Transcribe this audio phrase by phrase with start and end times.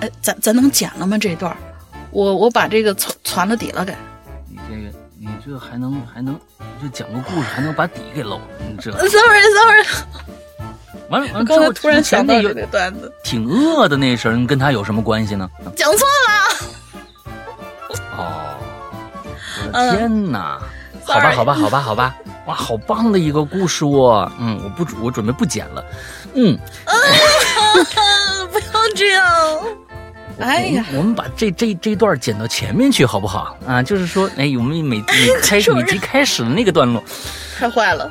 [0.00, 1.16] 哎，咱咱能剪了吗？
[1.18, 1.56] 这段，
[2.10, 3.94] 我我把这个传传了底了，给。
[4.48, 6.38] 你这个，你这还能还能，
[6.82, 8.90] 就讲个故事还能把底给搂，你这。
[9.08, 9.86] Sorry，Sorry。
[11.10, 15.48] 完了，完刚才突然想到这个段子，挺饿的那声跟他有什么关系呢？
[15.76, 16.32] 讲错了。
[18.16, 18.56] 哦，
[19.68, 20.58] 我的天哪！
[21.06, 22.14] 好吧，好吧，好吧，好吧。
[22.46, 24.30] 哇，好棒的一个故事哦！
[24.38, 25.84] 嗯，我不，我准备不剪了。
[26.34, 26.58] 嗯，
[28.50, 29.60] 不要这样。
[30.38, 33.56] 哎呀，我们把这这这段剪到前面去，好不好？
[33.66, 37.02] 啊，就是说，哎，我们每 每开始每集开始的那个段落，
[37.58, 38.10] 太坏了。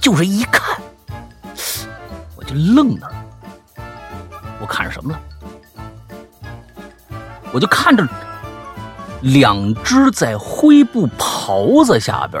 [0.00, 0.76] 就是一看，
[2.36, 3.12] 我就愣那儿。
[4.60, 5.20] 我看着什么了？
[7.52, 8.06] 我就看着。
[9.20, 12.40] 两只在灰布袍子下边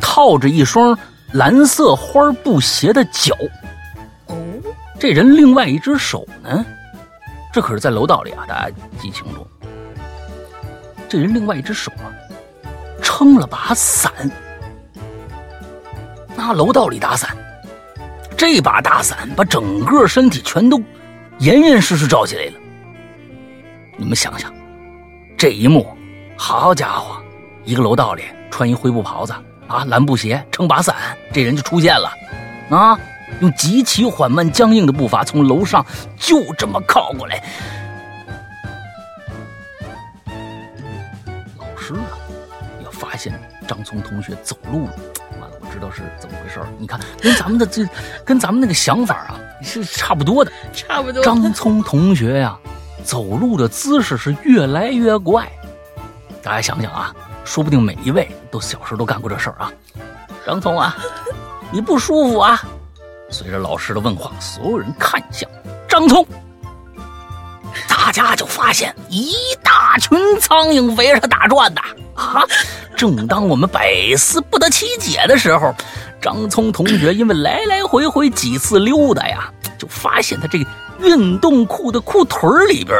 [0.00, 0.98] 套着一双
[1.30, 3.36] 蓝色花布鞋的脚。
[4.98, 6.64] 这人另外一只手呢？
[7.52, 9.46] 这可是在楼道里啊，大家记清楚。
[11.08, 12.10] 这人另外一只手啊，
[13.02, 14.12] 撑了把伞。
[16.36, 17.36] 那楼道里打伞，
[18.36, 20.82] 这把大伞把整个身体全都
[21.38, 22.52] 严严实实罩起来了。
[23.96, 24.52] 你们想想。
[25.36, 25.86] 这一幕，
[26.36, 27.22] 好家伙，
[27.64, 29.32] 一个楼道里穿一灰布袍子
[29.68, 30.96] 啊，蓝布鞋，撑把伞，
[31.32, 32.10] 这人就出现了，
[32.70, 32.98] 啊，
[33.40, 35.84] 用极其缓慢、僵硬的步伐从楼上
[36.16, 37.42] 就这么靠过来。
[41.58, 42.18] 老师啊，
[42.84, 43.32] 要发现
[43.66, 44.84] 张聪同学走路，
[45.40, 47.88] 完了，我知道是怎么回事你看，跟咱们的这，
[48.24, 51.22] 跟咱们那个想法啊是差不多的， 差不多。
[51.22, 52.58] 张聪同学呀。
[53.04, 55.50] 走路的姿势是越来越怪，
[56.42, 59.72] 大家想想啊，说不定每一位都小时候都干过这事儿啊。
[60.44, 60.94] 张聪啊，
[61.70, 62.60] 你不舒服啊？
[63.30, 65.48] 随着老师的问话，所有人看向
[65.88, 66.26] 张聪，
[67.88, 71.80] 大家就发现一大群苍蝇围着他打转的。
[72.14, 72.42] 啊！
[72.96, 75.72] 正当我们百思不得其解的时候，
[76.20, 80.66] 张聪同学因为来来回回几次溜达呀，就发现他这个。
[81.00, 82.98] 运动裤的裤腿里边，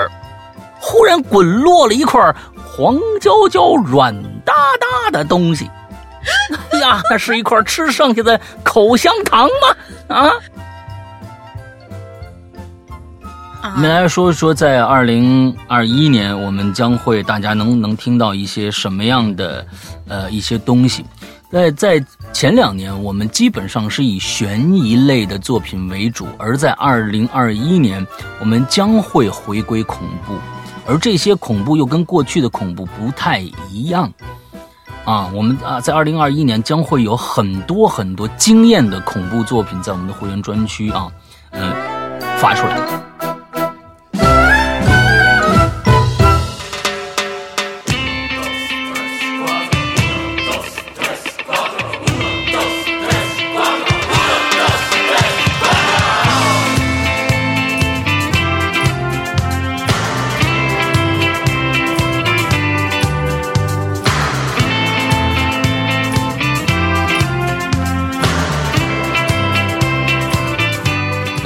[0.79, 4.15] 忽然滚落了一块黄焦焦、软
[4.45, 5.69] 哒哒的东西。
[6.79, 9.49] 哎呀，那是一块吃剩下的口香糖
[10.09, 10.17] 吗？
[10.17, 10.31] 啊！
[13.61, 19.67] 我们来说说，在二零二一年，我们将会大家能能听到一些什么样的
[20.07, 21.05] 呃一些东西。
[21.51, 28.07] 在在前两年，我们基本上是以悬疑类的作品为主；而在二零二一年，
[28.39, 30.35] 我们将会回归恐怖，
[30.87, 33.41] 而这些恐怖又跟过去的恐怖不太
[33.71, 34.13] 一样。
[35.09, 41.11] 啊，我们啊，在二零二一年将会有很多很多惊艳的恐怖作品在我们的会员专区啊，
[41.53, 41.73] 嗯，
[42.37, 42.79] 发出来。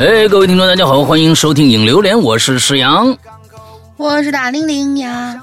[0.02, 3.16] 哎，各位听众，大家好，欢迎收听《影榴莲》，我是石阳，
[3.96, 5.40] 我是大玲玲呀。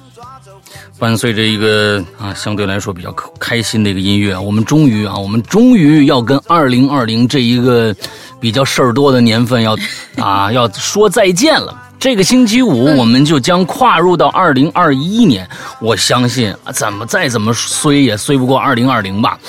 [0.98, 3.10] 伴随着一个啊，相对来说比较
[3.40, 7.96] 开心的一个音乐，我们终于啊，我们终于要跟二零二零这一个
[8.38, 9.78] 比较事儿多的年份要
[10.22, 11.74] 啊要说再见了。
[11.98, 15.50] 这个星期五，我们就将跨入到二零二一年。
[15.80, 19.40] 我相信，怎么再怎么衰也衰不过二零二零吧。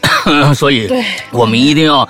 [0.54, 0.90] 所以，
[1.30, 2.06] 我们一定要。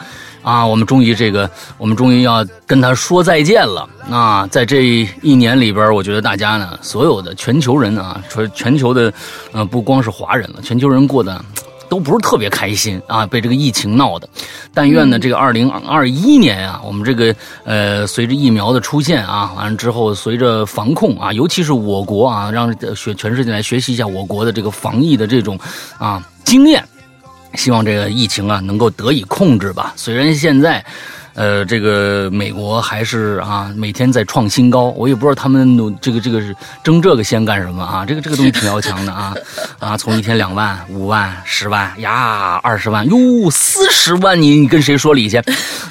[0.48, 3.86] 啊，我们终于这个，我们终于要跟他说再见了。
[4.10, 9.12] 啊，在这一年里边，我觉得大家呢，所有的全球人啊，全全球的，
[9.52, 11.38] 呃，不光是华人了，全球人过得
[11.90, 14.26] 都不是特别开心啊，被这个疫情闹的。
[14.72, 17.34] 但愿呢，这个二零二一年啊，我们这个
[17.64, 25.60] 呃，随着疫苗的出现啊，完了之后，随着防控啊，尤其是我国啊，让学全世界来学习一下我国的这个防疫的这种
[25.98, 26.82] 啊经验。
[27.58, 29.92] 希望这个疫情啊能够得以控制吧。
[29.96, 30.84] 虽然现在，
[31.38, 36.52] 呃，这个美国还是啊每天在创新高，我也不知道他们努这个这个是
[36.82, 38.04] 争这个先干什么啊？
[38.04, 39.32] 这个这个东西挺要强的啊
[39.78, 39.96] 啊！
[39.96, 45.40] 从一天两万、五万、十万呀，二十万哟，四十万，你你跟谁说理去？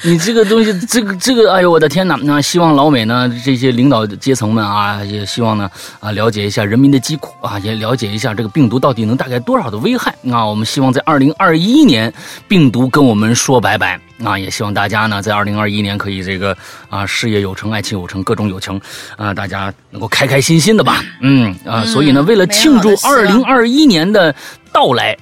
[0.02, 2.14] 你这个东西，这个这个，哎呦我的天哪！
[2.22, 10.44] 那希望老美呢这些领导阶层们啊，也希望呢啊了解一下人民的疾苦啊，也了解一下这个病毒到底能带来多少的危害啊！
[10.44, 12.12] 我们希望在二零二一年，
[12.46, 14.07] 病毒跟我们说拜拜。
[14.24, 16.56] 啊，也希望大家呢在二零二一年可以这个
[16.88, 18.80] 啊事业有成、爱情有成、各种有成
[19.16, 21.02] 啊，大家能够开开心心的吧。
[21.20, 24.34] 嗯啊，所以呢，为了庆祝二零二一年的
[24.72, 25.16] 到来，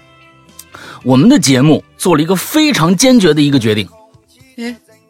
[1.05, 3.89] 我们的节目做了一个非常坚决的一个决定。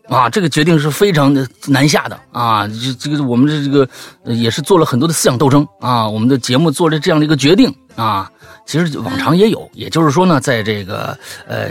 [0.08, 2.64] 啊，这个决定是非常的难下的啊！
[2.68, 3.88] 这这个我们的这个
[4.32, 6.08] 也是做了很多的思想斗争啊。
[6.08, 8.30] 我们的节目做了这样的一个决定啊，
[8.66, 11.18] 其实往常也有，也就是说呢，在这个
[11.48, 11.70] 呃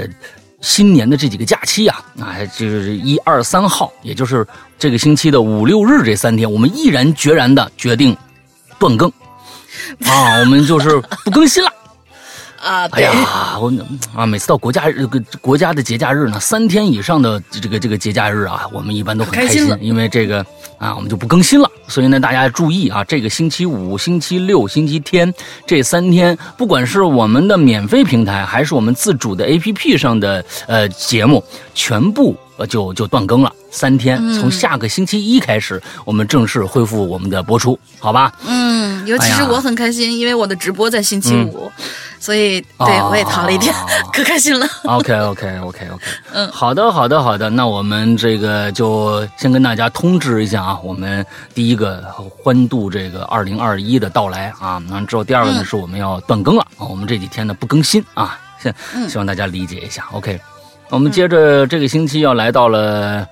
[0.62, 4.46] 新年的这几个假期啊，啊，就是一二三号，也就是
[4.80, 8.16] 这个星期的五六日这三天，我们毅然决然的决定
[8.80, 9.10] 断更
[10.06, 11.72] 啊，我们就是不更新了。
[12.66, 13.72] 啊，哎呀，我
[14.16, 15.06] 啊，每次到国家日、
[15.40, 20.44] 国家的节假日呢，三天以上的这个这个节假日啊，我们一般都很开心，因为这个
[20.80, 21.70] 啊，我们就不更新了。
[21.88, 25.32] 所以呢，大家注意啊，这个星期五、星期六、星期天
[25.68, 31.44] 这三天，不管是我们的免费平台，还是我们自主的 APP 上的呃节目，
[31.76, 33.54] 全部呃就就断更了。
[33.70, 38.34] 三天，从下个星期一开始，我们正式恢复我们的播出，好吧？
[38.48, 41.70] 嗯，尤其是我很开心，因为我的直播在星期五，
[42.20, 43.74] 所以对我也逃了一天，
[44.12, 44.68] 可开心了。
[44.84, 45.88] OK，OK，OK，OK，
[46.34, 52.04] 嗯，好的，好的，好的，那我们这个就先跟大家通知一下啊，我们第一个
[52.42, 58.74] 欢度这个二零二一的到来啊，完之后第二个呢是我们要断更了啊，我们这几天呢不更新啊，先
[59.10, 60.06] 希望大家理解一下。
[60.12, 60.40] OK，
[60.90, 63.26] 我们接着这个星期要来到了。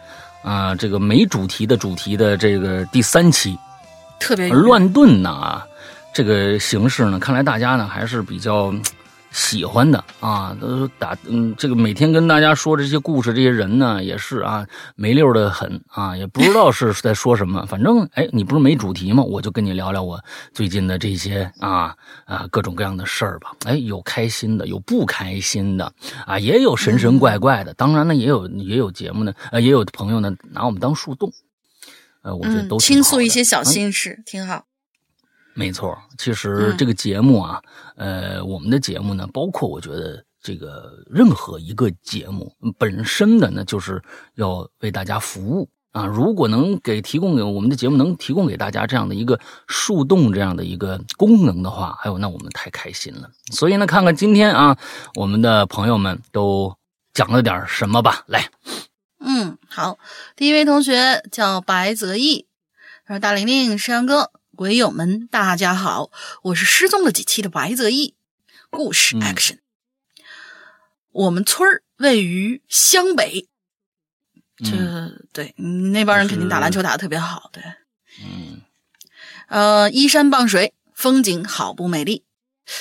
[0.44, 3.58] 啊，这个没主题的主题的这个第三期，
[4.20, 5.62] 特别乱炖呢，
[6.14, 8.74] 这个形式呢，看来大家呢还是比较。
[9.36, 14.64] 喜欢的啊，都打嗯，这个每天跟大家说这些故事，这些人呢也是啊，
[14.96, 17.66] 没溜的很啊，也不知道是在说什么。
[17.66, 19.24] 反正哎，你不是没主题吗？
[19.24, 20.24] 我就跟你聊聊我
[20.54, 21.96] 最近的这些啊
[22.26, 23.54] 啊各种各样的事儿吧。
[23.66, 25.92] 哎，有开心的，有不开心的
[26.28, 27.74] 啊，也有神神怪怪的。
[27.74, 31.34] 当然呢，也有也有节目呢，呃，也有朋友呢拿我们当树洞，
[32.22, 34.66] 呃，我觉得都倾诉一些小心事，挺好。
[35.56, 37.62] 没错，其实这个节目啊，
[37.96, 44.02] 呃，我们的节目呢，包括我觉得这个任何一个节目本身的呢，就是
[44.36, 46.06] 要为大家服务啊。
[46.08, 53.30] 如果能给提供给我们的节目能提供给大家这样的一个树洞这样的一个功能的话，哎呦，那我们太开心了。
[53.52, 54.76] 所以呢，看看今天啊，
[55.16, 56.76] 我们的朋友们都
[57.14, 58.24] 讲了点什么吧。
[58.26, 58.50] 来，
[59.20, 60.00] 嗯，好，
[60.36, 62.48] 第一位同学叫白泽义，
[63.06, 66.12] 他说：“大玲玲，山羊哥。”鬼友们，大家好，
[66.44, 68.16] 我是失踪了几期的白泽义。
[68.70, 69.58] 故事 action，
[71.12, 73.48] 我们村儿位于湘北，
[74.58, 77.64] 这对那帮人肯定打篮球打的特别好，对，
[78.24, 78.62] 嗯，
[79.48, 82.24] 呃，依山傍水，风景好不美丽。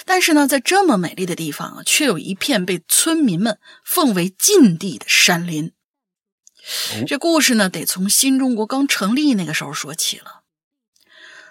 [0.05, 5.73] 但是呢，在这么美丽的地方啊，却有一片被村民们奉为禁地的山林。
[7.07, 10.42] 这故事呢，得从新中国刚成立那个时候说起了。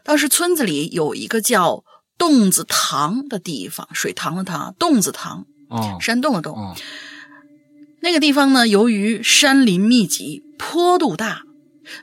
[0.03, 1.83] 当时村子里有一个叫
[2.17, 6.75] 洞子塘的地方，水塘的塘，洞子塘，哦，山洞的洞。
[8.01, 11.43] 那个地方呢，由于山林密集，坡度大，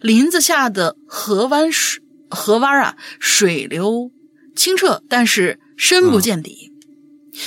[0.00, 4.10] 林子下的河湾水河湾啊，水流
[4.54, 6.72] 清澈，但是深不见底。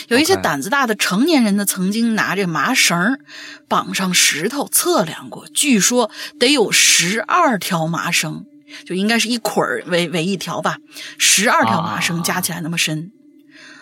[0.07, 3.19] 有一些胆子大的成年人呢，曾经拿着麻绳
[3.67, 6.09] 绑上石头测量过，据说
[6.39, 8.45] 得有十二条麻绳。
[8.85, 10.77] 就应该是一捆儿为为一条吧，
[11.17, 13.11] 十二条麻绳加起来那么深。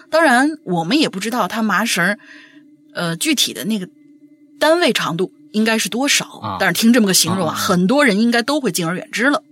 [0.09, 2.17] 当然，我们也不知道它麻绳，
[2.93, 3.87] 呃，具体的那个
[4.59, 6.57] 单位长度应该是多少。
[6.59, 9.43] 但是听这么个形容啊，很多人应该都会敬而远之了。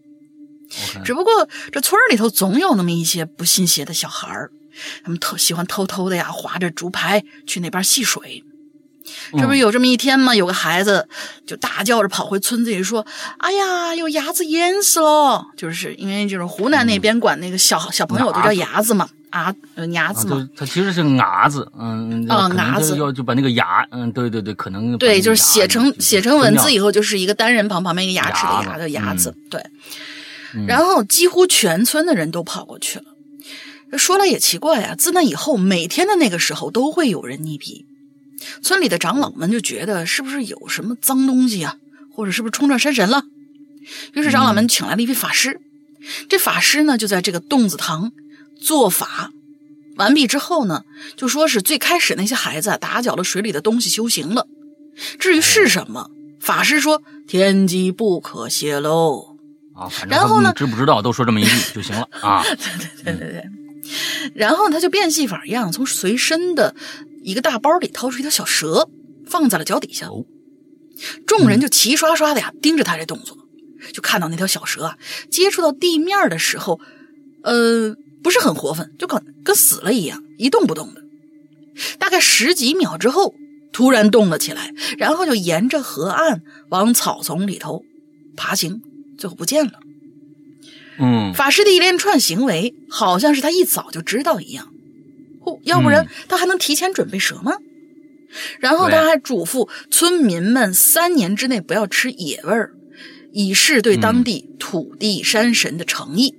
[1.06, 4.52] 只不过这村里头总有那么一些不信邪的小孩儿，
[5.04, 8.44] 他们偷喜欢偷偷的呀，划着竹排去那边戏水。
[9.34, 10.36] 这不是有这么一天吗？
[10.36, 11.08] 有个孩子
[11.46, 13.06] 就大叫着跑回村子里说
[13.40, 19.54] ：“哎呀，有伢子淹死了！”就是因为就是湖南那边管那个小小朋友都叫伢子嘛，啊，
[19.92, 20.48] 伢子嘛。
[20.56, 29.62] 他其实是伢子，嗯，啊，伢子要就把那个牙，嗯，对对对，可能对，就是写成写成文字以后就是一个单人旁旁边一个牙齿的牙的牙子，对。
[30.66, 33.06] 然后几乎全村的人都跑过去了。
[33.98, 37.86] 说来也奇怪呀，自那以后，每天的那个时候都会有人溺毙。
[38.62, 41.76] 村里的长老们就觉得是不是有什么脏东西啊，
[42.14, 43.24] 或者是不是冲撞山神了？
[44.14, 45.60] 于是长老们请来了一位法师。
[46.30, 48.12] 这法师呢就在这个洞子堂
[48.62, 49.32] 做法，
[49.96, 50.84] 完毕之后呢，
[51.16, 54.48] 就说是最开始那些孩子打搅了水里的东西修行了。
[55.20, 59.38] 至于是什么，法师说天机不可泄露
[59.74, 59.90] 啊。
[60.08, 62.44] 然后呢，知不知道都说这么一句就行了 啊。
[62.44, 63.44] 对对对对对。
[64.34, 66.76] 然后他就变戏法一样，从随身的。
[67.24, 68.90] 一个大包里掏出一条小蛇，
[69.26, 70.08] 放在了脚底下。
[71.26, 73.38] 众人就齐刷刷的呀盯着他这动作，
[73.92, 74.98] 就看到那条小蛇啊
[75.30, 76.80] 接触到地面的时候，
[77.44, 81.02] 呃，不是很活泛，就跟跟死了一样，一动不动的。
[82.00, 83.36] 大概十几秒之后，
[83.74, 87.84] 突然动了起来，然后就沿着河岸往草丛里头
[88.38, 88.82] 爬行，
[89.18, 89.74] 最后不见了。
[91.00, 94.68] 嗯法师的一连串行为，好像是他一早就知道一样，
[95.46, 97.54] 哦，要不然嗯他还能提前准备蛇吗？
[98.60, 102.72] 然后他还嘱咐村民们三年之内不要吃野味儿，
[103.32, 106.36] 以示对当地土地山神的诚意。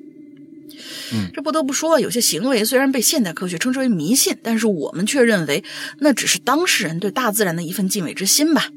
[1.11, 5.65] 嗯这不得不说，有些行为虽然被现代科学称之为迷信，但是我们却认为
[6.01, 8.69] 那只是当事人对大自然的一份敬畏之心吧。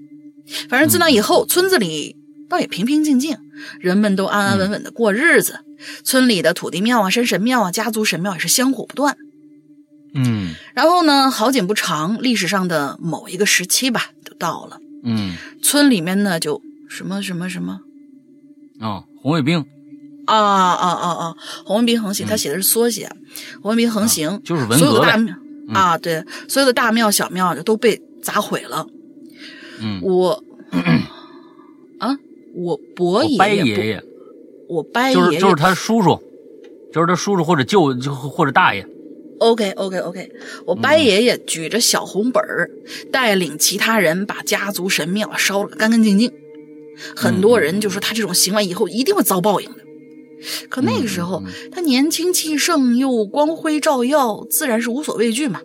[0.69, 2.15] 反正自那以后，村子里
[2.50, 3.38] 倒也平平静静，
[3.79, 5.59] 人们都安安稳稳的过日子。
[6.03, 9.17] 村里的土地庙啊、山神庙啊、家族神庙也是香火不断。
[10.13, 14.77] 嗯然后呢，好景不长，历史上的某一个时期吧，就到了。
[15.03, 17.79] 嗯村里面呢，就什么什么什么
[18.79, 19.65] 啊，红卫兵
[20.25, 21.35] 啊啊啊啊，
[21.65, 23.09] 红卫兵横行，他写的是缩写，
[23.61, 25.33] 红卫兵横行，啊就是文所有的大革
[25.73, 28.85] 啊，对，所有的大庙小庙就都被砸毁了。
[29.79, 30.43] 嗯，我
[32.00, 32.17] 啊，
[32.53, 34.03] 我伯我爷伯爷爷
[34.71, 36.17] 我伯爷爷就是就是他叔叔，
[36.93, 38.87] 就是他叔叔或者舅就或者大爷。
[39.39, 40.31] OK OK OK，
[40.65, 42.71] 我伯嗯爷爷举着小红本儿，
[43.11, 46.31] 带领其他人把家族神庙烧了个干干净净。
[47.15, 49.79] 很多人就说他这种行为以后一定会遭报应的。
[50.69, 55.59] 可那个时候嗯他年轻气盛又光辉照耀，自然是无所畏惧嘛。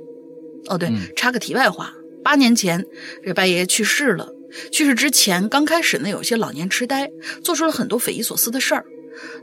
[0.69, 1.93] 哦，对嗯，插个题外话，
[2.25, 2.85] 八年前
[3.25, 4.33] 这伯爷爷去世了。
[4.73, 7.11] 去世之前，刚开始呢有些老年痴呆，
[7.45, 8.87] 做出了很多匪夷所思的事儿，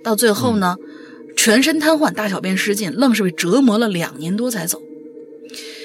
[0.04, 0.76] 到最后呢，
[1.36, 4.82] 全身瘫痪，大小便失禁，愣是被折磨了两年多才走。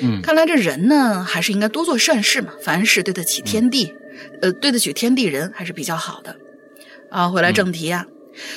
[0.00, 3.92] 嗯看来这人呢，还是应该多做善事嘛，凡事对得起天地，
[4.40, 6.36] 呃，对得起天地人还是比较好的。
[7.10, 8.06] 啊，回来正题啊，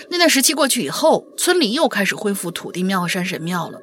[0.09, 3.79] 那段时期过去以后，村里又开始恢复土地庙和山神庙了。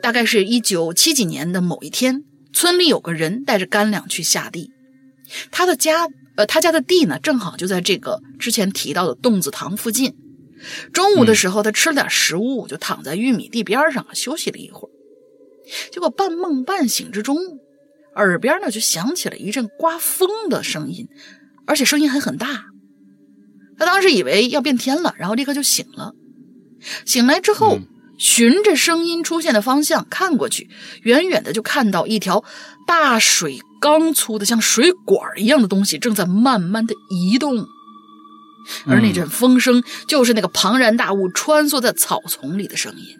[0.00, 2.22] 大概是一九七几年的某一天，
[2.52, 4.70] 村里有个人带着干粮去下地，
[5.50, 6.06] 他的家，
[6.36, 10.14] 呃，他家的地呢，正好就在这个之前提到的洞子塘附近。
[10.92, 14.90] 中午的时候，他吃了点食物，就躺在玉米地边上休息了一会儿。
[15.92, 17.36] 结果半梦半醒之中，
[18.14, 21.08] 耳边呢就响起了一阵刮风的声音，
[21.66, 22.64] 而且声音还很大。
[23.78, 26.14] 他当时以为要变天了，然后立刻就醒了。
[27.04, 27.86] 醒来之后，嗯
[28.18, 30.68] 循着声音出现的方向看过去，
[31.02, 32.42] 远远的就看到一条
[32.84, 37.64] 大水缸粗的像水管一样的东西正在慢慢的移动，
[38.86, 43.16] 而那阵风声就是那个庞然大物穿梭在草丛里的声音。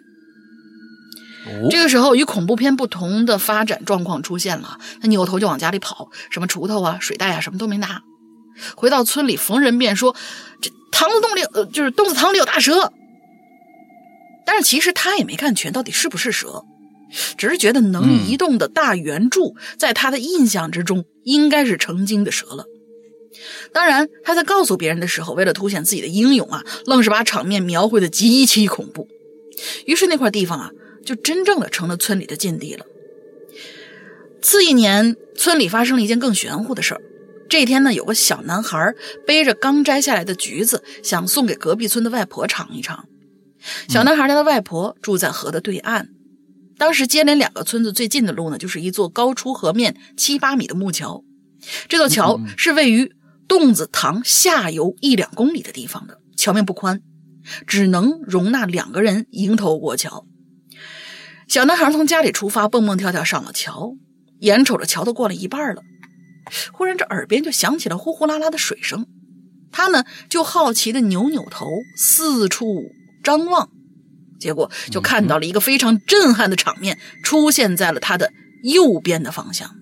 [1.45, 4.77] 哦这个时候，与恐怖片不同的发展状况出现了。
[5.01, 8.01] 他扭头就往家里跑，什么锄头啊、水袋啊，什么都没拿。
[8.75, 10.15] 回到村里，逢人便说
[10.61, 12.91] ：“这塘子洞里，呃，就是洞子塘里有大蛇。”
[14.45, 16.63] 但是其实他也没看全，到底是不是蛇，
[17.37, 22.65] 只是觉得能嗯移动的大圆柱，在他的印象之中应该是成精的蛇了。
[23.71, 29.07] 当然，他在告诉别人的时候，为了凸显自己的英勇啊，愣是把场面描绘的极其恐怖。
[29.85, 30.71] 于是那块地方啊，
[31.05, 32.85] 就真正的成了村里的禁地了。
[34.41, 37.01] 次一年，村里发生了一件更玄乎的事儿。
[37.49, 38.93] 这天呢，有个小男孩
[39.25, 43.05] 背着刚摘下来的橘子，想送给隔壁村的外婆尝一尝。
[43.89, 46.09] 小男孩他的外婆住在河的对岸，
[46.77, 51.23] 当时接连两个村子最近的路呢，就是一座高出河面七八米的木桥。
[51.89, 53.11] 这座桥是位于
[53.49, 57.01] 洞子塘下游一两公里的地方的，桥面不宽，
[57.65, 60.25] 只能容纳两个人迎头过桥。
[61.47, 63.95] 小男孩从家里出发，蹦蹦跳跳上了桥，
[64.39, 65.81] 眼瞅着桥都过了一半了，
[66.71, 69.07] 忽然这耳边就响起了呼呼啦啦的水声，
[69.71, 71.65] 他呢就好奇的扭扭头，
[71.97, 72.65] 四处
[73.23, 73.71] 张望，
[74.39, 79.75] 结果就看到了一个非常震撼的场面出现在了他的右边的方向。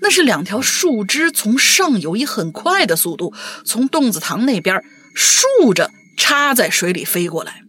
[0.00, 3.34] 那是两条树枝从上游以很快的速度
[3.64, 4.82] 从洞子塘那边
[5.14, 7.62] 竖着插在水里飞过来，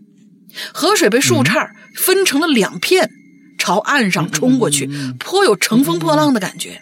[0.74, 3.10] 河水被树杈分成了两片，
[3.58, 6.80] 朝岸上冲过去，颇有乘风破浪的感觉。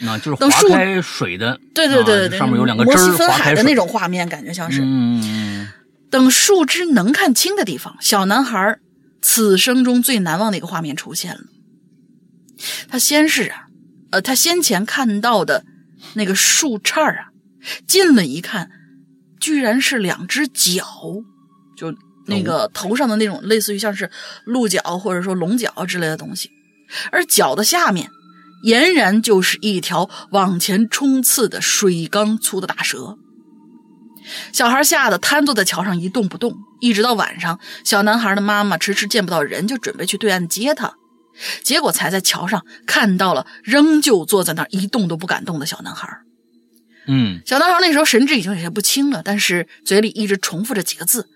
[0.00, 4.80] 那就是划开水的，对对对对对，啊上面有两个摩枝儿西分海的那种画面，感觉像是。
[4.82, 5.68] 嗯，
[6.10, 8.78] 等树枝能看清的地方，小男孩
[9.20, 11.40] 此生中最难忘的一个画面出现了。
[12.88, 13.66] 他先是啊，
[14.12, 15.64] 呃，他先前看到的
[16.14, 17.30] 那个树杈啊，
[17.86, 18.70] 近了一看，
[19.40, 20.84] 居然是两只脚，
[21.76, 21.92] 就
[22.26, 24.10] 那个头上的那种类似于像是
[24.44, 26.50] 鹿角或者说龙角之类的东西，
[27.10, 28.10] 而脚的下面
[28.64, 33.16] 俨然就是一条往前冲刺的水缸粗的大蛇。
[34.52, 40.94] 小孩吓得瘫坐在桥上一动不动，一直到晚上，小男孩的妈妈迟迟见不到人，就准备去对岸接他，
[41.62, 46.08] 结果才在桥上看到了仍旧坐在那儿一动都不敢动的小男孩。
[47.06, 51.28] 嗯，小男孩那时候神志已经有些不清了，但是嘴里一直重复着几个字：“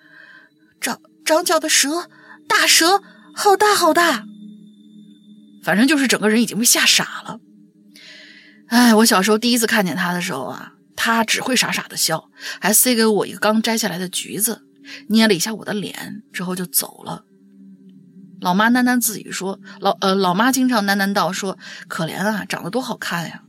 [0.81, 2.09] 长长脚的蛇，
[2.49, 3.03] 大蛇，
[3.35, 4.25] 好大好大。”
[5.65, 7.41] 反正就是整个人已经被吓傻了。
[8.69, 14.62] 哎，我小时候第一次看见他的时候啊，他只会傻傻的笑，还塞给我一个刚摘下来的橘子，
[15.09, 17.25] 捏了一下我的脸，之后就走了。
[18.40, 23.43] 老妈喃喃自语说：“老呃，老妈经常喃喃道说，可怜啊，长得多好看呀。”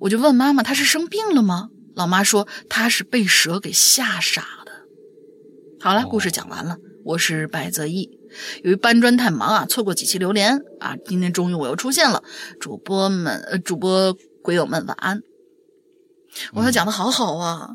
[0.00, 4.72] 我就问妈妈：“她是生病了吗？”老妈说：“她是被蛇给吓傻的。”
[5.82, 6.76] 好了，故事讲完了。
[7.04, 8.10] 我是白泽义。
[8.62, 12.22] 由于搬砖太忙啊，错过几期榴莲啊，今天终于我又出现了。
[12.60, 15.20] 主播们，呃，主播鬼友们，晚安。
[16.52, 17.70] 我说讲的好好啊，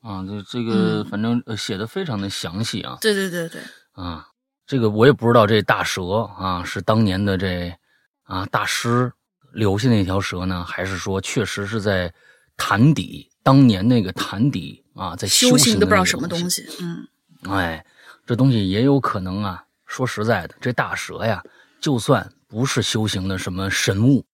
[0.00, 2.96] 啊，这这个反正写的非常的详细啊。
[3.00, 3.60] 对对对对。
[3.92, 4.28] 啊，
[4.70, 7.76] 这个我也不知道，这大蛇啊是当年的这
[8.22, 9.12] 啊大师
[9.52, 12.14] 留下那条蛇呢，还是说确实是在
[12.56, 17.08] 潭底当年那个潭底啊在修行的不知道什么么东西，嗯。
[17.48, 17.84] 哎，
[18.24, 19.64] 这东西也有可能啊。
[19.86, 21.42] 说实在的，这大蛇呀，
[21.80, 24.24] 就算不是修行的什么神物，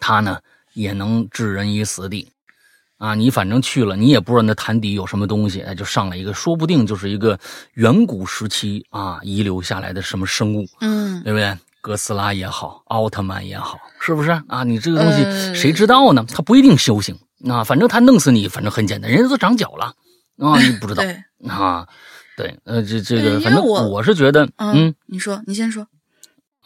[0.00, 0.40] 它呢
[0.72, 2.32] 也能置人于死地。
[2.98, 7.38] 啊，你反正去了，你也不知道那潭底有什么东西，哎，就上来一个，说不定就是一个
[7.74, 11.56] 远古时期啊遗留下来的什么生物，嗯，对不对？
[11.80, 14.64] 哥斯拉也好，奥特曼也好，是不是啊？
[14.64, 16.24] 你这个东西谁知道呢？
[16.28, 17.16] 他不一定修行
[17.48, 19.94] 啊，反正他弄死你，反正很简单，人家都长脚了
[20.38, 21.04] 啊，你不知道
[21.48, 21.86] 啊。
[22.36, 25.86] 对，呃，这这个，反正我是觉得，嗯，你说，你先说，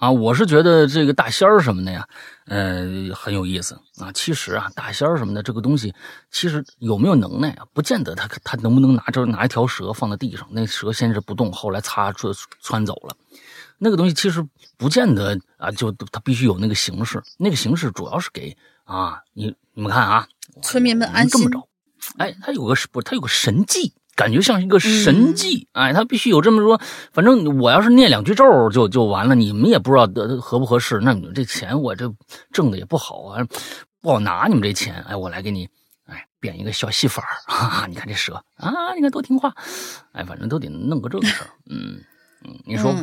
[0.00, 2.08] 啊，我是觉得这个大仙儿什么的呀，
[2.46, 4.10] 呃，很有意思啊。
[4.12, 5.94] 其实啊，大仙儿什么的这个东西，
[6.30, 13.14] 其实有没有能耐啊，不见得他他能不能拿着拿一条蛇放在地上，那蛇先是不动，后来擦穿穿走了，
[13.76, 14.42] 那个东西其实
[14.78, 20.26] 不见得啊，就他必须有那个形式，那个形式主要是给啊，你你们看啊，
[20.62, 21.68] 村民们安心，这么着，
[22.16, 23.92] 哎，他有个不，他有个神迹。
[24.20, 26.78] 感觉像一个神迹，哎，他必须有这么说。
[27.10, 30.06] 反正我要是念两句咒就就完了，你们也不知道
[30.38, 31.00] 合不合适。
[31.02, 32.12] 那你们这钱我这
[32.52, 33.46] 挣的也不好啊，
[34.02, 34.46] 不好拿。
[34.46, 35.66] 你们这钱，哎，我来给你，
[36.04, 37.88] 哎，变一个小戏法儿。
[37.88, 39.54] 你看这蛇啊，你看多听话，
[40.12, 41.48] 哎，反正都得弄个这个事儿。
[41.70, 41.96] 嗯
[42.44, 42.94] 嗯，你说，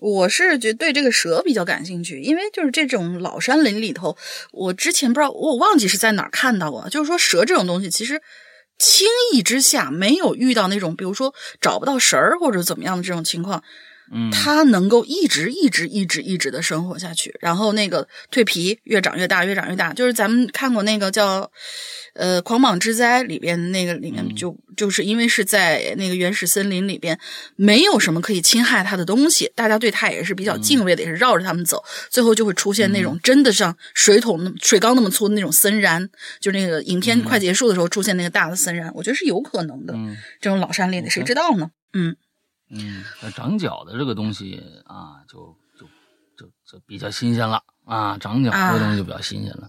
[0.00, 4.16] 我是觉对这个蛇比较感兴趣，因为就是这种老山林里头，
[4.52, 8.22] 我之前不知道，我忘记是在哪儿看到过，就是说蛇这种东西其实。
[8.82, 13.62] 轻易之下没有遇到那种，比如说找不到神儿或者怎么样的这种情况，
[14.12, 21.50] 嗯，它能够一直一直一直一直的生活下去，然后那个蜕皮越长越大，越长越大，就是咱们看过那个叫。
[22.14, 27.18] 呃，狂蟒之灾里边那个里面就就是因为是在那个原始森林里边，
[27.56, 36.06] 没有什么可以侵害它的东西，大家对它也是比较敬畏的，也是绕着它们走，最后就会出现那种真的像水桶那水缸那么粗的那种森蚺，
[36.38, 39.94] 就是那个影片快结束的时候出现那个大的森蚺，我觉得是有可能的。
[40.38, 41.70] 这种老山林的谁知道呢？
[41.94, 42.14] 嗯
[42.72, 43.04] 嗯，
[43.34, 45.86] 长脚的这个东西啊，就就
[46.36, 49.68] 就就比较新鲜了啊，长脚这个东西就比较新鲜了。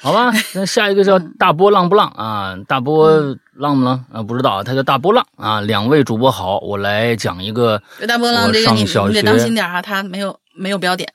[0.00, 2.56] 好吧， 那下一个叫大波浪不浪啊？
[2.66, 3.10] 大波
[3.52, 4.22] 浪不浪啊？
[4.22, 5.60] 不知道，他叫大波浪啊。
[5.60, 7.82] 两位主播好，我来讲一个。
[8.08, 11.12] 大波浪这个你你得当心点啊，他没有没有标点。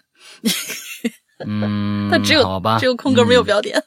[1.48, 3.84] 嗯， 他只有好吧，只有空格没有标点。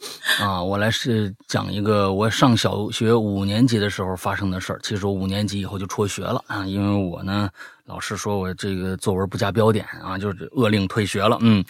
[0.40, 4.80] 啊，我来是讲一个我上小学五年级的时候发生的事儿。
[4.82, 7.50] 其实我五年级以后就辍学了啊，因为我呢。
[7.86, 11.36] 老师说我这个作文不加标点啊，就是勒令退学了。
[11.40, 11.64] 嗯，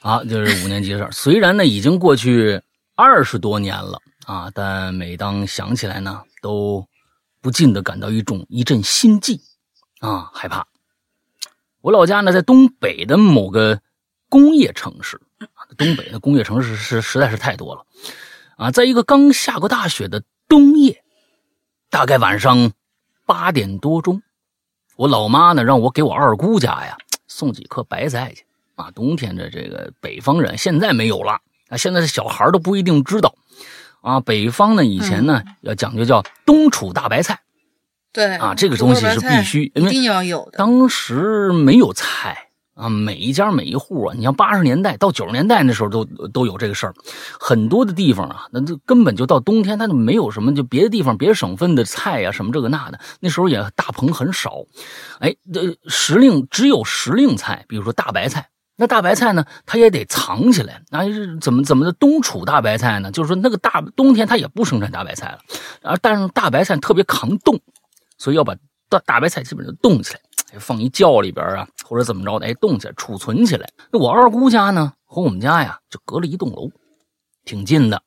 [0.00, 1.12] 啊，就是五年级的事儿。
[1.12, 2.58] 虽然呢已经过去
[2.94, 6.82] 二十多年了啊，但每当想起来呢，都
[7.42, 9.38] 不禁的感到一种一阵心悸
[10.00, 10.66] 啊，害怕。
[11.82, 13.78] 我老家呢在东北的某个
[14.30, 15.20] 工业城市，
[15.78, 17.86] 东北的工业城市是实在是太多了
[18.56, 21.04] 啊，在一个刚下过大雪的冬夜，
[21.88, 22.72] 大概晚上
[23.24, 24.20] 八点多钟。
[24.96, 28.90] 我老妈呢，让我给我二姑家呀送几颗白菜去啊。
[28.90, 33.36] 冬天的这个北方人现在没有了啊，现在的小孩都不一定知道
[34.00, 34.18] 啊。
[34.18, 37.40] 北方呢，以前呢要讲究叫冬储大白菜，
[38.12, 40.58] 对啊，这个东西是必须一定要有的。
[40.58, 42.47] 当时没有菜。
[42.78, 46.94] 啊，每一家每一户啊，你像八十年代到九十年代那时候都都有这个事儿，
[47.40, 54.64] 很多的地方啊，那就根本就到冬天，它就没有什么，就别的地方别的省份的菜呀，什么这个那的，那时候也大棚很少，
[55.18, 58.48] 哎，这时令只有时令菜，比如说大白菜
[58.80, 60.80] 那大白菜呢，它也得藏起来。
[60.90, 61.02] 那
[61.40, 63.10] 怎么怎么的冬储大白菜呢？
[63.10, 65.38] 就是说那个大冬天它也不生产大白菜了，
[65.82, 67.58] 啊，但是大白菜特别抗冻，
[68.18, 68.54] 所以要把
[68.88, 70.20] 大大白菜基本上冻起来，
[70.58, 73.68] 放一窖里边啊，或者怎么着的，哎，冻起来储存起来。
[73.90, 76.70] 那我二姑家呢和我们家呀就隔了一栋楼，
[77.44, 78.02] 挺近的。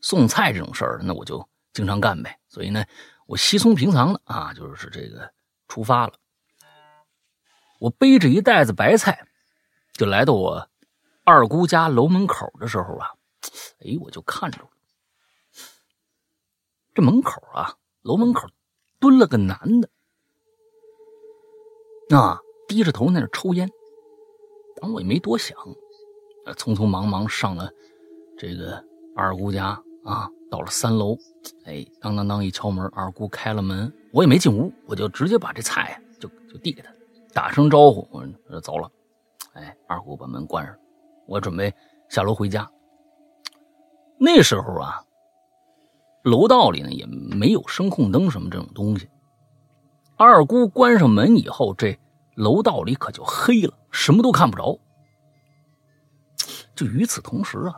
[0.00, 2.38] 送菜这种事儿，那我就经常干呗。
[2.48, 2.84] 所以呢，
[3.26, 5.32] 我稀松平常的啊，就是这个
[5.66, 6.12] 出发了。
[7.80, 9.26] 我背着一袋子白菜。
[9.92, 10.68] 就来到我
[11.24, 13.08] 二姑家楼门口的时候啊，
[13.80, 14.58] 哎，我就看着
[16.94, 18.46] 这门口啊，楼门口
[19.00, 19.88] 蹲了个男的，
[22.10, 23.68] 啊，低着头在那抽烟。
[24.80, 25.56] 当我也没多想，
[26.56, 27.70] 匆匆忙忙上了
[28.38, 28.82] 这个
[29.16, 31.16] 二姑家啊，到了三楼，
[31.64, 36.92] 哎，当当当一敲门，二姑开了门，我也没进屋，我就直接把这菜就就递给他，
[37.32, 38.90] 打声招呼，我说走了。
[39.54, 40.76] 哎，二姑把门关上，
[41.26, 41.74] 我准备
[42.08, 42.70] 下楼回家。
[44.18, 45.02] 那时候啊，
[46.22, 49.08] 楼道里呢也没有声控灯什么这种东西。
[50.16, 51.98] 二姑关上门以后，这
[52.34, 54.78] 楼道里可就黑了，什么都看不着。
[56.74, 57.74] 就与此同时啊，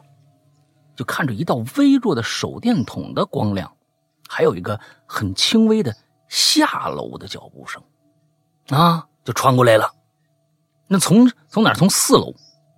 [0.94, 3.72] 就看着一道微弱的手电筒的光亮，
[4.28, 5.94] 还有一个很轻微的
[6.28, 7.82] 下楼的脚步声，
[8.68, 9.92] 啊，就传过来了。
[10.86, 12.32] 那从从哪从四楼，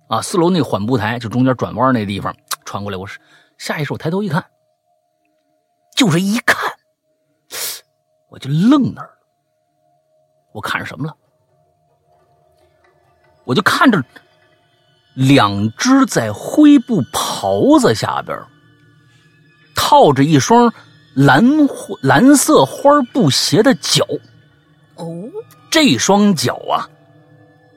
[0.09, 2.97] 啊，四楼那个缓步台就中间转弯那地方传过来。
[2.97, 3.19] 我是
[3.57, 4.43] 下意识我抬头一看，
[5.95, 6.57] 就这一看，
[8.29, 9.20] 我就愣那儿了。
[10.51, 11.15] 我看着什么了？
[13.43, 14.03] 我就看着
[15.15, 18.37] 两只在灰布袍子下边
[19.75, 20.71] 套着一双
[21.15, 21.43] 蓝
[22.01, 24.05] 蓝色花布鞋的脚。
[24.95, 25.23] 哦，
[25.69, 26.87] 这双脚啊。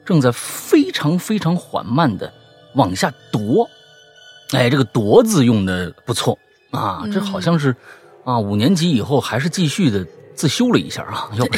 [0.05, 2.31] 正在非常非常缓慢的
[2.75, 3.67] 往下踱，
[4.51, 6.37] 哎，这个“踱”字用的不错
[6.69, 7.75] 啊，这好像是
[8.23, 10.05] 啊，五年级以后还是继续的
[10.35, 11.57] 自修了一下啊， 要不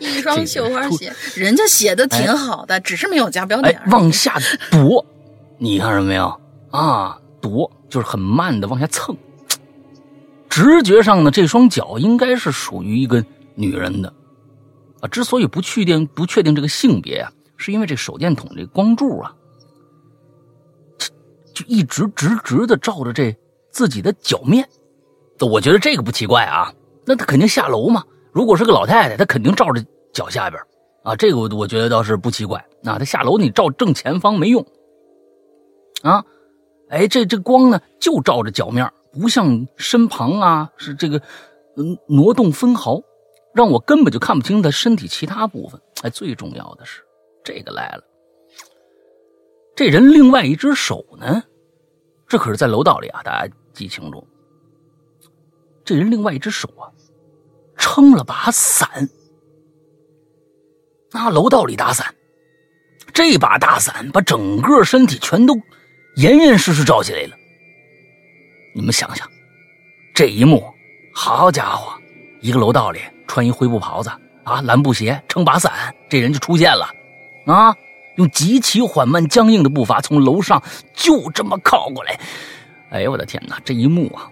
[0.00, 3.80] 一双绣花鞋， 人家写的挺好的，只是没有加标点。
[3.90, 4.38] 往下
[4.70, 5.04] 踱，
[5.58, 7.18] 你看着没有啊？
[7.42, 9.14] 踱就是很慢的往下蹭，
[10.48, 13.22] 直觉上呢，这双脚应该是属于一个
[13.54, 14.12] 女人的
[15.00, 15.08] 啊。
[15.08, 19.34] 之所以不确定不确定这个性别啊，是因为这手电筒这光柱啊，
[21.52, 23.36] 就一直直直的照着这
[23.70, 24.66] 自己的脚面。
[25.40, 26.72] 我觉得这个不奇怪啊，
[27.06, 28.04] 那他肯定下楼嘛。
[28.32, 30.60] 如果是个老太太，她肯定照着脚下边
[31.02, 31.14] 啊。
[31.14, 32.64] 这个我我觉得倒是不奇怪。
[32.82, 34.66] 那她下楼你照正前方没用
[36.02, 36.24] 啊。
[36.88, 41.20] 哎，这这光呢就照着脚面，不像身旁啊是这个
[41.76, 43.00] 嗯挪动分毫。
[43.54, 45.80] 让我根本就看不清他身体其他部分。
[46.02, 47.02] 哎，最重要的是，
[47.44, 48.02] 这个来了，
[49.76, 51.40] 这人另外一只手呢？
[52.26, 54.26] 这可是在楼道里啊，大家记清楚。
[55.84, 56.90] 这人另外一只手啊，
[57.84, 58.88] 撑了把伞。
[61.12, 62.14] 那楼道里打伞，
[63.12, 65.54] 这把大伞把整个身体全都
[66.16, 67.36] 严严实实罩起来了。
[68.74, 69.28] 你们想想，
[70.14, 70.64] 这一幕，
[71.14, 71.92] 好家伙，
[72.40, 73.00] 一个楼道里。
[73.26, 74.10] 穿一灰布袍子
[74.44, 76.88] 啊，蓝布鞋，撑把伞，这人就出现了，
[77.46, 77.74] 啊，
[78.16, 80.62] 用极其缓慢、僵硬的步伐从楼上
[80.94, 82.18] 就这么靠过来。
[82.90, 84.30] 哎呦我的天哪，这一幕啊！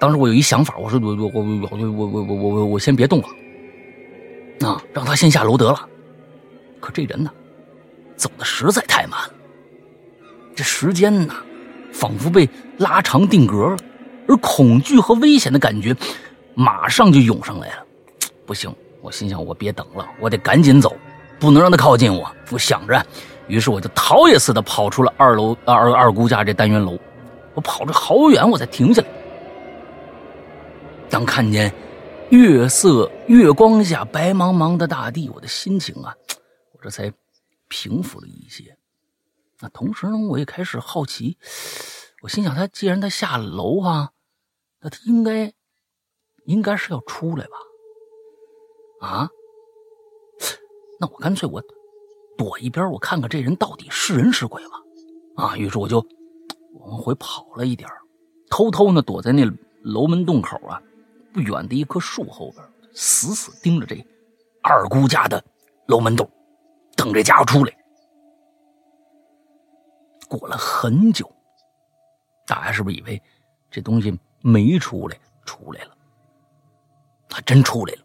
[0.00, 5.88] 当时我有一想法，我说我我我我我我我我我先别动了，啊，让他先下楼得了。
[6.80, 7.30] 可这人呢，
[8.16, 9.30] 走的实在太慢了，
[10.54, 11.34] 这时间呢，
[11.92, 13.76] 仿佛被拉长定格了，
[14.28, 15.94] 而恐惧和危险的感觉
[16.54, 17.84] 马上就涌上来了。
[18.46, 20.96] 不行，我心想，我别等了，我得赶紧走，
[21.40, 22.30] 不能让他靠近我。
[22.50, 23.04] 我想着，
[23.48, 26.96] 于是我就逃也似的跑出了二楼二二姑家这单元楼。
[27.54, 29.08] 我跑着好远，我才停下来。
[31.10, 31.72] 当看见
[32.30, 36.14] 月色、月光下白茫茫的大地，我的心情啊，
[36.72, 37.12] 我这才
[37.68, 38.76] 平复了一些。
[39.60, 41.36] 那同时呢，我也开始好奇。
[42.22, 44.10] 我心想，他既然他下楼啊，
[44.80, 45.52] 那他应该
[46.44, 47.56] 应该是要出来吧。
[49.00, 49.30] 啊，
[51.00, 51.62] 那我干脆我
[52.36, 54.72] 躲一边，我看看这人到底是人是鬼吧。
[55.36, 56.04] 啊，于是我就
[56.74, 57.88] 往回跑了一点
[58.50, 59.44] 偷偷呢躲在那
[59.82, 60.82] 楼门洞口啊
[61.32, 62.64] 不远的一棵树后边，
[62.94, 63.96] 死死盯着这
[64.62, 65.42] 二姑家的
[65.86, 66.28] 楼门洞，
[66.96, 67.76] 等这家伙出来。
[70.28, 71.30] 过了很久，
[72.46, 73.22] 大家是不是以为
[73.70, 75.18] 这东西没出来？
[75.46, 75.96] 出来了，
[77.28, 78.02] 他真出来了。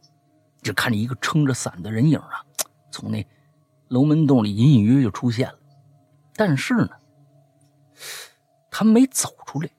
[0.62, 2.42] 就看着一个撑着伞的人影啊，
[2.90, 3.28] 从那
[3.90, 5.60] 楼门洞里隐隐约约就出现了，
[6.38, 6.90] 但是呢，
[8.72, 9.70] 他没走出来，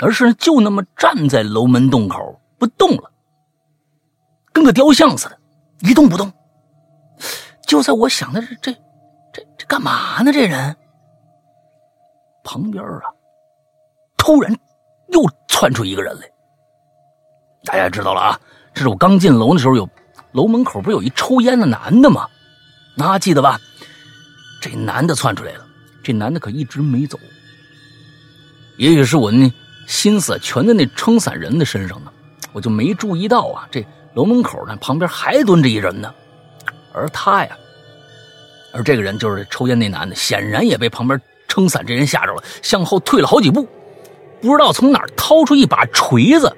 [0.00, 3.10] 而是就那么站在楼门洞口不动了，
[4.52, 5.38] 跟个雕像似的，
[5.80, 6.32] 一动不动。
[7.66, 8.72] 就在我想的是这
[9.32, 10.32] 这这干嘛呢？
[10.32, 10.76] 这人
[12.44, 13.02] 旁边啊，
[14.16, 14.54] 突然
[15.08, 16.28] 又窜出一个人来。
[17.64, 18.40] 大家知道了啊，
[18.74, 19.88] 这是我刚进楼的时候，有
[20.32, 22.28] 楼门口不是有一抽烟的男的吗？
[22.96, 23.58] 那记得吧？
[24.60, 25.66] 这男的窜出来了，
[26.04, 27.18] 这男的可一直没走。
[28.76, 29.50] 也许是我那
[29.92, 32.10] 心思全在那撑伞人的身上呢，
[32.54, 33.68] 我就没注意到啊。
[33.70, 36.10] 这楼门口呢，旁边还蹲着一人呢，
[36.94, 37.50] 而他呀，
[38.72, 43.68] 而这个人就是抽烟那男的，显然也被旁边撑伞这人吓着了，向后退了好几步，
[44.40, 46.50] 不知道从哪儿掏出一把锤子。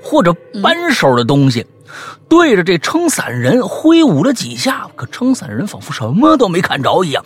[0.00, 0.32] 或者
[0.62, 1.66] 扳手的东西，
[2.28, 7.22] 对着这撑伞人挥舞了几下，可撑伞人仿佛什么都没看着一样，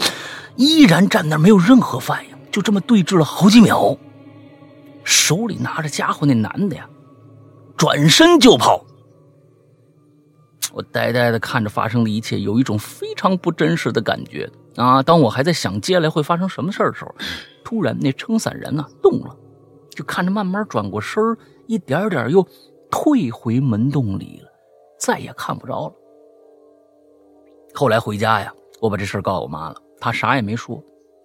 [0.56, 2.35] 依然站那没有任何反应。
[2.50, 3.96] 就这么对峙了好几秒，
[5.04, 6.88] 手里拿着家伙那男的呀，
[7.76, 8.84] 转身就跑。
[10.72, 15.02] 我呆呆的看着发生的一切，有一种非常不真实的感觉啊！
[15.02, 17.14] 当我还在想接下来会发生什么事的时候，
[17.62, 19.36] 突然那撑伞人呢动了，
[19.90, 21.22] 就看着慢慢转过身
[21.66, 22.46] 一点点又
[22.90, 24.48] 退回门洞里了，
[24.98, 25.94] 再也看不着了。
[27.74, 30.82] 后来回家呀，我把这事告诉我妈了，她啥也没说。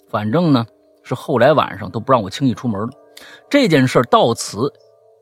[0.09, 0.65] 反正呢，
[1.03, 2.89] 是后来晚上都不让我轻易出门了。
[3.49, 4.71] 这件事到此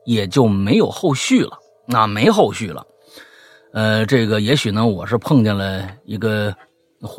[0.06, 2.86] 也就没有后续了，那没后续了。
[3.74, 6.56] 呃，这个也许呢，我是碰见了一个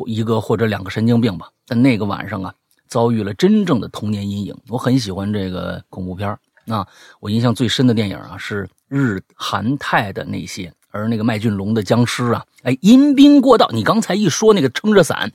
[0.05, 1.49] 一个或者两个神经病吧。
[1.67, 2.53] 但那个晚上啊，
[2.87, 4.55] 遭遇了真正的童年阴影。
[4.69, 6.85] 我很喜欢这个恐怖片那
[7.19, 13.69] 我印象最深的电影啊，是日韩泰的那些，而那个麦浚龙的僵尸啊，哎，阴兵过道。
[13.71, 15.31] 你刚才一说那个撑着伞，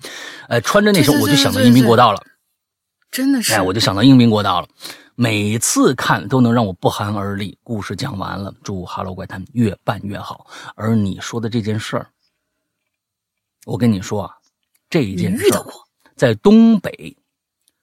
[0.49, 2.23] 呃，穿着那身，我就想到阴兵过道了。
[3.11, 4.69] 真的是，哎，我就想到阴兵过道了。
[5.23, 7.57] 每次看都能让我不寒而栗。
[7.63, 10.51] 故事讲完了，祝《哈喽怪谈》越办越好。
[10.75, 12.11] 而你说的这件事儿，
[13.65, 14.37] 我跟你说啊，
[14.91, 15.45] 这件事
[16.17, 17.17] 在东北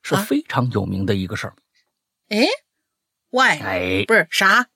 [0.02, 1.56] 是非常有名的一个事儿。
[2.28, 2.46] 哎。
[3.30, 3.62] Why？
[3.62, 4.68] 哎，不是啥。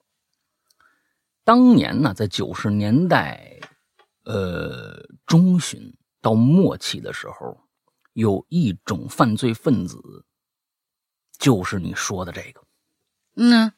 [1.44, 3.60] 当年呢，在九十年代，
[4.24, 7.60] 呃，中旬到末期的时候，
[8.14, 9.98] 有一种犯罪分子，
[11.38, 12.62] 就是你说的这个。
[13.36, 13.72] 嗯。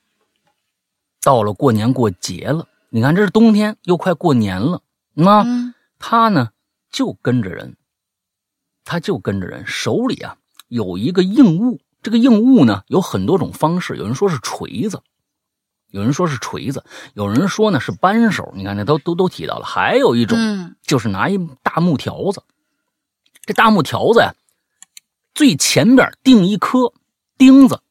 [1.22, 6.52] 到了过年过节了，你看这是冬天，又快过年了，那他呢
[6.92, 7.78] 就跟着人，
[8.84, 10.38] 他就跟着人，手里啊
[10.68, 11.80] 有一个硬物。
[12.04, 15.02] 这个硬物呢有很多种方式，有人说是锤子，
[15.90, 18.54] 有人说是锤子，有人说呢是扳手。
[18.56, 19.66] 你看，那都都都提到了。
[19.66, 20.38] 还有一种
[20.84, 22.44] 就是拿一大木条子，
[23.48, 24.36] 这大木条子呀，
[25.34, 26.94] 最前边钉一颗
[27.38, 27.82] 钉子，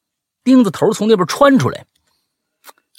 [0.42, 1.86] 钉子头从那边穿出来，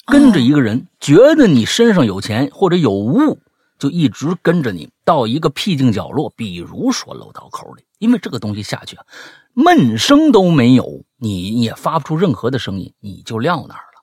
[0.06, 3.38] 跟着一个人，觉得你身上有钱或者有物，
[3.78, 9.04] 就一直跟着你到一个僻静角落，比如说楼道口里，因为这个东西下去啊。
[9.52, 14.02] 闷声都没有，你也发不出任何的声音，你就撂那儿了。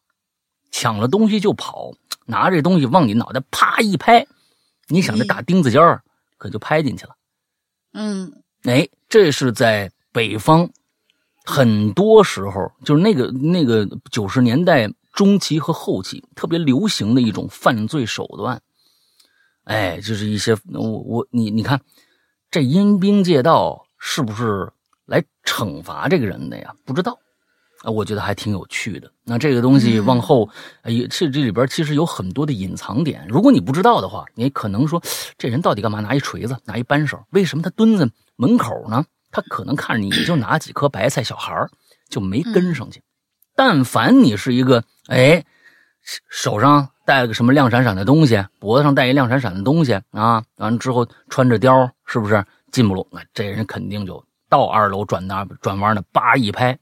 [0.71, 1.93] 抢了东西就跑，
[2.25, 4.25] 拿这东西往你脑袋啪一拍，
[4.87, 6.03] 你想这大钉子尖儿
[6.37, 7.15] 可就拍进去了。
[7.93, 10.71] 嗯，哎，这是在北方，
[11.43, 18.61] 很多时候就是那个那个九十年代中期和后期特别流行的一种犯罪手段。
[19.65, 21.81] 哎，就是一些我我你你看，
[22.51, 24.71] 这阴兵借道是不是？
[25.05, 26.73] 来惩罚这个人的呀？
[26.85, 27.19] 不知道，
[27.81, 29.11] 啊，我觉得还挺有趣的。
[29.25, 30.49] 那这个东西往后，
[30.85, 33.27] 也这这里边其实有很多的隐藏点。
[33.27, 35.03] 如果你不知道的话，你可能说
[35.37, 35.99] 这人到底干嘛？
[35.99, 39.03] 拿一锤子，拿一扳手，为什么他蹲在门口呢？
[39.33, 41.67] 他可能看着你就拿几颗白菜，小孩
[42.07, 43.03] 就没跟上去。
[43.55, 45.43] 但凡你是一个哎，
[46.29, 53.05] 手上戴个什么亮闪闪的东西，脖子上戴一亮闪闪的东西啊，完了之后穿着貂，是不是进不路？
[53.11, 54.23] 那这人肯定就。
[54.49, 56.77] 到二楼转那转弯呢，叭一拍，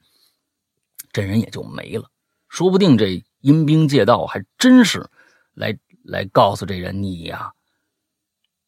[1.14, 2.04] 这人也就没了。
[2.50, 5.10] 说不定这阴兵借道还真是
[5.54, 7.54] 来来告诉这人，你呀，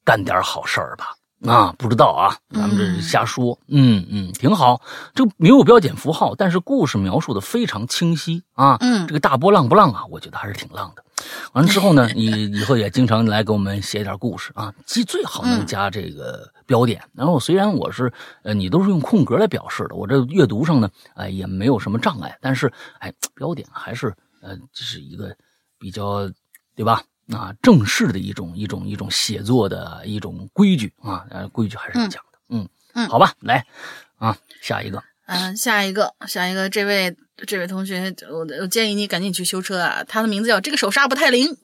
[0.05, 1.17] 干点好事儿吧。
[1.45, 3.57] 啊，不知道啊，咱们这是瞎说。
[3.67, 4.81] 嗯嗯，挺好。
[5.13, 8.77] 这没有标点符号，但是故事描述的非常清晰啊。
[8.79, 10.05] 嗯，这个大波浪不浪啊？
[10.09, 11.03] 我觉得还是挺浪的。
[11.53, 17.01] 完了之后呢， 你以后也经常来给我们写点故事啊，既最好能加这个标点。
[17.13, 18.11] 然后虽然我是
[18.43, 22.37] 呃，你都是用空格来表示的，我这阅读上呢，哎，也没有什么障碍。
[22.41, 25.35] 但是哎，标点还是呃，这是一个
[25.77, 26.29] 比较
[26.75, 27.01] 对吧？
[27.31, 32.39] 啊正式的一种一种一种写作的一种规矩啊，呃，规矩还是要讲的。
[32.49, 33.65] 嗯嗯好吧，来
[34.17, 35.03] 啊，下一个。
[35.25, 37.15] 嗯，下一个，下一个，这位
[37.47, 40.03] 这位同学，我我建议你赶紧去修车啊！
[40.03, 41.55] 他的名字叫这个手刹不太灵，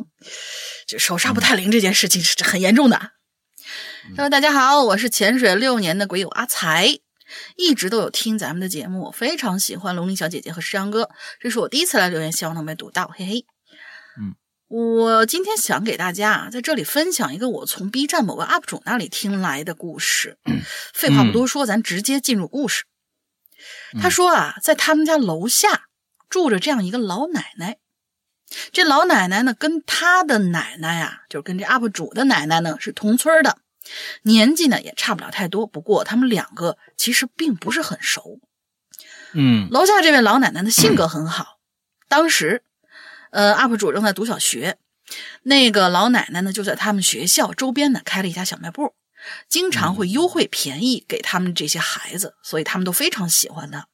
[0.87, 3.11] 这手刹不太灵这件事情是很严重的。
[4.15, 6.87] 他说：“大家好，我是潜水六年的鬼友阿才，
[7.57, 11.09] 一直都有听咱们的节目，非常喜欢龙鳞小姐姐和石阳哥，
[11.41, 13.45] 这是我第一次来留言，希望能被读到，嘿嘿。”
[14.69, 20.37] 嗯，我今天想给大家啊，在这里分享一个我从 B 站某个 UP 主那里听来的故事。
[20.93, 22.85] 废话不多说，咱直接进入故事。
[23.99, 25.87] 他说啊，在他们家楼下
[26.29, 27.77] 住着这样一个老奶奶。
[28.71, 33.57] 这老奶奶呢，跟他的奶奶啊，就是跟这 UP 主的奶奶呢是同村的，
[34.23, 35.67] 年纪呢也差不了太多。
[35.67, 38.39] 不过他们两个其实并不是很熟。
[39.33, 41.59] 嗯楼下这位老奶奶的性格很好。
[42.07, 42.63] 当时，
[43.31, 44.77] 呃，UP 主正在读小学，
[45.43, 48.95] 那个老奶奶呢就在他们学校周边呢开了一家小卖部。
[49.49, 53.89] 经常会优惠便宜给他们这些孩子，所以他们都非常喜欢他。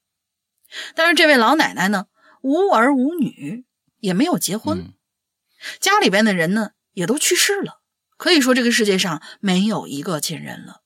[0.93, 2.05] 但是这位老奶奶呢，
[2.41, 3.65] 无儿无女，
[3.99, 4.93] 也没有结婚，
[5.79, 7.81] 家里边的人呢也都去世了，
[8.17, 10.81] 可以说这个世界上没有一个亲人了。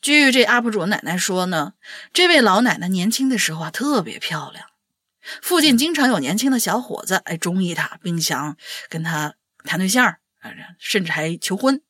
[0.00, 1.74] 据这 UP 主奶奶说呢，
[2.14, 4.66] 这位老奶奶年轻的时候啊特别漂亮，
[5.42, 8.56] 附近经常有年轻的小伙子哎中意他，并想
[8.88, 9.34] 跟他
[9.64, 11.82] 谈对象，啊甚至还求婚。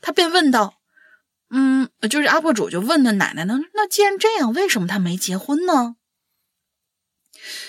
[0.00, 0.80] 他便问道
[1.50, 5.96] ：“嗯，就是 UP 主就问那奶奶呢，那既然这样，为什么他没结婚呢？”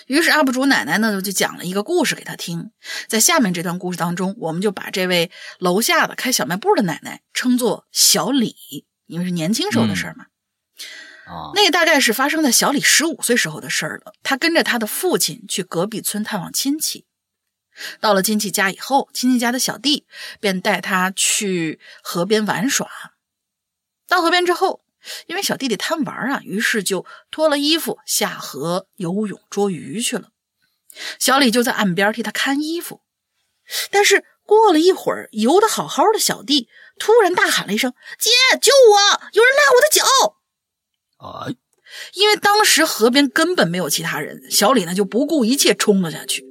[0.07, 2.71] 于是 UP 主奶奶呢就讲了一个故事给他听。
[3.09, 5.29] 在下面这段故事当中，我们就把这位
[5.59, 8.55] 楼下的开小卖部的奶奶称作小李，
[9.05, 10.27] 因为是年轻时候的事儿嘛。
[11.27, 14.13] 啊，那个大概是发生在小李十五岁时候的事儿了。
[14.23, 17.05] 他跟着他的父亲去隔壁村探望亲戚。
[17.99, 20.07] 到了亲戚家以后，亲戚家的小弟
[20.39, 22.89] 便带他去河边玩耍。
[24.07, 24.85] 到河边之后，
[25.25, 30.29] 因为小弟弟贪玩啊，于是就脱了衣服下河游泳捉鱼去了。
[31.19, 33.01] 小李就在岸边替他看衣服。
[33.91, 39.21] 但是过了一会儿，游得好好的小弟突然大喊了一声：“姐，救我！
[39.33, 40.36] 有人拉我的脚！”
[41.17, 41.47] 啊，
[42.13, 46.45] 因为当时河边根本没有其他人，小李呢就不顾一切冲了下去。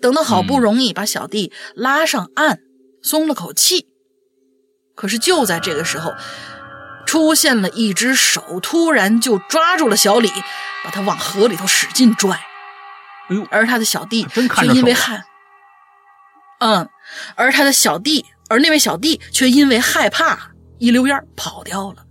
[0.00, 2.60] 等到好不容易把小弟拉上岸，
[3.02, 3.88] 松了口气，
[4.94, 6.14] 可是就在这个时候，
[7.06, 10.28] 出现了一只手，突然就抓住了小李，
[10.84, 12.40] 把他往河里头使劲拽。
[13.28, 15.24] 哎呦，而他的小弟却因为害，
[16.60, 16.88] 嗯，
[17.34, 22.04] 而他的小弟，而那位小弟却因为害怕，一溜烟跑掉了。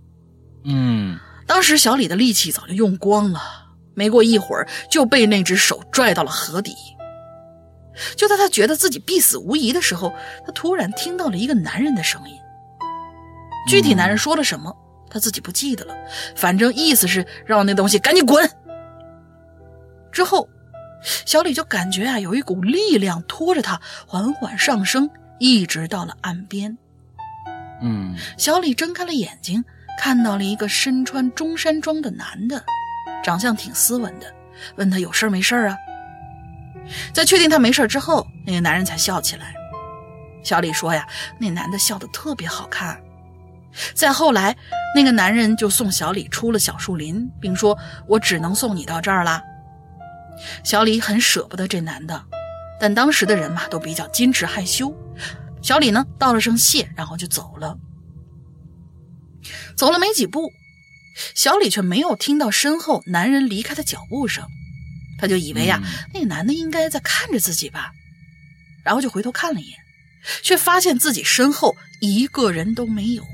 [0.64, 3.40] 嗯当时小李的力气早就用光了，
[3.94, 6.74] 没过一会儿就被那只手拽到了河底。
[8.16, 10.12] 就在他觉得自己必死无疑的时候，
[10.44, 12.36] 他突然听到了一个男人的声音。
[13.68, 14.74] 具体男人说了什么，
[15.08, 15.94] 他自己不记得了，
[16.34, 18.50] 反正意思是让那东西赶紧滚。
[20.10, 20.48] 之后，
[21.24, 26.76] 小李就感觉啊，有一股力量拖着他缓缓上升，一直到了岸边。
[27.80, 29.64] 嗯小李睁开了眼睛，
[29.98, 32.62] 看到了一个身穿中山装的男的，
[33.22, 34.26] 长相挺斯文的，
[34.76, 35.76] 问他有事没事啊？
[37.12, 39.54] 在确定他没事之后，那个男人才笑起来。
[40.42, 43.00] 小李说呀，那男的笑得特别好看。
[43.94, 44.54] 再后来，
[44.94, 47.76] 那个男人就送小李出了小树林，并说
[48.06, 49.42] ：“我只能送你到这儿啦。”
[50.62, 52.22] 小李很舍不得这男的，
[52.78, 54.94] 但当时的人嘛都比较矜持害羞。
[55.62, 57.76] 小李呢道了声谢，然后就走了。
[59.76, 60.52] 走了没几步，
[61.34, 64.46] 小李却没有听到身后男人离开的脚步声，
[65.18, 67.92] 他就以为呀、那个男的应该在看着自己吧，
[68.84, 69.78] 然后就回头看了一眼，
[70.42, 73.24] 却发现自己身后一个人都没有。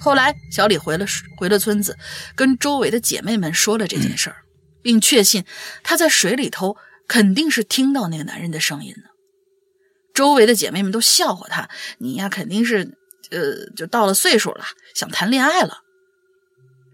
[0.00, 1.96] 后来，小李回了回了村子，
[2.34, 4.36] 跟周围的姐妹们说了这件事儿，
[4.82, 5.44] 并确信
[5.84, 9.12] 他在水里头肯定是听到那个男人的声音的。
[10.12, 12.98] 周围的姐妹们都笑话他：“你呀，肯定是
[13.32, 14.64] 呃，就到了岁数了，
[14.94, 15.78] 想谈恋爱了。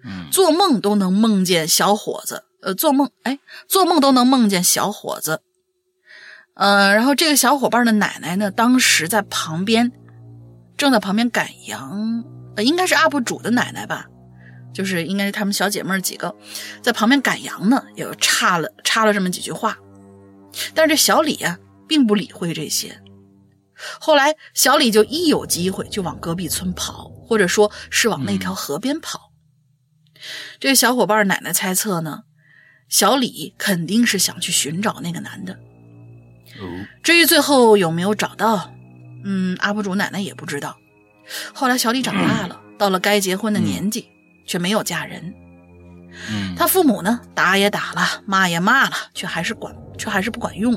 [0.04, 5.42] 嗯做梦都能梦见小伙子，呃，做梦哎，做梦都能梦见小伙子。
[6.54, 9.92] 呃，然后这个小伙伴的奶奶呢，当时在旁边，
[10.76, 12.24] 正在旁边赶羊，
[12.56, 14.06] 呃，应该是 UP 主的奶奶吧，
[14.72, 16.34] 就是应该是她们小姐妹儿几个
[16.80, 19.76] 在旁边赶羊呢，也插了插了这么几句话。
[20.74, 21.58] 但是这小李啊，
[21.88, 23.00] 并不理会这些。
[24.00, 29.32] 后来，小李就一有机会就往隔壁村跑，或者说是往那条河边跑。
[30.58, 32.24] 这小伙伴奶奶猜测呢，
[32.88, 35.58] 小李肯定是想去寻找那个男的。
[37.04, 38.72] 至于最后有没有找到，
[39.24, 40.76] 嗯，UP 主奶奶也不知道。
[41.54, 44.08] 后来小李长大了，到了该结婚的年纪，
[44.44, 45.32] 却没有嫁人。
[46.32, 50.74] 嗯，他父母呢，打也打了，骂也骂了，却还是管，却还是不管用。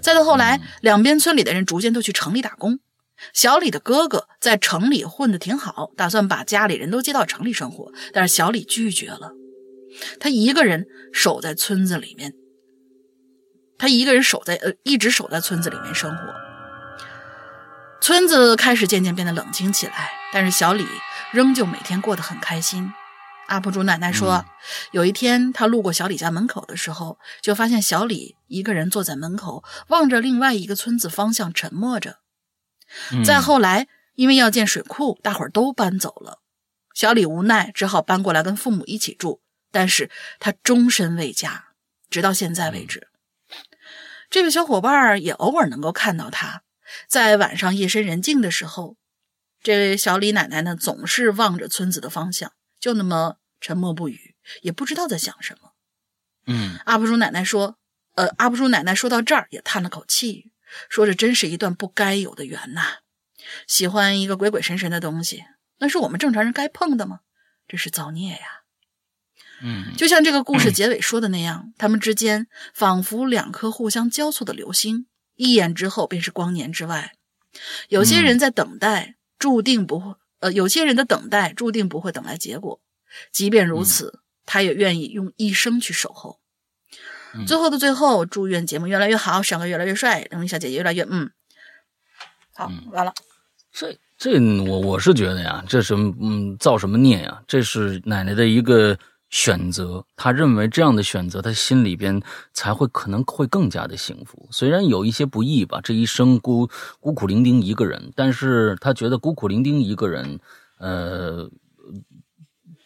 [0.00, 2.80] 再到后来，两边村里的人逐渐都去城里打工。
[3.32, 9.32] 小李的哥哥在城里混得挺好，打算把家里人都接到城里生活，但是小李拒绝了。
[10.20, 12.34] 他一个人守在村子里面，
[13.78, 16.34] 他一个人守在呃，一直守在村子里面生活。
[18.02, 20.86] 村子开始渐渐变得冷清起来，但是小李
[21.32, 22.92] 仍旧每天过得很开心。
[23.48, 24.44] UP 主奶奶说，
[24.92, 32.18] 有一天她路过小李家门口的时候，就发现小李一个人坐在门口，望着另外一个村子方向，沉默着。
[33.24, 36.40] 再后来，因为要建水库，大伙儿都搬走了，
[36.94, 39.42] 小李无奈只好搬过来跟父母一起住。
[39.72, 41.66] 但是他终身未嫁，
[42.08, 43.08] 直到现在为止。
[44.30, 46.62] 这位小伙伴也偶尔能够看到他，
[47.08, 48.96] 在晚上夜深人静的时候，
[49.62, 52.52] 这位小李奶奶呢，总是望着村子的方向。
[52.78, 55.72] 就那么沉默不语，也不知道在想什么。
[56.46, 57.78] 嗯，阿布叔奶奶说
[58.14, 60.52] ：“呃，阿布叔奶奶说到这儿也叹了口气，
[60.88, 62.98] 说这真是一段不该有的缘呐。
[63.66, 65.44] 喜欢一个鬼鬼神神的东西，
[65.78, 67.20] 那是我们正常人该碰的吗？
[67.66, 68.62] 这是造孽呀。”
[69.62, 77.14] 嗯，就像这个故事结尾说的那样，他们之间仿佛两颗互相交错的流星，一眼之后便是光年之外。
[77.88, 80.14] 有些人在等待，注定不会。
[80.40, 82.80] 呃，有些人的等待注定不会等来结果，
[83.32, 86.40] 即便如此，他也愿意用一生去守候。
[87.46, 91.30] 最后的最后，祝愿节目越来越好，帅哥越来越帅，龙小姐姐越来越嗯，
[92.54, 93.12] 好，完了。
[93.72, 97.42] 这这，我我是觉得呀，这是嗯，造什么孽呀？
[97.46, 98.98] 这是奶奶的一个。
[99.28, 102.22] 选择，他认为这样的选择，他心里边
[102.52, 104.48] 才会可能会更加的幸福。
[104.50, 106.68] 虽然有一些不易吧，这一生孤
[107.00, 110.38] 孤苦伶仃一个人，但是他觉得孤苦伶仃一个人，
[110.78, 111.50] 呃，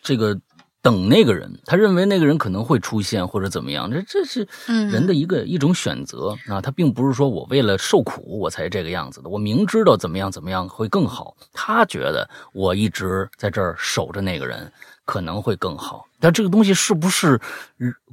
[0.03, 0.41] 这个
[0.81, 6.59] 等那个人，他认为那个人可能会出现或者怎么样，这这是人的一个一种选择啊。
[6.59, 14.73] 他并不是说我为了受苦我才这个样子的，我明知道怎么样怎么样会更好，他觉得我一直在这儿守着那个人。
[15.11, 17.41] 可能会更好，但这个东西是不是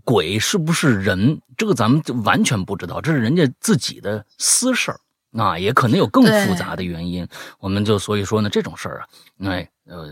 [0.03, 4.99] 鬼，是不是人，这个咱们就完全不知道，这是人家自己的私事儿
[5.33, 7.27] 啊，也可能有更复杂的原因。
[7.59, 9.05] 我们就所以说呢，这种事儿啊，
[9.43, 10.07] 哎，呃，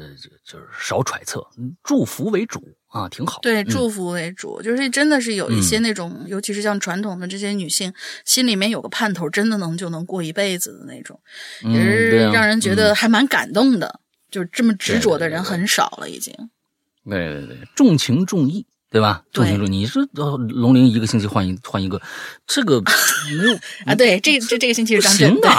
[0.45, 1.43] 就是少揣测，
[1.83, 3.39] 祝福为主啊，挺好。
[3.41, 7.91] 对，祝福为主，就是真的是有一些那种，尤其是像传统的这些女性，
[8.25, 11.19] 心里面有个盼头，真的能就能过一辈子的那种，
[11.63, 14.01] 也是让人觉得还蛮感动的。
[14.29, 16.31] 就是这么执着的人很少了，已经。
[17.09, 19.23] 对对对，重情重义，对吧？
[19.31, 19.99] 重情重义，你是
[20.49, 22.01] 龙鳞一个星期换一换一个，
[22.47, 23.95] 这个没有 啊？
[23.95, 25.49] 对，这这这个星期是张行的。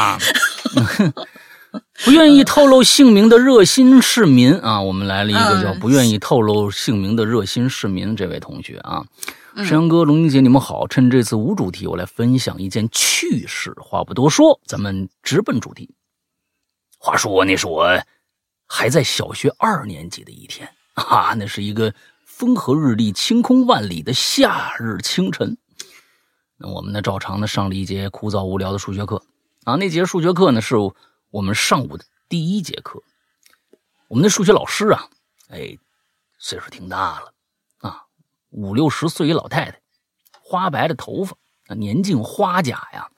[2.05, 9.05] 不愿意透露姓名的热心市民啊，我们来了一个叫不愿意透露姓名的热心市民，这位同学啊，
[9.57, 10.87] 山羊哥、龙鳞姐，你们好。
[10.87, 13.75] 趁这次无主题，我来分享一件趣事。
[13.79, 15.95] 话不多说，咱们直奔主题。
[16.99, 17.87] 话说那是我
[18.67, 20.69] 还在小学二年级的一天。
[20.97, 21.95] 啊，那是一个
[22.25, 25.57] 风和日丽、晴空万里的夏日清晨。
[26.57, 29.23] 那我们呢，照常的上了一节枯燥无聊的数学课。
[29.65, 30.75] 啊，那节数学课呢，是
[31.31, 33.03] 我们上午的第一节课。
[34.09, 35.09] 我们的数学老师啊，
[35.51, 35.77] 哎，
[36.39, 37.33] 岁数挺大了
[37.81, 38.05] 啊，
[38.51, 39.81] 五六十岁一老太太，
[40.41, 41.37] 花白的头发，
[41.75, 43.11] 年近花甲呀。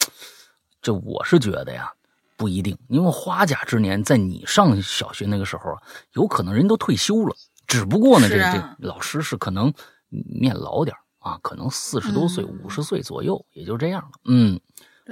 [0.82, 1.92] 这我是觉得呀，
[2.36, 5.82] 不一定，因为花甲之年，在你上小学那个时候啊，
[6.14, 7.36] 有可能人都退休了。
[7.68, 9.72] 只不过呢，这这老师是可能
[10.08, 14.18] 面老点啊，可能四十多岁、五十岁左右，也就这样了。
[14.24, 14.58] 嗯，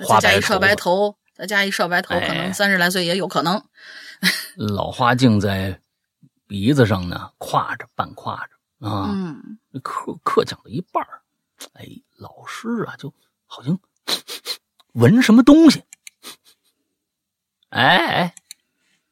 [0.08, 3.62] 再加一少白头，再加一少白头，可能三十来岁也有可能。
[4.56, 5.78] 老花镜在
[6.46, 9.10] 鼻子上呢，挎着半挎着啊。
[9.12, 11.06] 嗯，课课讲到一半
[11.74, 11.86] 哎，
[12.16, 13.12] 老师啊，就
[13.44, 13.78] 好像
[14.94, 15.84] 闻什么东西。
[17.68, 18.34] 哎哎，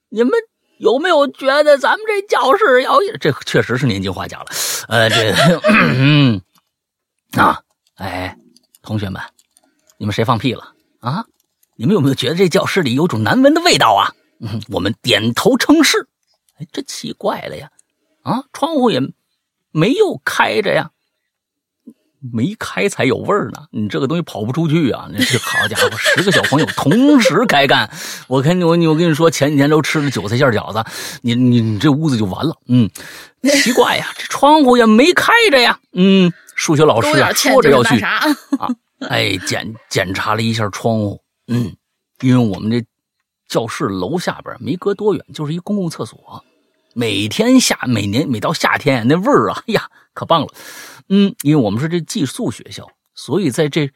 [0.09, 0.33] 你们。
[0.79, 4.47] 有没有觉得咱们这教室要这确实是年近花甲了？
[4.89, 6.41] 呃，这嗯
[7.33, 7.61] 啊，
[7.97, 8.37] 哎，
[8.83, 9.23] 同学们，
[9.99, 11.25] 你们谁放屁了啊？
[11.77, 14.13] 你们有没有觉得这教室里有种难闻的味道啊？
[14.41, 16.09] 嗯，我们点头称是。
[16.59, 17.71] 哎，这奇怪了呀，
[18.23, 19.01] 啊，窗户也
[19.71, 20.91] 没有开着呀。
[22.33, 25.09] 没开才有味儿呢，你这个东西跑不出去啊！
[25.13, 27.91] 那这好家伙，十个小朋友同时开干，
[28.29, 30.83] 我跟你我我跟你说，前几天都吃了韭菜馅饺子，
[31.23, 32.57] 你你你这屋子就完了。
[32.69, 32.89] 嗯，
[33.63, 35.79] 奇怪呀，这窗户也没开着呀。
[35.93, 38.23] 嗯，数学老师说着要去啊
[39.11, 41.75] 哎，检检查了一下窗户，嗯，
[42.21, 42.83] 因为我们这
[43.49, 46.43] 教室楼下边没隔多远就是一公共厕所，
[46.95, 50.49] 每天夏每年每到夏天那味儿啊，哎呀，可棒了。
[51.09, 53.91] 嗯，因为我们是这寄宿学校，所以在这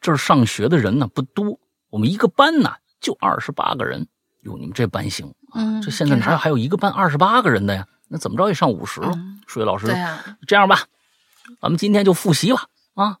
[0.00, 1.58] 这儿上学的人呢不多，
[1.90, 4.06] 我们一个班呢就二十八个人。
[4.42, 7.86] 哟，你们这班行，嗯，这现在哪还有一个班二十八个人的呀？
[8.08, 9.12] 那怎么着也上五十了。
[9.46, 10.86] 数学老师，对呀，这样吧，
[11.60, 13.18] 咱们今天就复习吧，啊，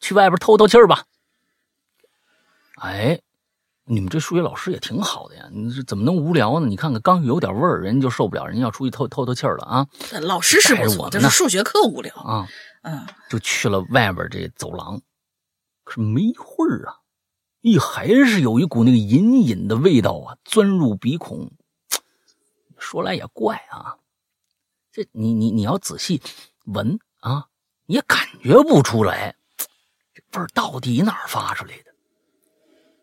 [0.00, 1.04] 去外边透透气儿吧。
[2.76, 3.20] 哎，
[3.84, 6.66] 你们这数学老师也挺好的呀，你这怎么能无聊呢？
[6.66, 9.86] 你看看，刚有点味儿，人家就受不了，人家要出去透透透气儿了啊。
[10.22, 12.46] 老师是不错，就是数学课无聊啊。
[12.82, 15.00] 嗯，就去了外边这走廊，
[15.84, 16.96] 可是没一会儿啊。
[17.62, 21.50] 咦，还是有一股那个隐隐的味道啊，钻入鼻孔。
[22.78, 23.96] 说来也怪啊，
[24.90, 26.22] 这你你你要仔细
[26.64, 27.46] 闻啊，
[27.84, 29.36] 也感觉不出来
[30.14, 31.89] 这味儿到底哪儿发出来的。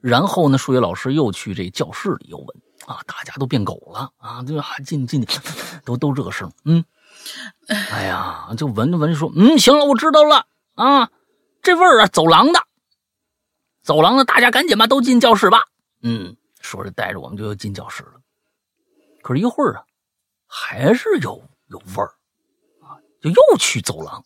[0.08, 2.47] 然后呢，数学老师又去这教室里又闻
[2.86, 5.38] 啊，大家都变狗了啊，就啊进进去
[5.84, 6.86] 都都这个声，嗯，
[7.91, 10.45] 哎呀，就闻着闻着说，嗯，行了，我知道了
[10.76, 11.12] 啊，
[11.62, 12.64] 这味儿啊，走廊的。
[13.84, 15.66] 走廊的，大家赶紧吧，都进教室吧。
[16.03, 18.14] 嗯，说着带着我们就又进教室了。
[19.22, 19.84] 可是，一会儿啊，
[20.47, 22.16] 还是有有味儿
[22.82, 24.24] 啊，就又去走廊。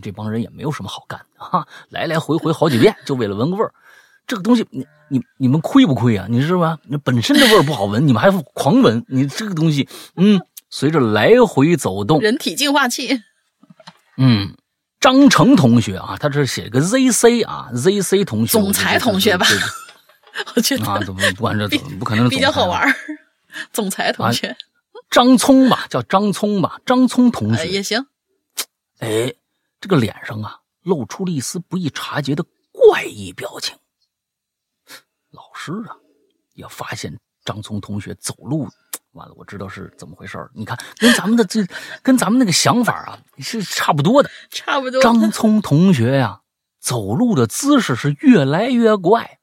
[0.00, 3.74] 这帮人也没有什么好干的啊，来来回回好几遍，就为了闻个味儿。
[4.26, 6.26] 这个东西，你你你们亏不亏啊？
[6.28, 6.78] 你知道吗？
[6.88, 9.04] 那本身这味儿不好闻，你们还狂闻。
[9.08, 13.22] 你这个东西，嗯，随着来回走动，人体净化器，
[14.16, 14.56] 嗯。
[15.00, 19.44] 张成同学啊，他这写个 ZC 啊，ZC 同学，总裁同学吧？
[20.54, 22.86] 我觉得啊，怎么不管这怎么不可能比较好玩
[23.72, 24.56] 总裁同学，
[25.10, 28.06] 张聪吧，叫张聪吧，张聪同学也行。
[29.00, 29.34] 哎，
[29.80, 33.74] 这个脸上啊，露出了一丝不易察觉的怪异表情。
[35.52, 35.94] 老师啊，
[36.54, 38.66] 也发现张聪同学走路。
[39.12, 40.50] 完了，我知道是怎么回事儿。
[40.54, 41.60] 你看，跟咱们的这，
[42.02, 44.30] 跟咱们那个想法啊，是差不多的。
[44.48, 45.02] 差不多。
[45.02, 46.40] 张聪同学呀，
[46.80, 49.40] 走路的姿势是越来越怪。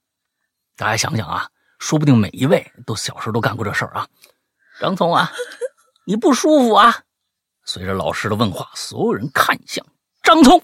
[0.76, 4.08] 大家想想啊，说不定每一位都小时候都干过这事儿啊。
[4.80, 5.32] 张聪啊，
[6.06, 7.04] 你不舒服啊？
[7.66, 9.86] 随着老师的问话，所有人看向
[10.24, 10.60] 张聪，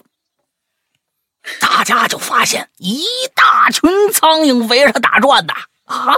[1.60, 5.54] 大家就发现一大群苍蝇围着他打转呐。
[5.86, 6.16] 啊！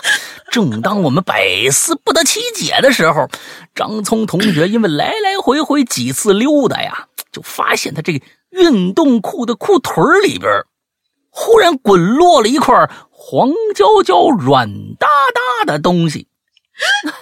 [0.51, 3.29] 正当我们百思不得其解的时候，
[3.75, 10.51] 张聪同学因为来来回回几次溜达呀，就发现他这个运动裤的裤腿里边，
[11.29, 14.67] 忽然滚落了一块黄焦焦、软
[14.99, 16.29] 哒哒的东西。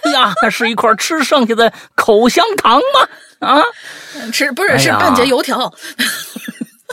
[0.05, 3.09] 哎 呀，那是一块吃剩下的口香糖吗？
[3.49, 3.61] 啊，
[4.33, 5.75] 吃不是是半截油条。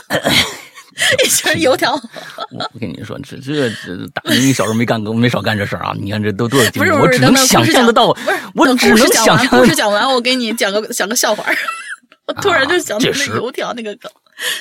[1.24, 1.92] 一群油条，
[2.72, 5.92] 我跟你说，这这这大明小时候没干过，没少干这事儿啊！
[5.98, 8.12] 你看这都多少经历，我只能想象得到。
[8.12, 9.46] 不是，我只能想象。
[9.48, 11.44] 故事讲完，我给你讲个讲个笑话。
[12.26, 14.10] 我突然就想到那油条那个梗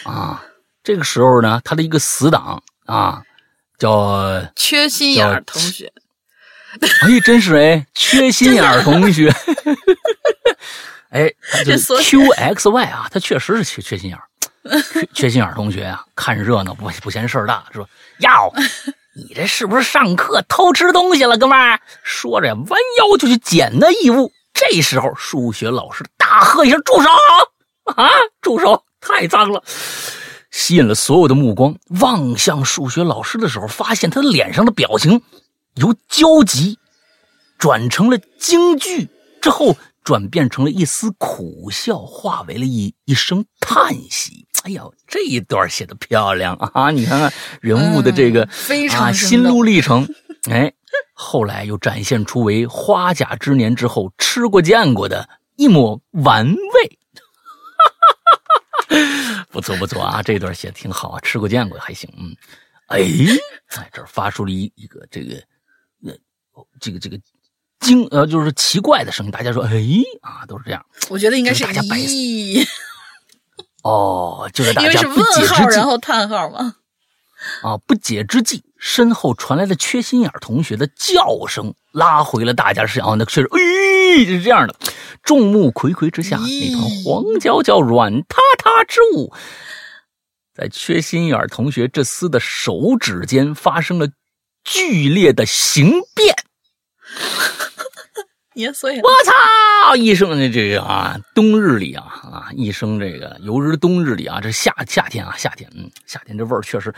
[0.04, 0.44] 啊。
[0.84, 3.22] 这个时候呢，他的一个死党啊，
[3.78, 5.92] 叫缺心眼同学。
[6.80, 9.32] 哎，真是哎，缺心眼同学。
[11.10, 11.32] 哎，
[11.64, 14.18] 这 Q X Y 啊，他确实是缺缺心眼。
[14.18, 14.24] 缺
[15.14, 17.88] 缺心眼同学啊，看热闹不不嫌事儿大，说
[18.20, 18.54] ：“哟，
[19.16, 24.32] 你这是不是上课偷吃东西了，哥们儿？”说着呀，弯腰就去捡那异物。
[24.54, 27.10] 这时候，数学老师大喝一声：“住手！
[27.96, 28.10] 啊，
[28.42, 28.84] 住手！
[29.02, 29.64] 太脏了！”
[30.52, 35.22] 吸引了所有的目光，望向数学老师的时候，发现他脸上的表情
[35.76, 36.78] 由焦急
[37.58, 39.10] 转成了惊惧，
[39.42, 44.48] 之后转变成了一丝苦笑，化为了一一声叹息。
[44.64, 46.90] 哎呦，这一段写的漂亮啊！
[46.90, 48.44] 你看看人物的这个
[48.92, 50.08] 啊心路历程，
[50.50, 50.72] 哎，
[51.14, 57.00] 后来又展现出为花甲之年之后吃过见过的一抹玩味，
[59.52, 60.24] 不错不错啊！
[60.24, 62.34] 这段写的挺好啊，吃过见过还行，嗯，
[62.88, 63.00] 哎，
[63.68, 65.36] 在这儿发出了一一个这个
[66.06, 66.16] 呃
[66.80, 67.20] 这个这个
[67.82, 69.84] 惊呃就是奇怪的声音，大家说哎
[70.22, 72.16] 啊都是这样，我觉得应该是大家百思。
[73.84, 76.76] 哦，就是大家不解之际，然后叹号吗？
[77.62, 83.04] 啊，不解之际，身后传来了缺心眼同学的叫声，拉回了大家视线。
[83.04, 84.74] 哦，那确实，哎，是这样的。
[85.22, 89.34] 众目睽睽之下，那团黄焦焦、软塌塌之物，
[90.56, 94.08] 在缺心眼同学这厮的手指间发生了
[94.64, 96.34] 剧烈的形变。
[98.56, 99.02] 捏碎了。
[99.04, 99.96] 我操！
[99.96, 106.94] 一声的这个啊，冬日里啊啊，一声这个犹如冬日里啊，这夏夏天啊，夏天，嗯，夏天这味儿确实。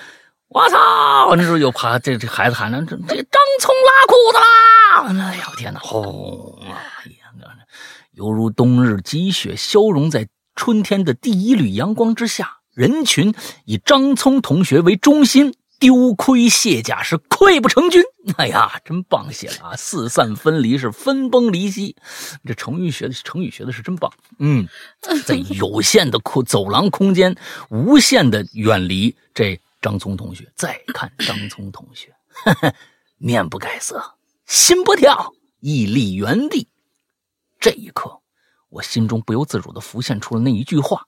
[0.48, 1.36] 我操！
[1.36, 5.26] 那时候就怕这这孩子喊着这这张聪拉裤子啦！
[5.32, 5.80] 哎呀，我天哪！
[5.80, 6.60] 轰！
[6.64, 6.76] 哎呀，
[8.14, 13.34] 犹如冬日积雪消融在春天的第一缕阳光之下，人群
[13.66, 15.56] 以张聪同学为中心。
[15.80, 18.02] 丢盔卸甲是溃不成军，
[18.38, 19.76] 哎呀，真棒写的啊！
[19.76, 21.96] 四散分离是分崩离析，
[22.46, 24.12] 这成语学的成语学的是真棒。
[24.40, 24.68] 嗯，
[25.26, 27.36] 在有限的空走廊空间，
[27.70, 30.52] 无限的远离这张聪同学。
[30.56, 32.14] 再看张聪同学，
[33.18, 34.16] 面不改色，
[34.46, 36.68] 心不跳，屹立原地。
[37.60, 38.22] 这一刻，
[38.70, 41.06] 我心中不由自主的浮现出了那一句话：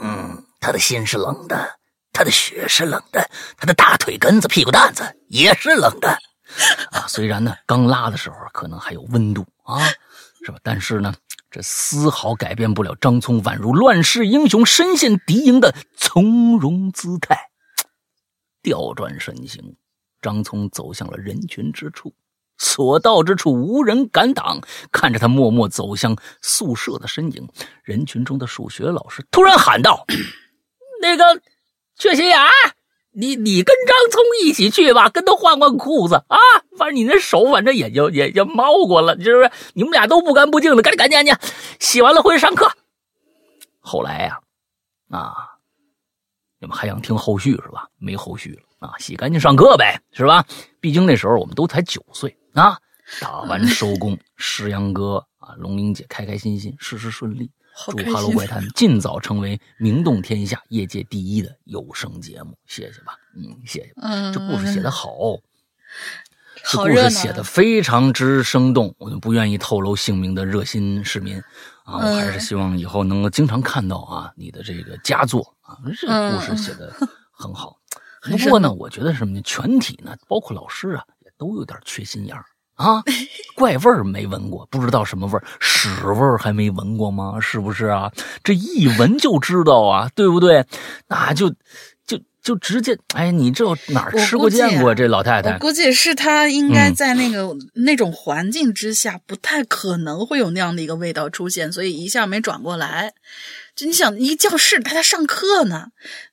[0.00, 1.77] 嗯，他的心是冷的。
[2.18, 6.08] 他的血是冷的，他的大腿根子、屁股蛋子也是冷的，
[6.90, 9.78] 啊，虽然呢，刚拉的时候可能还有温度啊，
[10.44, 10.58] 是吧？
[10.64, 11.14] 但是呢，
[11.48, 17.38] 这丝毫改变不了张聪宛如乱世英雄身陷敌营的从容姿态。
[18.62, 19.76] 调转身形，
[20.20, 22.12] 张聪走向了人群之处，
[22.56, 24.60] 所到之处无人敢挡。
[24.90, 27.48] 看着他默默走向宿舍的身影，
[27.84, 30.04] 人群中的数学老师突然喊道
[31.00, 31.40] ：“那个。”
[31.98, 32.38] 缺心眼，
[33.10, 36.38] 你你跟张聪一起去吧，跟他换换裤子啊！
[36.78, 39.50] 反正你那手，反正也就也就猫过了，是不是？
[39.74, 41.40] 你们俩都不干不净的，赶紧赶紧去，
[41.80, 42.70] 洗完了回去上课。
[43.80, 44.38] 后来呀，
[45.10, 45.34] 啊，
[46.60, 47.88] 你们还想听后续是吧？
[47.98, 48.94] 没后续了啊！
[48.98, 50.44] 洗干净上课呗，是吧？
[50.80, 52.78] 毕竟那时候我们都才九岁啊。
[53.20, 57.50] 打完收工，石阳哥啊，龙玲姐开开心心，事事顺利。
[57.86, 63.92] 祝《哈喽怪谈》尽早成为名动天下、业界第一的有声节目，谢谢吧，嗯，谢谢。
[64.02, 65.10] 嗯，这故事写得好，
[66.64, 68.94] 这故事写得非常之生动。
[68.98, 71.38] 我就不愿意透露姓名的热心市民
[71.84, 76.92] 啊，我还是希望以后能够经常看到啊你的这个佳作啊，这故事写得
[77.30, 77.78] 很好。
[78.28, 79.40] 不过呢，我觉得什么呢？
[79.44, 82.44] 全体呢，包括老师啊，也都有点缺心眼儿。
[82.78, 83.02] 啊，
[83.56, 87.38] 怪味儿没闻过，不知道什么味儿，屎味儿还没闻过吗？
[87.40, 88.12] 是不是啊？
[88.44, 90.64] 这一闻就知道啊，对不对？
[91.08, 91.50] 那就
[92.06, 95.54] 就就直接，哎，你这哪儿吃过见过这老太太？
[95.54, 103.12] 我估计是她应该在那个那种环境之下，不太可能会有那样的一个味道出现，所以一下没转过来。
[103.74, 105.88] 就你想，一教室大家上课呢，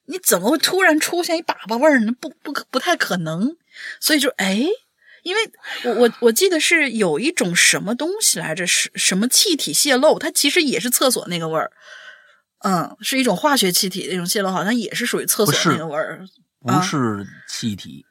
[0.05, 2.13] 你怎么会突然出现一粑粑味儿呢？
[2.19, 3.57] 不不可不太可能，
[3.99, 4.67] 所以就哎。
[5.25, 5.41] 因为
[5.85, 11.71] 我我我记得是有一种什么东西来着，是什么气体泄漏，它其实也是厕所那个味儿，
[12.63, 16.23] 嗯，是一种化学气体那种泄漏，好像也是属于厕所那个味儿，
[16.61, 18.05] 不是气体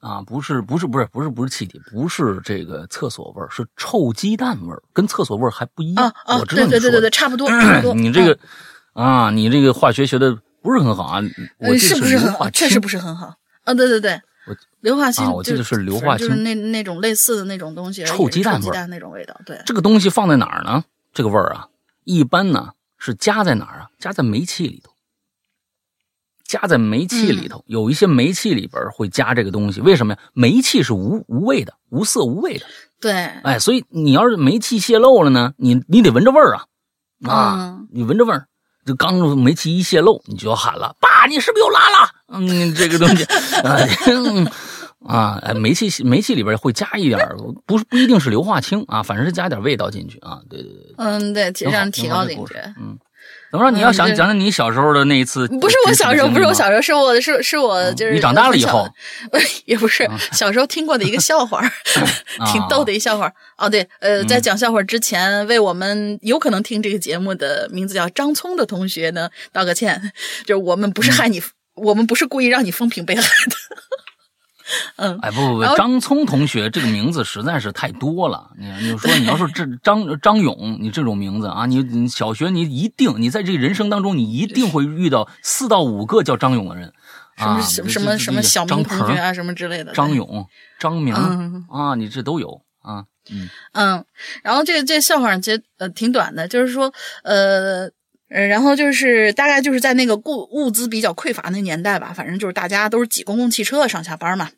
[0.00, 6.12] 啊，不是不是不是不是不是气体，不是这个厕所味儿，是臭鸡蛋味儿，跟厕所味儿还不一样。
[6.26, 7.94] 我知道对对对对对，差不多差不多。
[7.96, 8.36] 你这个
[8.94, 11.22] 啊，你这个化学学的不是很好啊，
[11.58, 12.50] 我是不是很好？
[12.50, 13.36] 确实不是很好。
[13.62, 14.20] 啊，对对对。
[14.80, 19.34] 硫化氢，我记得是硫化氢，就是那那种类似的那种东西，臭鸡蛋味儿那种味道。
[19.44, 20.84] 对，这个东西放在哪儿呢？
[21.12, 21.68] 这个味儿啊，
[22.04, 23.88] 一般呢是加在哪儿啊？
[23.98, 24.92] 加在煤气里头，
[26.44, 27.64] 加在煤气里头。
[27.66, 30.20] 有一些煤气里边会加这个东西，为什么呀？
[30.32, 32.66] 煤气是无无味的，无色无味的。
[33.00, 36.64] 对，哎，所以你要是煤气泄漏了呢，你你得闻着味儿啊
[37.24, 38.46] 啊，你闻着味儿，
[38.84, 42.10] 就刚煤气一泄漏，你就要喊了，爸，你是不是又拉了？
[42.28, 43.24] 嗯，这个东西，
[45.06, 47.18] 啊，啊，煤气煤气里边会加一点，
[47.64, 50.40] 不是不一定是硫化氢啊，反正是加点味道进去啊。
[50.50, 52.74] 对对对，嗯，对，让提高警觉。
[52.78, 52.98] 嗯，
[53.52, 53.70] 怎么说？
[53.70, 55.46] 你要想讲讲你小时候的那一次？
[55.60, 58.88] 不是我小时候，不是我小时候，是我是是我就是你长大了以后，
[59.64, 61.62] 也不是小时候听过的一个笑话，
[62.52, 63.32] 挺逗的一笑话。
[63.56, 70.12] 哦，对，呃，在讲笑话之前，为我们有可能听这个节目的名字叫张聪的同学呢道个歉，
[70.44, 71.40] 就是我们不是害你。
[71.76, 73.56] 我们不是故意让你风评被害的，
[74.96, 78.50] 嗯，哎，不不不，张聪同学这个名字实在是太多了。
[78.58, 86.92] 你你说你要是这张张勇，你这种名字啊，你你小学你一定，你在这个人生当中，你一定会遇到四到五个叫张勇的人，
[87.36, 90.48] 啊，什么什么什么小明同学啊，什么之类的，张勇、
[90.78, 91.14] 张明
[91.70, 94.04] 啊，你这都有啊，嗯嗯，
[94.42, 97.90] 然后这个这个笑话其实呃挺短的，就是说呃。
[98.28, 104.50] 嗯，然后就是大概就是在那个物物资比较匮乏那年代吧，反正就是大家都是挤公共汽车上下班嘛。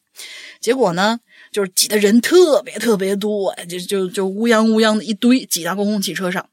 [0.58, 1.20] 结果呢，
[1.52, 6.48] 就是挤的人特别特别多，就就就乌泱乌泱的一堆挤到公共汽车上。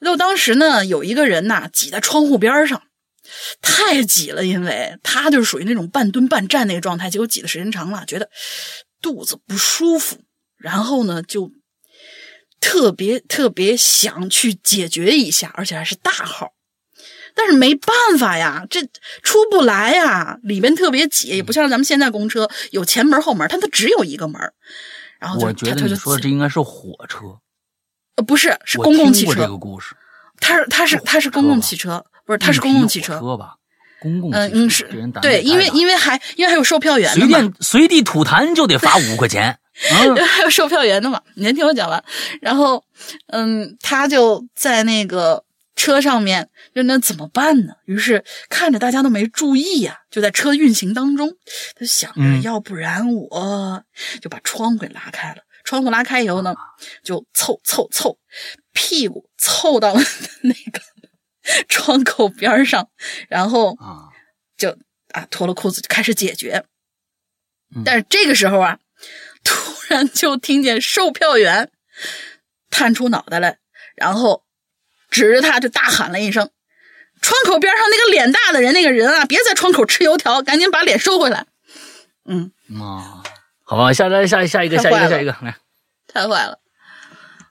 [0.00, 2.82] 就当时呢，有一个人呐挤在窗户边上，
[3.60, 8.30] 太挤了，因为他就是属于那种半蹲半站那个状态，结果挤的时间长了，觉得
[9.02, 10.18] 肚子不舒服，
[10.58, 11.50] 然后呢就
[12.64, 16.52] 特别特别想去解决一下，而且还是大号。
[17.34, 18.80] 但是没办法呀，这
[19.22, 24.40] 出不来呀，里边特别挤，也不像咱们现在公车有前门后门，它它只有一个门。
[25.20, 27.38] 然后我觉得你说的这应该是火车，
[28.16, 29.34] 呃，不是，是公共汽车。
[29.34, 29.94] 这个故事，
[30.40, 33.56] 它是它是它是公共汽车，不是它是公共汽车吧？
[34.00, 34.88] 公共嗯嗯是，
[35.20, 39.58] 对，因为因为还因为还有售票员，随便随地吐痰就得罚五块钱，
[40.26, 41.20] 还有售票员的嘛？
[41.36, 42.02] 你先听我讲完。
[42.40, 42.84] 然后，
[43.28, 45.44] 嗯，他就在那个
[45.76, 47.74] 车上面，就那怎么办呢？
[47.86, 51.32] 于是看着大家都没注意呀，就在车运行当中，
[51.76, 53.84] 他想着，要不然我
[54.20, 55.42] 就把窗户给拉开了。
[55.64, 56.54] 窗户拉开以后呢，
[57.02, 58.18] 就凑凑凑，
[58.72, 60.00] 屁股凑到了
[60.42, 60.80] 那个。
[61.68, 62.88] 窗口边上，
[63.28, 64.08] 然后啊，
[64.56, 64.74] 就
[65.12, 66.64] 啊脱了裤子就开始解决。
[67.84, 68.78] 但是这个时候啊，
[69.44, 69.54] 突
[69.88, 71.70] 然就听见售票员
[72.70, 73.58] 探出脑袋来，
[73.94, 74.42] 然后
[75.10, 76.50] 指着他就大喊了一声
[77.22, 81.46] ：“窗口边上那个脸大的人，那个人啊，别在窗口吃油条，赶紧把脸收回来。”
[82.26, 83.22] 嗯啊，
[83.62, 85.56] 好吧，下来下下一个下一个下一个来，
[86.08, 86.58] 太坏了。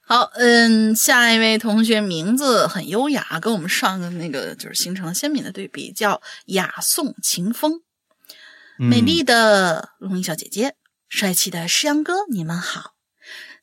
[0.06, 7.82] 好，嗯，下一位同学名字很优雅，跟我们上个那个就是形成了鲜明的对比，叫雅颂晴风。
[8.78, 10.76] 美丽的龙吟小姐姐，
[11.16, 12.96] 帅气的诗阳哥，你们好！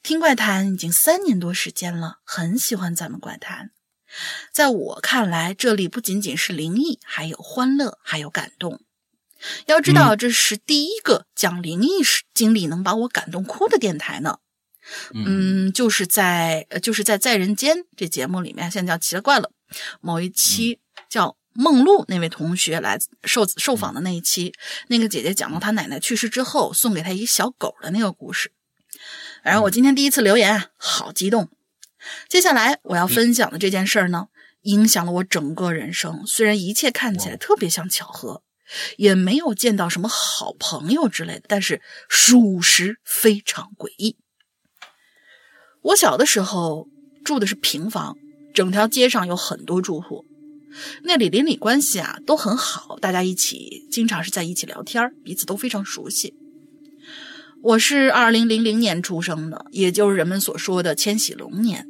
[0.05, 3.72] 听怪谈已经三年多时间了，很喜欢咱们怪谈。
[4.53, 8.80] 在我看来，这里不仅仅是灵异，还有欢乐，还有感动。
[9.66, 11.88] 要知道，这是第一个讲灵异
[12.32, 14.38] 经历能把我感动哭的电台呢。
[15.12, 19.51] 嗯，就是在就是在在人间这节目里面，现在叫奇了怪了。
[20.01, 20.78] 某一期
[21.09, 24.53] 叫梦露那位同学来受受访的那一期，
[24.88, 28.53] 那个姐姐讲到她奶奶去世之后送给她一小狗的那个故事。
[29.42, 31.48] 然后我今天第一次留言，好激动。
[32.28, 34.28] 接下来我要分享的这件事儿呢，
[34.62, 36.24] 影响了我整个人生。
[36.26, 38.42] 虽然一切看起来特别像巧合，
[38.96, 44.16] 也没有见到什么好朋友之类的，但是属实非常诡异。
[45.82, 46.88] 我小的时候
[47.24, 48.16] 住的是平房，
[48.55, 50.24] 整条街上有很多住户，
[51.03, 56.35] 那里邻里关系啊都很好，大家一起经常是在一起聊天，彼此都非常熟悉。
[57.62, 61.87] 我是二零零零年出生的，也就是人们所说的千禧龙年。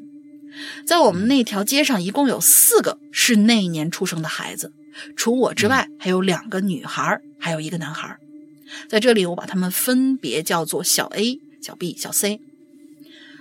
[0.85, 4.73] 在我们那条街上，一共有四个是那一年出生的孩子，
[5.15, 8.19] 除我之外，还有两个女孩，还有一个男孩。
[8.89, 12.41] 在这里，我把他们分别叫做小 A、小 B、小 C。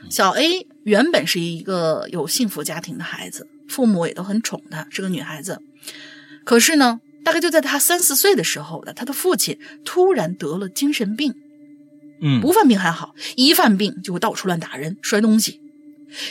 [0.10, 5.61] 小 A 原本是一个有幸福家庭的孩子，父母也都很宠她，是个女孩子。
[6.43, 11.34] 可是呢，大概就在她三四岁的时候呢，她的父亲突然得了精神病。
[12.22, 15.61] 嗯，不犯病还好，一犯病就会到处乱打人、摔东西。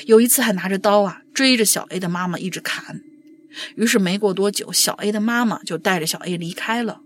[0.06, 3.00] 有一次还拿着刀啊追着小 A 的妈妈一直砍。
[3.76, 7.00] 于是没过多久，小 A 的妈妈就带着小 A 离开了，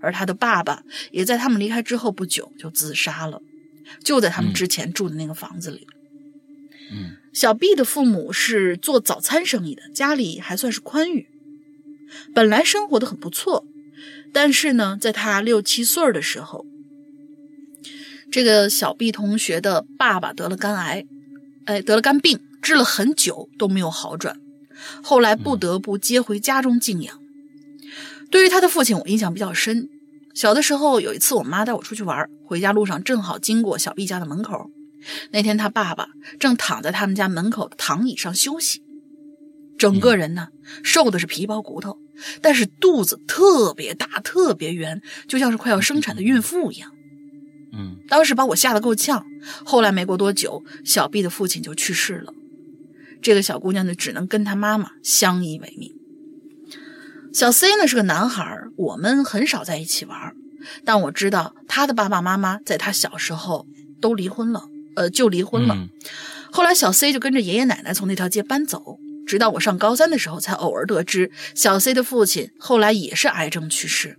[0.00, 3.42] 而他的爸爸也在他们离开之后不久就自杀了，
[4.02, 5.86] 就在他们之前住的那个房子里。
[6.90, 11.28] 嗯，小 B 的父母是做早餐生意的，家里还算是宽裕，
[12.34, 13.66] 本来生活的很不错。
[14.32, 16.64] 但是呢，在他六七岁的时候，
[18.32, 21.04] 这个小 B 同学的爸爸得了肝癌，
[21.66, 24.40] 哎，得了肝病，治了很久都没有好转，
[25.02, 27.20] 后来不得不接回家中静养。
[28.30, 29.90] 对于他的父亲，我印象比较深。
[30.32, 34.70] 小的时候有一次，我妈带我出去玩，回家路上正好经过小 B 家的门口。
[35.30, 38.82] 那天他爸爸正躺在他们家门口的躺椅上休息，
[39.78, 40.48] 整个人呢
[40.82, 41.98] 瘦的是皮包骨头，
[42.40, 46.92] 但是肚子特别大，特别圆，就像是快要生产的孕妇一样。
[47.72, 49.26] 嗯，当时把我吓得够呛。
[49.64, 52.32] 后来没过多久，小 B 的父亲就去世了，
[53.20, 55.94] 这个小姑娘呢只能跟她妈妈相依为命。
[57.32, 60.34] 小 C 呢是个男孩，我们很少在一起玩，
[60.86, 63.66] 但我知道他的爸爸妈妈在他小时候
[64.00, 64.70] 都离婚了。
[64.96, 65.88] 呃，就离婚了。
[66.50, 74.18] 后来小 C 就跟着爷爷奶奶从那条街搬走，直到我上高三的时候，才偶尔得知小 C 的父亲后来也是癌症去世。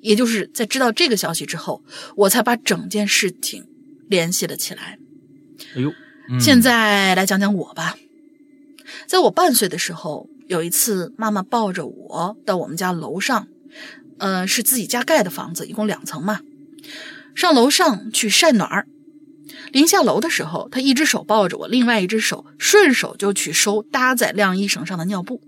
[0.00, 1.84] 也就是在知道这个消息之后，
[2.16, 3.66] 我才把整件事情
[4.08, 4.98] 联系了起来。
[5.74, 5.92] 哎呦，
[6.40, 7.96] 现在来讲讲我吧。
[9.06, 13.48] 在我半岁的时候，有一次妈妈抱着我到我们家楼上，
[14.18, 16.40] 呃，是自己家盖的房子，一共两层嘛，
[17.34, 18.86] 上楼上去晒暖儿。
[19.72, 25.40] 临下楼的时候，他一只手抱着我，另外一只手顺手就去收搭在晾衣绳上的尿布。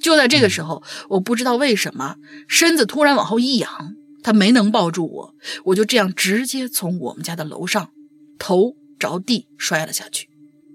[0.00, 2.16] 就在这个时候，我不知道为什么
[2.48, 5.34] 身子突然往后一仰，他没能抱住我，
[5.64, 7.90] 我就这样直接从我们家的楼上
[8.38, 10.28] 头着地摔了下去。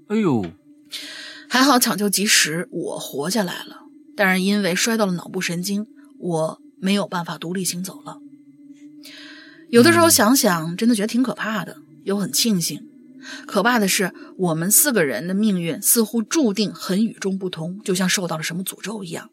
[0.08, 0.46] 哎呦，
[1.48, 3.82] 还好抢救及时，我活下来了。
[4.16, 5.88] 但是因为摔到了脑部神经，
[6.20, 8.18] 我没有办法独立行走了。
[9.70, 12.88] 有的时候想想，真的觉得挺可怕的，又很庆幸。
[13.46, 19.30] 可怕的是，我们四个人的命运似乎注定很与众不同，就像受到了什么诅咒一样。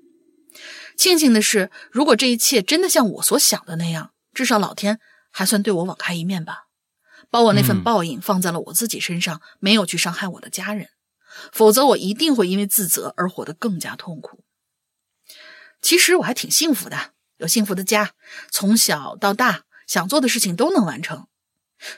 [0.97, 5.01] 庆幸的是，如果这一切真的像我所想的那样，至少老天
[5.31, 6.65] 还算对我网开一面吧，
[7.31, 10.89] 把我那份报应放在了我自己身上，没有去伤害我的家人。
[11.53, 14.45] 否则，我一定会因为自责而活得更加痛苦。
[15.81, 18.13] 其实我还挺幸福的，有幸福的家，
[18.51, 21.29] 从小到大想做的事情都能完成。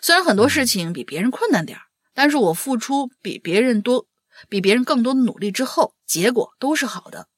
[0.01, 1.83] 虽然很多事情比别人困难点儿
[2.14, 4.07] 但是我付出比别人多，
[4.49, 7.28] 比别人更多的努力之后，结果都是好的。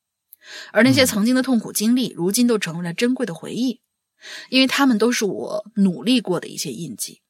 [0.73, 3.81] 而那些曾经的痛苦经历，如今都成为了珍贵的回忆，
[4.49, 7.21] 因为他们都是我努力过的一些印记。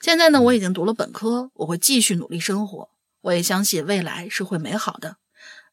[0.00, 2.90] 现在呢，我已经读了本科，我会继续努力生活。
[3.22, 5.16] 我也相信未来是会美好的。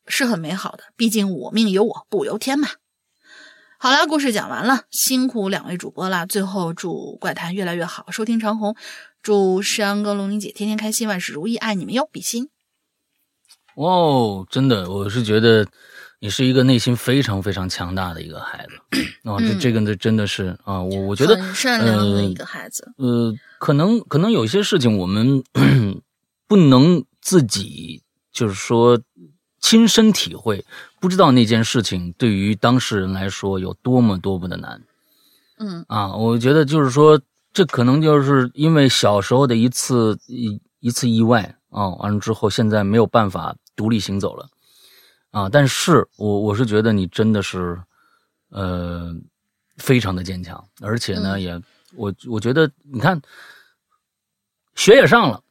[0.08, 2.70] 是很美好的，毕竟我命由我不由天嘛。
[3.84, 6.24] 好了，故事讲完了，辛苦两位主播啦。
[6.28, 8.76] 最后祝怪谈越来越好，收听长虹，
[9.24, 12.50] 祝山哥、龙玲姐天天开心，万事如意，爱你们哟，比心。
[13.74, 15.68] 哦，真的，我是觉得
[16.20, 22.88] 你是一个内心非常非常强大的一个孩子 啊，这这个呢真的是啊，我我觉得很善良的一个孩子。
[23.00, 25.44] 呃，可能可能有些事情我们
[26.48, 29.02] 不能自己就是说。
[29.62, 30.66] 亲身体会，
[31.00, 34.82] 不知道那件事情对于当事人来说有多么多么的难。
[35.60, 37.22] 嗯啊，我觉得就是说，
[37.54, 44.50] 这可能就是因为小时候的一次一一次意外啊，完了之后现在没有办法独立行走了
[45.30, 45.48] 啊。
[45.48, 47.80] 但是我我是觉得你真的是
[48.50, 49.16] 呃
[49.78, 51.62] 非常的坚强，而且呢，也
[51.96, 53.22] 我我觉得你看
[54.74, 55.44] 学也上了，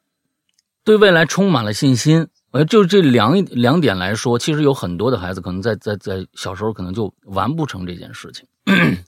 [0.83, 2.27] 对未来充满了信心。
[2.53, 8.45] 呃，就这两两点来说，其实有很多的孩子可能在在在小时候可能就完不成这件事情，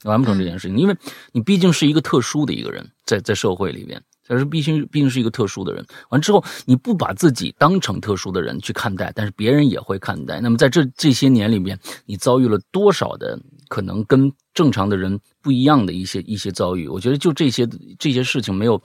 [0.05, 0.97] 完不成这件事情，因为
[1.33, 5.85] 你毕竟是一个特殊的一个人，在在社会里边，但是毕竟毕竟是一个特殊的人。
[6.11, 10.41] 完之后，你不把自己当成特殊的人去看待，但是别人也会看待。
[10.41, 11.77] 那么在这这些年里面，
[12.07, 13.37] 你遭遇了多少的
[13.69, 16.87] 可能跟正常的人不一样的一些一些遭遇？
[16.87, 17.69] 我觉得就这些
[17.99, 18.81] 这些事情没有，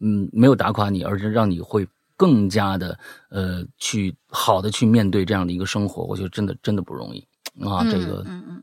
[0.00, 1.86] 嗯，没有打垮你，而是让你会。
[2.20, 2.98] 更加的
[3.30, 7.26] 呃，去好的去面对这样的一个生活，我觉得真的真的不容易
[7.64, 7.82] 啊。
[7.84, 8.62] 这个，嗯嗯，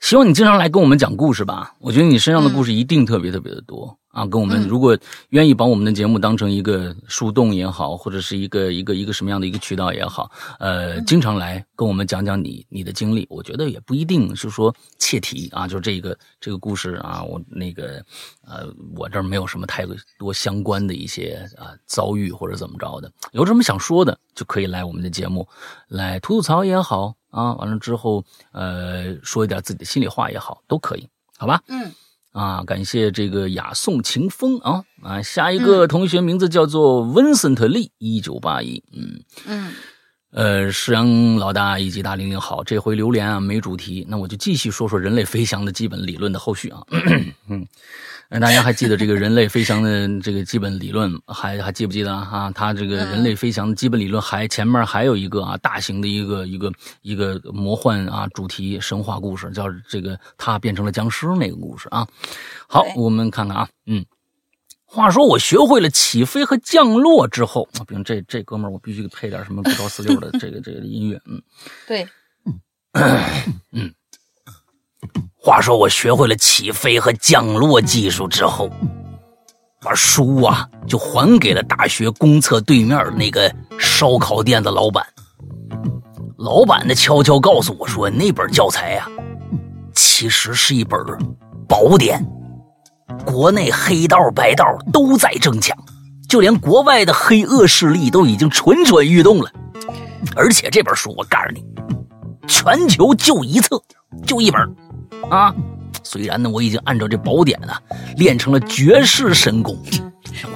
[0.00, 1.76] 希望你经常来跟我们讲故事吧。
[1.78, 3.96] 我觉得你身上的故事一定特别特别的多。
[4.12, 4.96] 啊，跟我们如果
[5.30, 18.04] 愿意把我们的节目当成一个树洞也好，或者是一个一个一个什么样的一个渠道也好，呃，经常来跟我们讲讲你你的经历，我觉得也不一定是说切题啊，就这个这个故事啊，我那个
[18.46, 19.86] 呃，我这儿没有什么太
[20.18, 25.48] 多相关的一些啊遭遇或者怎么着的，有什么想说的就可以来我们的节目
[25.88, 31.08] 来吐吐槽也好啊，完了之后呃说一点自己的心里话也好，都可以，
[31.38, 31.62] 好吧？
[31.68, 31.90] 嗯。
[32.32, 35.22] 啊，感谢这个雅颂晴风啊啊！
[35.22, 39.72] 下一个同学名字叫做温森特利，一九八一，嗯嗯，
[40.32, 46.80] 呃，石阳老大以及大玲玲好，这回榴莲啊没主题，那我就继续说说人类飞翔的基本理论的后续啊，
[47.48, 47.66] 嗯。
[48.40, 52.50] 大家还记得这个人类飞翔的这个基本理论，还还记不记得啊？
[52.54, 56.72] 它这个人类飞翔的基本理论还前面还有一个啊，大型的一个一个
[57.02, 62.06] 一个魔幻啊主题神话故事，叫这个他变成了僵尸那个故事啊。
[62.66, 64.04] 好，我们看看啊，嗯，
[64.86, 71.42] 话说我学会了起飞和降落之后啊，比如这这哥们儿，我必须配点什么不着四六的这个这个音乐，嗯，
[71.86, 72.08] 对，
[72.46, 72.60] 嗯
[73.72, 73.94] 嗯。
[75.44, 78.70] 话说我学会了起飞和降落技术之后，
[79.80, 85.04] 把书啊就还给了大学公厕对面那个烧烤店的老板。
[86.38, 89.08] 老板呢悄悄告诉我说，那本教材呀，
[89.92, 91.00] 其实是一本
[91.68, 92.24] 宝典，
[93.26, 95.76] 国内黑道白道都在争抢，
[96.28, 99.50] 就连国外的黑恶势力都已经蠢蠢欲动了。
[100.36, 101.64] 而且这本书我告诉你，
[102.46, 103.82] 全球就一册，
[104.24, 104.60] 就一本。
[105.30, 105.54] 啊，
[106.02, 107.72] 虽然呢，我已经按照这宝典呢
[108.16, 109.76] 练成了绝世神功，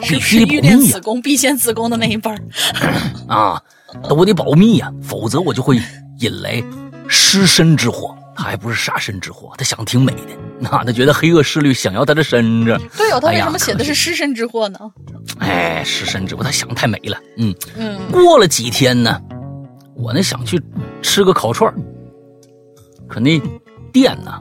[0.02, 0.92] 必须得保密呀。
[0.92, 2.36] 子宫必先子宫的那一半
[3.28, 3.60] 啊，
[4.08, 5.80] 都得保密呀，否则我就会
[6.20, 6.62] 引来
[7.08, 8.14] 失身之祸。
[8.38, 12.78] 他还不是杀身之祸，他想挺美的，那他觉得黑恶势力想要他的身子。
[12.94, 14.78] 对哦，他为什么写的是失身之祸呢？
[15.38, 17.18] 哎，失身之祸，他想太美了。
[17.38, 17.98] 嗯嗯。
[18.12, 19.18] 过了几天呢，
[19.94, 20.62] 我呢想去
[21.00, 21.72] 吃个烤串
[23.08, 23.40] 可那
[23.92, 24.32] 店呢？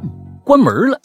[0.44, 1.00] 关门了，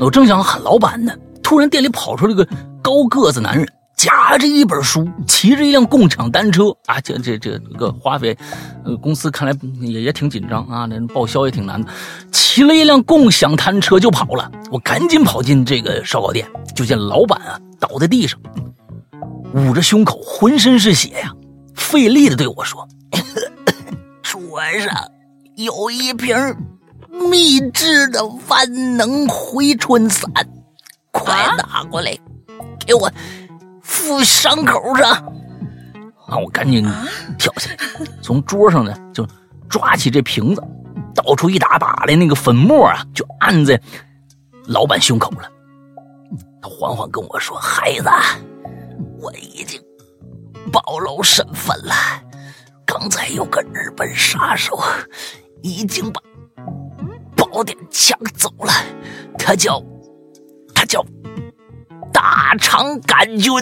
[0.00, 2.46] 我正想喊老板呢，突然店里跑出来个
[2.82, 7.00] 高个子男人，夹着一本书，骑着一辆共享单车啊！
[7.00, 8.36] 这这这个花费，
[8.84, 11.88] 呃，公司看来也也挺紧张啊，那报销也挺难的。
[12.32, 18.40] 骑了一辆共享单车就跑了，我赶紧跑进这个烧烤店，就见老板啊倒在地上，
[19.54, 21.32] 捂着胸口，浑身是血呀，
[21.74, 22.88] 费力的对我说
[24.22, 24.92] ：“桌上
[25.54, 26.36] 有一瓶
[27.28, 30.30] 秘制的万能回春散，
[31.10, 32.16] 快拿过来，
[32.86, 33.10] 给我。”
[33.80, 35.10] 敷伤口上，
[36.26, 36.36] 啊！
[36.36, 36.84] 我赶紧
[37.38, 37.76] 跳下来，
[38.22, 39.26] 从桌上呢就
[39.66, 40.62] 抓起这瓶子，
[41.14, 43.80] 倒出一大把的那个粉末啊，就按在
[44.66, 45.50] 老板胸口了。
[46.60, 48.10] 他缓缓跟我说：“孩子，
[49.18, 49.80] 我已经
[50.70, 51.94] 暴露身份了。
[52.84, 54.78] 刚才有个日本杀手
[55.62, 56.20] 已经把
[57.58, 58.72] 宝典抢走了，
[59.36, 59.82] 他叫
[60.72, 61.04] 他叫。”
[62.14, 63.52] 大肠杆菌，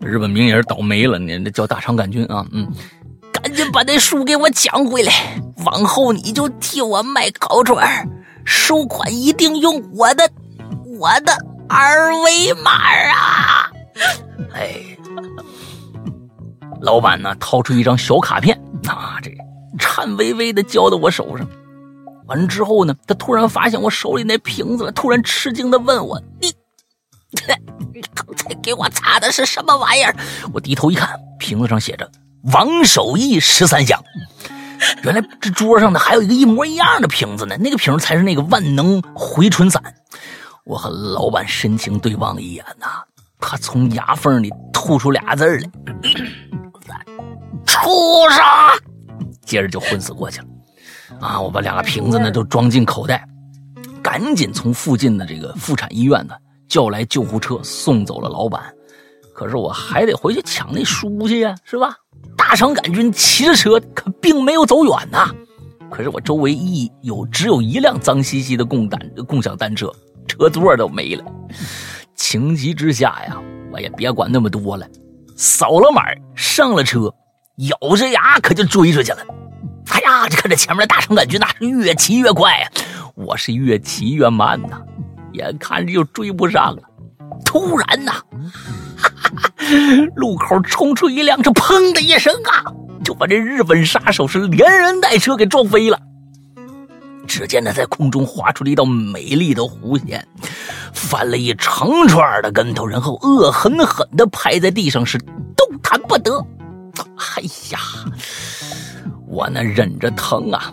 [0.00, 2.46] 日本名也是倒霉了，你这叫大肠杆菌啊？
[2.52, 2.66] 嗯，
[3.32, 5.12] 赶紧把那书给我抢回来，
[5.64, 8.08] 往后你就替我卖烤串，
[8.44, 10.30] 收款一定用我的
[10.98, 11.32] 我的
[11.68, 13.70] 二维码啊！
[14.54, 14.80] 哎，
[16.80, 19.30] 老板呢，掏出一张小卡片，啊，这
[19.78, 21.46] 颤巍巍的交到我手上。
[22.26, 26.52] 完之后呢，他突然发现我手里那瓶子了，突然吃惊的问我：“你，
[27.92, 30.14] 你刚才给我擦的是什么玩意儿？”
[30.52, 32.10] 我低头一看，瓶子上写着
[32.52, 33.98] “王守义十三香”。
[35.02, 39.82] 原来这桌上呢还有一个一模一样的瓶子呢，那个瓶才是那个万能回春散。
[40.64, 42.86] 我和老板深情对望一眼呐，
[43.40, 45.46] 他从牙缝里吐出俩字
[46.86, 47.02] 来
[47.64, 47.88] ：“畜
[48.28, 48.44] 生！”
[49.48, 50.46] 接着就昏死过去了。
[51.20, 51.40] 啊！
[51.40, 53.26] 我把两个瓶子呢都装进口袋，
[54.02, 56.34] 赶紧从附近的这个妇产医院呢
[56.68, 58.62] 叫来救护车送走了老板。
[59.34, 61.96] 可是我还得回去抢那书去呀，是吧？
[62.36, 65.34] 大肠杆菌骑着车可并没有走远呐。
[65.90, 69.90] 可是我周围一有只有一辆脏兮兮的共单共享单车，
[70.26, 71.24] 车座都没了。
[72.14, 73.40] 情急之下呀，
[73.72, 74.86] 我也别管那么多了，
[75.36, 76.02] 扫了码
[76.34, 77.10] 上了车，
[77.56, 79.18] 咬着牙可就追出去了。
[80.08, 80.28] 哎呀！
[80.28, 82.68] 就看着前面的大肠杆菌，那是越骑越快呀，
[83.14, 84.80] 我是越骑越慢呐，
[85.32, 86.82] 眼看着就追不上了。
[87.44, 88.14] 突然呐，
[90.16, 92.64] 路口冲出一辆车，砰的一声啊，
[93.04, 96.00] 就把这日本杀手是连人带车给撞飞了。
[97.26, 100.26] 只见他在空中划出了一道美丽的弧线，
[100.94, 106.42] 翻了一长串的跟头，然后恶狠狠地拍在地上，是动弹不得。
[107.36, 107.78] 哎呀！
[109.28, 110.72] 我呢忍着疼啊，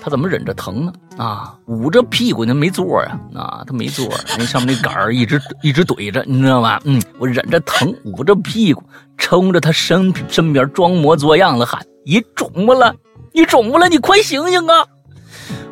[0.00, 0.92] 他怎么忍着疼呢？
[1.18, 6.80] 啊，捂着屁股那没座啊，啊，他没座，那上面那杆儿一直一直怼着，你知道吧？
[6.84, 8.82] 嗯，我忍着疼，捂着屁股，
[9.18, 12.94] 冲着他身身边装模作样的喊：“你肿么了？
[13.32, 13.88] 你肿么了？
[13.88, 14.86] 你快醒醒啊！”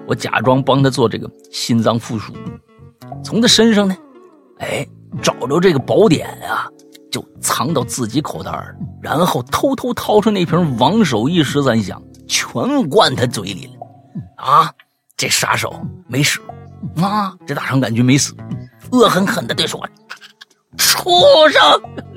[0.06, 2.32] 我假装帮他做这个心脏复苏，
[3.24, 3.96] 从他身上呢，
[4.58, 4.86] 哎，
[5.22, 6.68] 找着这个宝典啊。
[7.10, 8.52] 就藏到自己口袋
[9.00, 13.72] 然后偷偷掏出那瓶王守义十三香，全灌他嘴里了。
[14.36, 14.72] 啊，
[15.16, 16.38] 这杀手没死，
[17.02, 18.36] 啊，这大肠杆菌没死，
[18.92, 19.84] 恶狠狠的对说
[20.78, 21.10] ：“畜
[21.50, 21.60] 生！”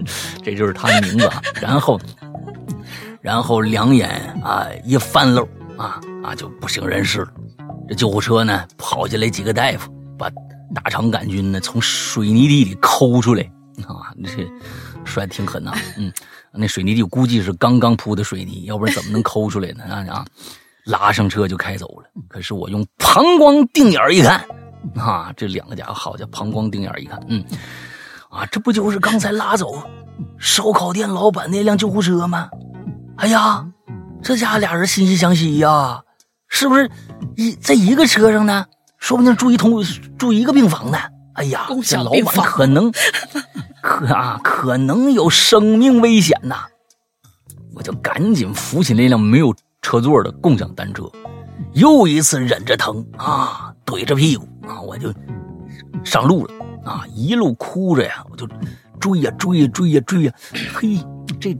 [0.43, 1.29] 这就是他的名字。
[1.59, 1.99] 然后，
[3.21, 4.09] 然后两眼
[4.43, 5.47] 啊一翻漏，
[5.77, 7.33] 啊啊就不省人事了。
[7.87, 10.29] 这救护车呢跑进来几个大夫，把
[10.75, 13.43] 大肠杆菌呢从水泥地里抠出来。
[13.87, 14.47] 啊，这
[15.03, 15.73] 摔挺狠呐！
[15.97, 16.11] 嗯，
[16.53, 19.83] 那水泥地估计是刚刚铺的水泥，要不然怎么能抠出来呢？
[19.85, 20.25] 啊啊，
[20.85, 22.09] 拉上车就开走了。
[22.27, 24.45] 可是我用膀胱定眼一看，
[24.95, 27.43] 啊，这两个家伙，好家伙，膀胱定眼一看，嗯，
[28.29, 29.81] 啊，这不就是刚才拉走
[30.37, 32.49] 烧烤店老板那辆救护车吗？
[33.17, 33.65] 哎呀，
[34.21, 36.01] 这家俩人惺惺相惜呀，
[36.49, 36.89] 是不是
[37.37, 38.65] 一在一个车上呢？
[38.97, 39.81] 说不定住一同
[40.17, 40.97] 住一个病房呢。
[41.33, 42.91] 哎呀，这老板可能。
[43.81, 46.65] 可啊，可能有生命危险呐！
[47.73, 51.09] 我就赶紧扶起那辆没有车座的共享单车，
[51.73, 55.11] 又一次忍着疼啊，怼着屁股啊，我就
[56.03, 56.53] 上路了
[56.85, 57.05] 啊！
[57.15, 58.47] 一路哭着呀，我就
[58.99, 60.33] 追呀追呀追呀追呀！
[60.75, 60.99] 嘿，
[61.39, 61.57] 这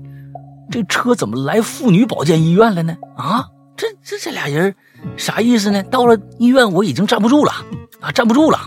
[0.70, 2.96] 这车怎么来妇女保健医院了呢？
[3.16, 4.76] 啊，这这这俩人
[5.18, 5.82] 啥意思呢？
[5.84, 7.52] 到了医院我已经站不住了
[8.00, 8.60] 啊，站不住了！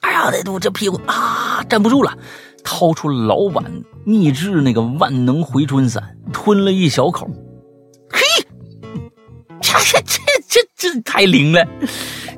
[0.00, 2.16] 哎呀，这这屁股啊，站不住了！
[2.64, 3.62] 掏出老板
[4.04, 7.28] 秘制那个万能回春散，吞了一小口，
[8.10, 8.20] 嘿，
[9.60, 11.64] 这这这这这太灵了！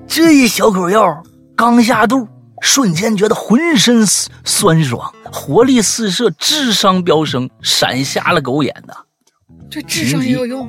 [0.07, 1.22] 这一小口药
[1.55, 2.27] 刚下肚，
[2.61, 4.05] 瞬间觉得浑身
[4.45, 8.97] 酸爽，活力四射，智商飙升，闪瞎了狗眼的。
[9.70, 10.66] 这智商也有用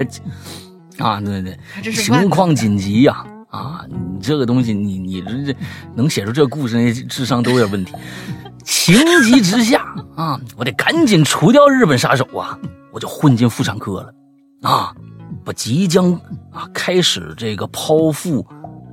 [1.00, 1.20] 啊！
[1.20, 3.26] 对对对，情况紧急呀！
[3.50, 5.56] 啊，你这个东西，你你这这
[5.96, 7.94] 能写出这故事，那智商都有点问题。
[8.68, 9.82] 情急之下
[10.18, 12.60] 啊，我得赶紧除掉日本杀手啊！
[12.92, 14.14] 我就混进妇产科了
[14.62, 14.94] 啊，
[15.46, 16.12] 把即将
[16.52, 18.46] 啊开始这个剖腹。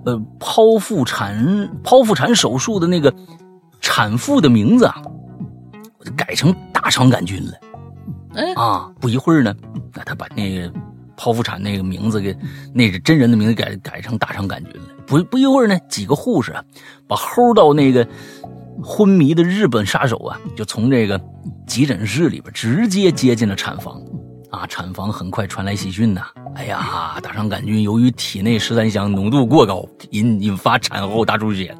[0.06, 1.34] 呃，剖腹产
[1.82, 3.12] 剖腹产手术的那个
[3.80, 5.02] 产妇的名字啊，
[5.98, 7.52] 我就改成大肠杆菌了。
[8.34, 9.54] 哎啊，不一会儿呢，
[9.94, 10.70] 那他把那个
[11.16, 12.36] 剖腹产那个名字给
[12.74, 14.88] 那个真人的名字改改成大肠杆菌了。
[15.06, 16.62] 不不一会儿呢，几个护士啊，
[17.08, 18.06] 把齁到那个
[18.82, 21.20] 昏迷的日本杀手啊，就从这个
[21.66, 24.00] 急诊室里边直接接进了产房。
[24.50, 24.64] 啊！
[24.68, 26.26] 产房很快传来喜讯呐！
[26.54, 31.76] 哎呀，大肠杆菌由于体内十三香浓度过高，引引发产后大出血，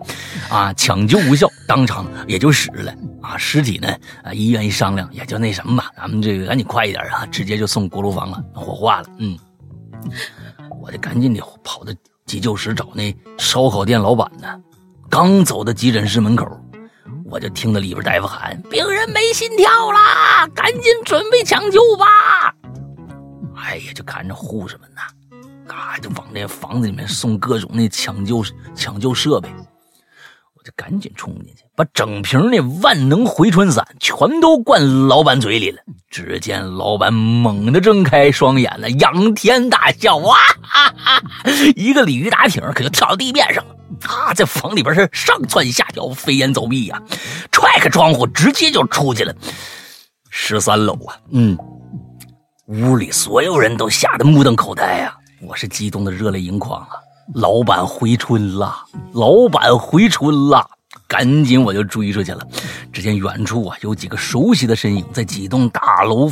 [0.51, 2.93] 啊，抢救无效，当场也就死了。
[3.23, 3.87] 啊，尸体呢？
[4.25, 9.07] 啊，医院一商量，也就那什么吧，咱们这个赶紧快一点啊，直接就送锅炉房了，火化了。
[9.19, 9.39] 嗯，
[10.83, 11.93] 我就赶紧的跑到
[12.27, 14.49] 急救室找那烧烤店老板呢。
[15.09, 16.45] 刚走到急诊室门口，
[17.35, 22.55] 我就听到里边大夫喊：“病人没心跳啦，赶紧准备抢救吧。”
[23.59, 25.03] 哎呀，就看着护士们呐，
[25.75, 28.45] 啊就往那房子里面送各种那抢救
[28.77, 29.49] 抢救设备，
[30.55, 35.79] 我就赶紧冲进去，把整瓶那万能回春散全都灌老板嘴里了。
[36.09, 41.23] 只见老板猛地睁开双眼了，仰天大笑，哇哈哈！
[41.75, 43.75] 一个鲤鱼打挺，可就跳到地面上了，
[44.09, 47.03] 啊，在房里边是上蹿下跳，飞檐走壁呀，
[47.51, 49.35] 踹开窗户直接就出去了。
[50.31, 51.59] 十三楼啊，嗯。
[52.69, 55.15] 屋里所有人都吓得目瞪口呆呀！
[55.47, 56.97] 我是激动的热泪盈眶啊！
[57.35, 58.75] 老板回春了，
[59.13, 60.67] 老板回春了！
[61.15, 62.45] 赶紧我就追出去了。
[62.93, 66.29] 只见远处啊有几个熟悉的身影，在几栋大楼，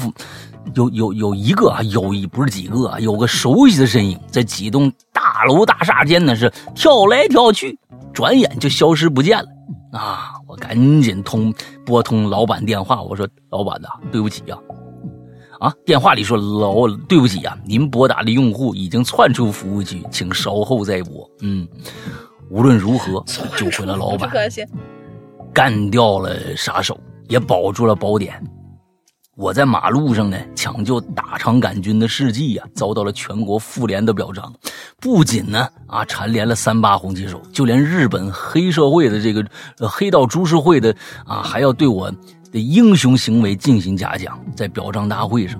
[0.74, 7.78] 有有有一个啊，有一不是几个啊，有个熟悉的身影在几栋大楼大厦间呢是跳来跳去，
[8.12, 9.48] 转眼就消失不见了。
[9.92, 10.32] 啊！
[10.48, 11.54] 我赶紧通
[11.84, 14.58] 拨通老板电话，我说：“老板呐，对不起呀。”
[15.60, 15.72] 啊！
[15.84, 21.68] 电话里说：“老对不起啊，您拨打的用户已经窜出服务区，请稍后再拨。”嗯，
[22.52, 23.24] 无论如何
[23.56, 24.30] 救回了老板，
[25.54, 28.38] 干掉了杀手，也保住了宝典。
[29.34, 34.52] 我在马路上呢，抢救大肠杆菌的事迹呀，遭到了全国妇联的表彰。
[35.00, 39.42] 不仅呢啊蝉联了三八红旗手，就连日本黑社会的这个
[39.88, 40.94] 黑道株式会的
[41.24, 42.12] 啊，还要对我。
[42.52, 45.58] 的英雄行为进行嘉奖，在表彰大会上，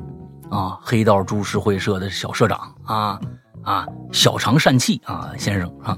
[0.50, 3.18] 啊，黑道株式会社的小社长啊
[3.62, 5.96] 啊，小肠疝气啊先生啊，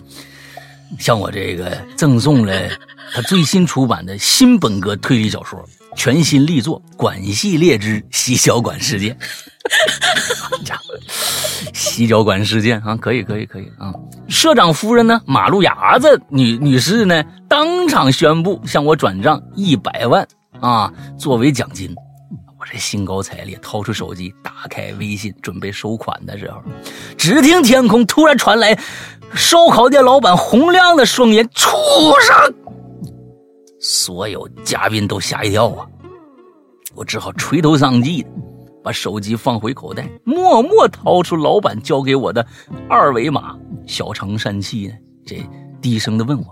[0.98, 2.52] 向我这个赠送了
[3.14, 5.62] 他最新出版的新本格推理小说
[5.96, 9.14] 全新力作《管系列之洗脚馆事件》。
[10.64, 10.94] 家伙，
[11.72, 13.92] 洗脚馆事件啊，可以可以可以啊！
[14.28, 20.26] 社长夫人呢，马路牙子女女士呢，当场宣布向我转账一百万。
[20.60, 21.94] 啊，作为奖金，
[22.58, 26.62] 我这兴高采烈，掏出手机，打开微信，准备收款的时候，
[27.16, 28.78] 只听天空突然传来
[29.34, 31.76] 烧烤店老板洪亮的双眼：“畜
[32.20, 32.54] 生！”
[33.80, 35.86] 所有嘉宾都吓一跳啊！
[36.94, 38.28] 我只好垂头丧气的
[38.82, 42.46] 把手机放回口袋，默默掏出老板交给我的
[42.88, 43.56] 二维码。
[43.86, 44.94] 小肠疝气呢，
[45.26, 45.42] 这
[45.82, 46.46] 低声的问我：“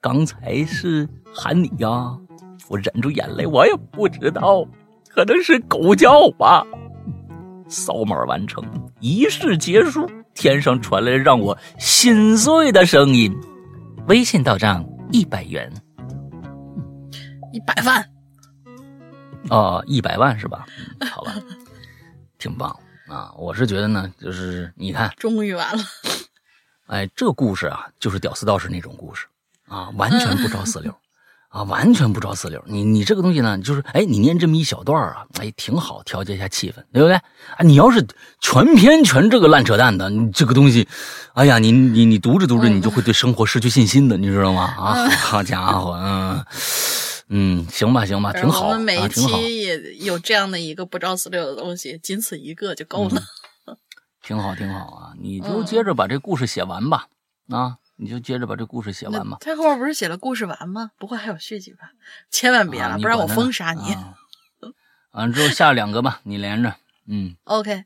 [0.00, 2.16] 刚才是喊你呀？”
[2.68, 4.64] 我忍住眼泪，我也不知道，
[5.08, 6.64] 可能是狗叫吧。
[7.68, 8.64] 扫码完成，
[9.00, 13.34] 仪式结束，天上传来让我心碎的声音：
[14.08, 15.70] 微信到账一百元，
[17.52, 18.04] 一百万。
[19.48, 20.66] 哦，一百万是吧？
[21.10, 21.34] 好吧，
[22.38, 22.74] 挺棒
[23.08, 23.32] 啊！
[23.36, 25.82] 我是觉得呢，就是你看，终于完了。
[26.86, 29.26] 哎，这故事啊，就是屌丝道士那种故事
[29.66, 30.94] 啊，完全不着死溜。
[31.50, 32.62] 啊，完全不着四六。
[32.66, 37.14] 你你这个东西呢，就是哎，你念这么一小段啊，哎，挺好，调节一下气氛，对不对？
[37.14, 37.24] 啊，
[37.64, 38.06] 你要是
[38.40, 40.86] 全篇全这个烂扯淡的，你这个东西，
[41.34, 44.62] 哎呀，你你你读着读着，你就会对生活失去信心的，你知道吗？
[44.62, 46.44] 啊，好家伙，嗯
[47.30, 53.20] 嗯，行吧行吧，挺好，我们每一期也有这样的一个不着四六的东西，仅此一个就够了。
[54.22, 57.06] 挺好挺好啊，你就接着把这故事写完吧，
[57.48, 57.78] 啊。
[58.02, 59.36] 你就接着把这故事写完吧。
[59.40, 60.90] 他后面不是写了故事完吗？
[60.98, 61.90] 不会还有续集吧？
[62.30, 63.94] 千万别了，不然我封杀你。
[65.12, 66.74] 完了之后下两个吧，你连着。
[67.06, 67.36] 嗯。
[67.44, 67.84] OK，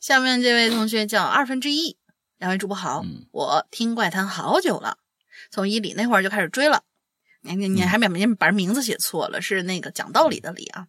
[0.00, 1.96] 下面这位同学叫二分之一，
[2.38, 4.98] 两位主播好，我听怪谈好久了，
[5.50, 6.82] 从伊里那会儿就开始追了。
[7.42, 10.88] 你你你还把名把名字写错了，是那个讲道理的理啊。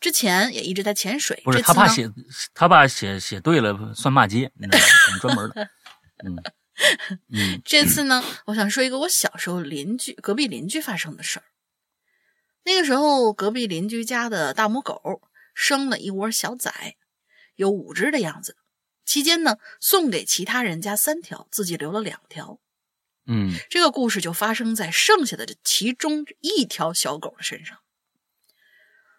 [0.00, 2.10] 之前也一直在潜水，不是他怕写，
[2.54, 4.84] 他怕写写对了算骂街，你知道吗？
[5.06, 5.70] 我们专门的，
[6.24, 6.36] 嗯
[7.28, 11.44] 嗯这次呢，我想说一个我小时候邻居隔壁邻居发生的事儿。
[12.64, 15.22] 那个时候，隔壁邻居家的大母狗
[15.54, 16.96] 生了一窝小崽，
[17.56, 18.56] 有五只的样子。
[19.04, 22.60] 期间呢，送给其他人家三条，自己留了两条。
[23.26, 27.78] 嗯这个故事就发生在剩下的这其中一条小狗的身上。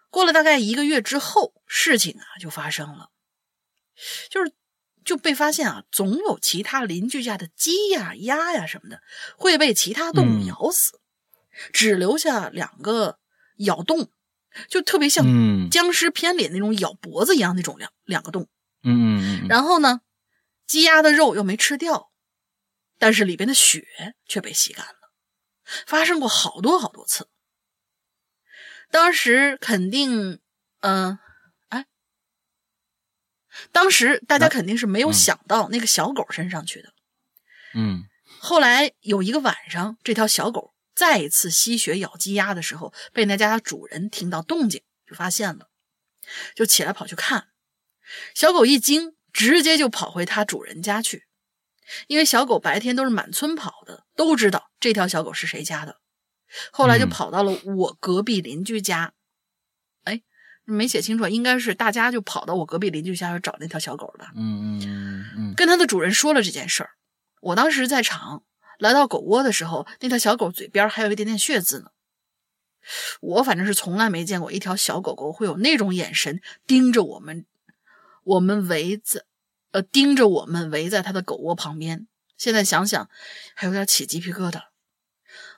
[0.10, 3.10] 过了大概一个月之后，事情啊就发生了，
[4.30, 4.52] 就是
[5.10, 9.02] 就被发现啊，总有其他邻居家的鸡呀、鸭呀什么的
[9.38, 11.00] 会被其他动物嗯咬死，
[11.74, 13.18] 只留下两个
[13.58, 14.12] 咬洞，
[14.68, 18.48] 就特别像嗯僵尸片里那种咬脖子一样那种两两个洞。
[18.84, 20.02] 嗯嗯嗯，然后呢，
[20.68, 22.12] 鸡鸭的肉又没吃掉，
[23.00, 24.94] 但是里边的血却被吸干了，
[25.88, 27.28] 发生过好多好多次。
[28.92, 30.40] 当时肯定，
[30.82, 31.18] 嗯、哎，
[33.72, 36.94] 当时大家肯定是没有嗯想到那个小狗身上去的。
[37.74, 38.04] 嗯
[38.40, 45.68] 后来有一个晚上，这条小狗再一次吸血咬鸡鸭的时候，被那家的主人听到动静，就发现了，
[46.56, 47.48] 就起来跑去看。
[48.34, 51.26] 小狗一惊，直接就跑回它主人家去，
[52.08, 55.98] 因为小狗白天都是满村跑的，都知道这条小狗是谁家的。
[56.72, 59.19] 后来就嗯跑到了我隔壁邻居家，哎，
[60.70, 64.26] 没写清楚，应该是大家就跑到我隔壁邻居家去找那条小狗的。
[64.36, 66.92] 嗯嗯嗯跟它的主人说了这件事儿。
[67.42, 68.44] 我当时在场，
[68.78, 71.92] 来到狗窝的时候，那条小狗嘴边还有一点点血渍呢。
[73.22, 77.46] 我反正是从来没见过一条小狗狗会有那种眼神盯着我们，
[78.24, 79.24] 我们围在，
[79.72, 82.08] 呃，盯着我们围在它的狗窝旁边。
[82.38, 83.10] 现在想想，
[83.54, 84.62] 还有点起鸡皮疙瘩。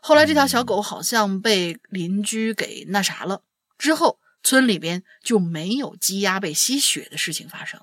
[0.01, 3.43] 后来这条小狗好像被邻居给那啥了，
[3.77, 7.81] 之后村里边就没有鸡鸭被吸血的事情发生。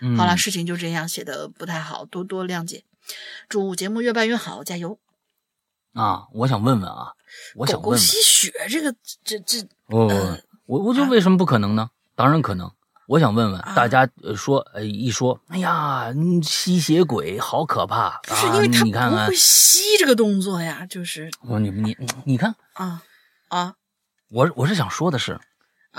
[0.00, 2.84] 嗯，好了，事情就这样，写的不太好，多多谅解。
[3.48, 4.98] 祝节目越办越好，加油！
[5.94, 7.14] 啊，我想问问啊，
[7.54, 8.94] 我想问吸血这个，
[9.24, 11.90] 这这不不不呃，我我就为什么不可能呢？
[12.14, 12.70] 当然可能。
[13.08, 23.02] 我想问问啊大家，呃说，呃，一说，哎呀，嗯吸血鬼好可怕，不是啊因为它你看看不会，吸这个动作呀，就是我你你你看，啊
[23.46, 23.76] 啊
[24.28, 25.40] 我我是想说的是，啊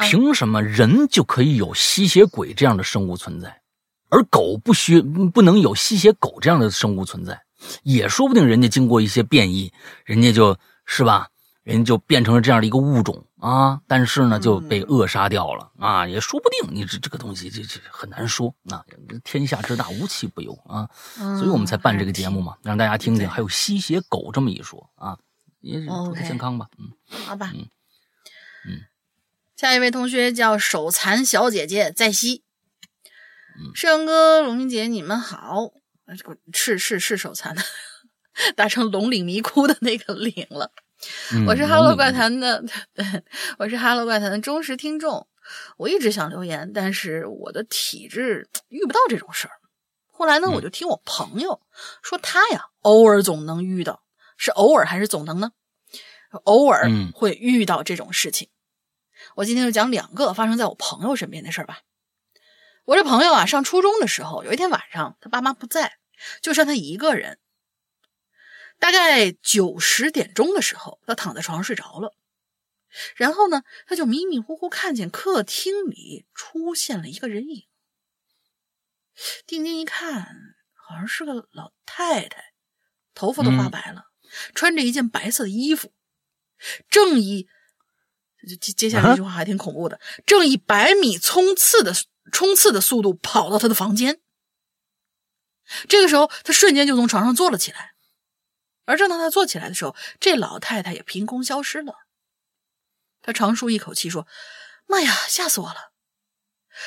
[0.01, 3.61] 凭什么人就可以有吸血鬼这样的生物存在，
[4.09, 7.41] 而狗不需不能有吸血狗这样的生物存在？
[7.81, 9.73] 也说不定人家经过一些变异，
[10.05, 11.27] 人家就是吧，
[11.63, 16.69] 人家就变成了这样的一个物种啊，但是呢就被扼杀掉了、啊，也说不定。
[16.71, 18.85] 你这这个东西这这很难说啊，
[19.23, 20.87] 天下之大无奇不有啊，
[21.19, 25.17] 嗯，所以我们才办这个节目嘛，让大家听听还有吸血狗这么一说啊，
[25.59, 26.91] 也是图个 OK 健康吧，嗯。
[27.25, 27.67] 好吧，嗯嗯
[29.57, 32.43] 下一位同学叫手残小姐姐在西，
[33.57, 35.71] 嗯世阳哥、龙云姐，你们好，
[36.53, 37.63] 是是是手残的，
[38.55, 40.71] 打成龙岭迷窟的那个岭了。
[41.33, 42.63] 嗯我是哈喽能怪谈的，
[42.93, 43.03] 对，
[43.57, 45.27] 我是哈喽怪谈的忠实听众。
[45.77, 49.53] 我一直想留言，但是我的体质遇不到这种事儿。
[50.05, 51.59] 后来呢，嗯我就听我朋友
[52.03, 54.03] 说，他呀偶尔总能遇到，
[54.37, 55.49] 是偶尔还是总能呢？
[56.43, 58.49] 偶尔嗯会遇到这种事情。
[59.37, 61.83] 我今天就讲两个发生在我朋友身边的事儿吧。
[62.85, 65.99] 我这朋友啊，上初中的时候，有一天晚上，他爸妈不在，
[66.41, 67.37] 就剩他一个人。
[68.79, 72.15] 大概九十点钟的时候，他躺在床上睡着了。
[73.15, 77.67] 然后呢，他就迷迷糊糊看见客厅里出现了一个人影。
[79.45, 80.35] 定睛一看，
[80.73, 82.53] 好像是个老太太，
[83.13, 84.05] 头发都发嗯白了，
[84.55, 85.93] 穿着一件白色的衣服，
[86.89, 87.47] 正以
[88.45, 91.93] 接接下来这句话还挺恐怖的，正以百米冲刺的
[92.31, 94.21] 冲刺的速度跑到他的房间。
[95.89, 97.93] 这个时候，他瞬间就从床上坐了起来。
[98.85, 101.95] 而正当他坐起来的时候，这老太太也凭空消失了。
[103.21, 104.25] 他长舒一口气说
[104.87, 105.91] ：“妈呀，吓死我了！”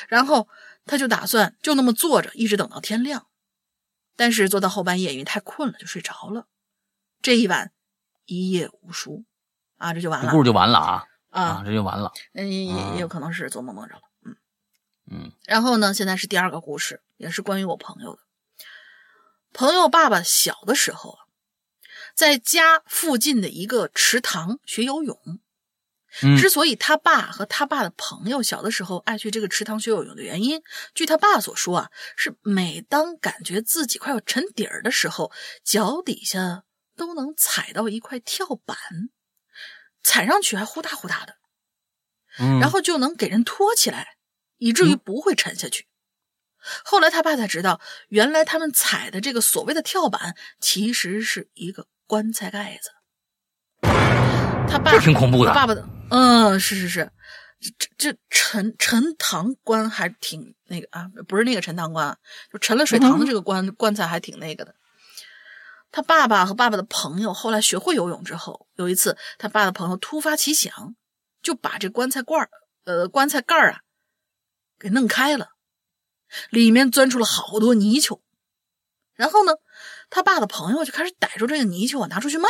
[0.08, 0.48] 然后
[0.86, 3.26] 他就打算就那么坐着，一直等到天亮。
[4.16, 6.46] 但是坐到后半夜，因为太困了，就睡着了。
[7.20, 7.72] 这一晚
[8.24, 9.24] 一夜无书
[9.76, 11.62] 啊，这就完了这故事就完了啊啊！
[11.64, 12.12] 这就完了。
[12.34, 14.36] 嗯也也有可能是做梦梦着了，嗯。
[15.10, 18.20] 嗯然后呢，现在是第二个故事，也是关于我朋友的。
[19.52, 21.18] 朋友爸爸小的时候啊，
[22.14, 25.18] 在家附近的一个池塘学游泳。
[26.22, 30.60] 嗯之所以他爸和他爸的朋友小的时候爱去这个池塘学游泳的原因，
[30.92, 35.30] 据他爸所说啊，是每当感觉自己快要沉底儿的时候，
[35.62, 36.64] 脚底下
[36.96, 38.76] 都能踩到一块跳板，
[40.02, 41.36] 踩上去还呼哒呼哒的，
[42.38, 44.16] 嗯，然后就能给人托起来，
[44.58, 45.86] 以至于不会沉下去。
[46.84, 52.90] 后来他爸才知道，原来他们踩的这个所谓的跳板，其实是一个棺材盖子。
[54.68, 55.54] 他爸这挺恐怖的。
[55.54, 57.10] 爸爸的，嗯，是是是，
[57.78, 62.18] 这这陈陈塘棺还挺那个啊，不是那个陈塘关，
[62.52, 64.74] 就沉了水塘的这个棺棺材还挺那个的。
[65.92, 70.94] 他爸爸和爸爸的朋友后来学会游泳之后，有一次他爸的朋友突发奇想，
[71.42, 72.48] 就把这棺材罐
[72.84, 73.80] 呃，棺材盖儿啊，
[74.78, 75.48] 给弄开了，
[76.50, 78.22] 里面钻出了好多泥鳅。
[79.14, 79.54] 然后呢，
[80.10, 82.48] 他爸的朋友就开始逮住这个泥鳅啊，拿出去卖。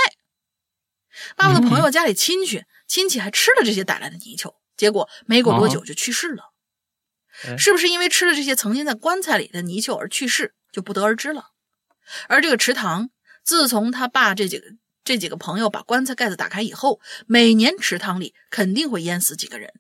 [1.35, 6.53] 爸爸的朋友家里亲戚亲戚还吃了这些逮来的泥鳅，结果没过多久就去世了。
[7.57, 11.53] 是不是因为吃了这些曾经在棺材里的泥鳅而去世，就不得而知了。
[12.29, 13.09] 而这个池塘。
[13.43, 14.67] 自从他爸这几个
[15.03, 19.73] 这几个朋友把棺材盖子打开以后，每年池塘里肯定会淹死几个人。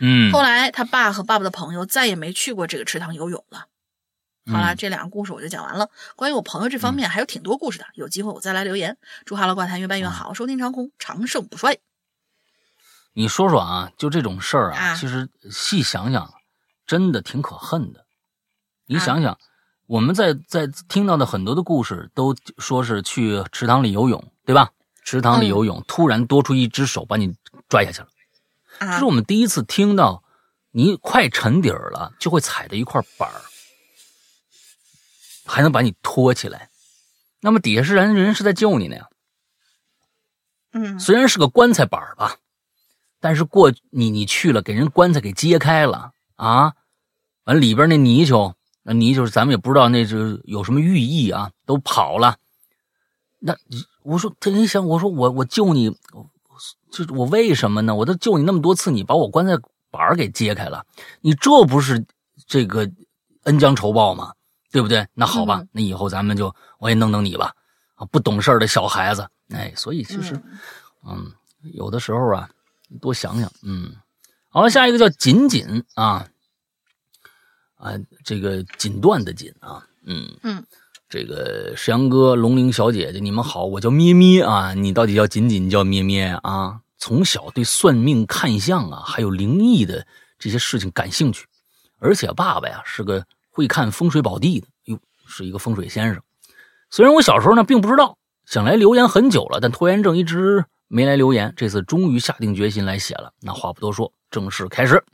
[0.00, 3.66] 嗯，后来他爸和爸爸的朋友再也没去过这个池塘游泳了。
[4.46, 5.90] 好了，这两个故事我就讲完了。
[6.14, 8.96] 关于我朋友这方面还有挺多故事的，有机会我再来留言。
[9.24, 11.80] 祝哈喽怪谈越办越好，收听长虹长盛不衰。
[13.14, 16.34] 你说说啊，就这种事儿啊，其实细想想，
[16.86, 18.06] 真的挺可恨的。
[18.86, 19.36] 你想想。
[19.86, 24.70] 我们在在听到的很多的故事都说是去池塘里游泳，对吧？
[25.04, 27.36] 池塘里游泳，突然多出一只手把你
[27.68, 28.08] 拽下去了。
[28.80, 30.24] 这是我们第一次听到，
[30.72, 33.40] 你快沉底儿了就会踩着一块板儿，
[35.44, 36.68] 还能把你拖起来。
[37.40, 39.08] 那么底下是人，人是在救你呢呀。
[40.72, 42.38] 嗯，虽然是个棺材板儿吧，
[43.20, 46.74] 但是过你你去了，给人棺材给揭开了啊，
[47.44, 48.56] 完里边那泥鳅。
[48.88, 52.36] 那你就是咱们也不知道那是有什么寓意啊，都跑了。
[53.40, 53.52] 那
[54.04, 55.90] 我说他一想，我说我我救你，
[56.92, 57.96] 就是我为什么呢？
[57.96, 59.54] 我都救你那么多次，你把我棺材
[59.90, 60.86] 板给揭开了，
[61.20, 62.06] 你这不是
[62.46, 62.88] 这个
[63.42, 64.32] 恩将仇报吗？
[64.70, 65.04] 对不对？
[65.14, 67.52] 那好吧，那以后咱们就我也弄弄你吧。
[67.96, 70.40] 啊，不懂事的小孩子，哎，所以其实，
[71.04, 71.32] 嗯，
[71.74, 72.48] 有的时候啊，
[73.00, 73.90] 多想想，嗯。
[74.48, 76.26] 好，下一个叫锦锦啊。
[77.76, 77.92] 啊，
[78.24, 80.64] 这个锦缎的锦啊，嗯嗯，
[81.08, 86.80] 这个石阳哥、龙玲小姐姐，你们好，我叫咩咩啊，你到底叫锦锦叫咩咩啊？
[86.98, 90.06] 从小对算命、看相啊，还有灵异的
[90.38, 91.46] 这些事情感兴趣，
[91.98, 96.22] 而且爸爸呀是个会看风水宝地的，哟，是一个风水先生。
[96.90, 98.16] 虽然我小时候呢并不知道，
[98.46, 103.32] 想来留言很久了，但拖延症一直没来留言，这次终于下定决心来写了。
[103.42, 105.04] 那话不多说，正式开始。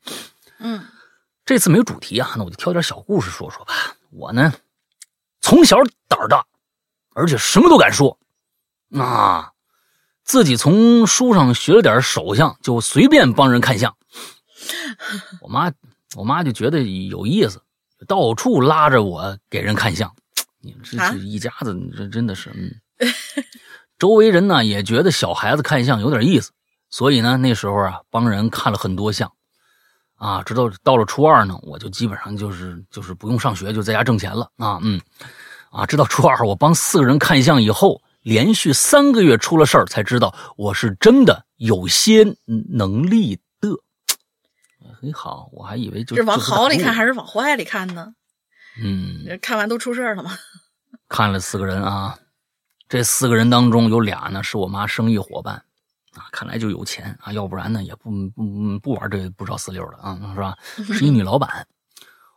[0.60, 0.80] 嗯。
[1.44, 3.74] 这次没有主题啊，那我就挑点小故事说说吧。
[4.10, 4.52] 我呢，
[5.40, 6.44] 从小胆儿大，
[7.14, 8.16] 而且什么都敢说，
[8.96, 9.50] 啊，
[10.22, 13.96] 自己从书上学了点手相，就随便帮人看相。
[15.40, 15.72] 我妈，
[16.14, 17.60] 我妈就觉得有意思，
[18.06, 20.14] 到处拉着我给人看相。
[20.60, 22.72] 你们这这一家子，这真的是，嗯。
[23.98, 26.52] 周围人呢也觉得小孩子看相有点意思，
[26.88, 29.32] 所以呢那时候啊帮人看了很多相。
[30.22, 35.00] 啊，直到到了初二呢，我就基本上就是就是不用上学，就在家挣钱了啊，嗯，
[35.72, 43.68] 啊，直到初二，我帮四个人看相以后，连续三个月出了事儿，才知道我是真的有些能力的。
[45.00, 48.14] 很好，我还以为就是往好里看还是往坏里看呢？
[48.80, 50.38] 嗯，看完都出事儿了吗？
[51.10, 52.16] 看了四个人啊，
[52.88, 55.64] 这四个人当中有俩呢是我妈生意伙伴。
[56.30, 60.56] 看来就有钱啊，要不然呢也不不不玩这不着四六的啊，是吧？
[60.92, 61.66] 是一女老板。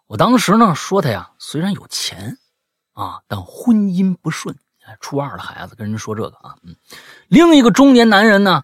[0.07, 2.38] 我当时呢说她呀，虽然有钱
[2.94, 4.56] 啊，但婚姻不顺。
[4.99, 6.76] 初二的孩子跟人说这个啊，嗯。
[7.28, 8.64] 另一个中年男人呢，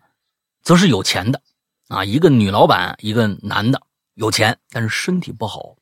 [0.61, 1.41] 则是有钱的
[1.87, 3.81] 啊，一个女老板，一个男的，
[4.13, 5.75] 有钱，但是身体不好，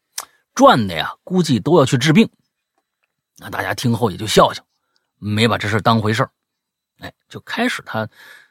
[0.56, 2.30] 赚的呀估计都要去治病。
[3.38, 4.64] 那大家听后也就笑笑，
[5.18, 6.26] 没把这事当回事
[7.00, 8.08] 哎，就开始他。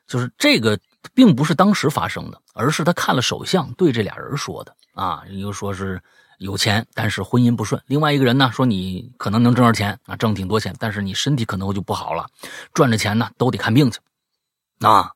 [0.08, 0.76] 就是这个，
[1.14, 5.22] 并不是当时发生的，而是他看了手相，对这俩人说的啊。
[5.28, 6.00] 一个说是
[6.38, 12.26] 有钱，但是婚姻不顺；另外一个人呢，说你可能能挣着钱啊，挣挺多钱，但是你身体可能就不好了，
[12.72, 14.00] 赚着钱呢都得看病去。
[14.80, 15.12] 啊，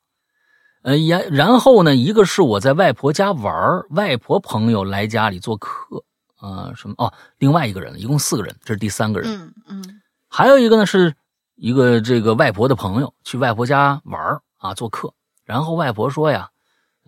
[0.82, 6.04] 呃，然然后呢，一个是我在外婆家玩，外婆朋友来家里做客，
[6.36, 9.32] 啊，什么哦，另外一个人，一共四个人，这是第三个人。
[9.32, 11.14] 嗯嗯，还有一个呢，是
[11.54, 14.38] 一个这个外婆的朋友去外婆家玩。
[14.62, 15.12] 啊，做客，
[15.44, 16.48] 然后外婆说呀，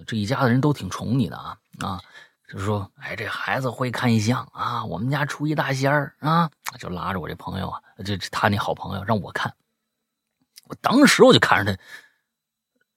[0.09, 2.03] 这一家子人都挺宠你的啊啊，
[2.49, 6.51] 就说，哎，这孩子会看相啊，我们家出一大仙儿啊，
[6.81, 9.55] 就拉着我这朋友啊，这他那好朋友让我看，
[10.65, 11.83] 我当时我就看着他，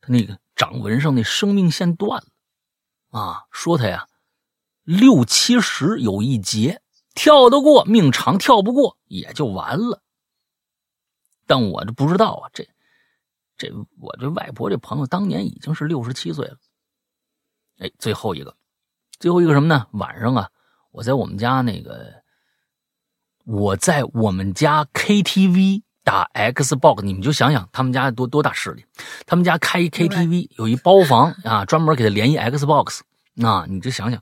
[0.02, 4.08] 他那个掌纹上那生命线断了，啊，说他呀
[4.82, 6.82] 六七十有一劫，
[7.14, 10.02] 跳得过命长，跳不过也就完了。
[11.46, 12.68] 但我这不知道啊，这
[13.58, 16.58] 这我这外婆这朋友当年已经是六十七岁了。
[17.80, 18.56] 哎，最后一个，
[19.20, 19.88] 最后一个什么呢？
[19.92, 20.50] 晚上啊，
[20.92, 22.14] 我在我们家那个，
[23.46, 28.86] 我在我们家 KTV 打 Xbox，你们就想想他们家多多大势力，
[29.26, 33.02] 他们家开 KTV 有一包房啊，专门给他连一 Xbox，
[33.34, 34.22] 那你就想想，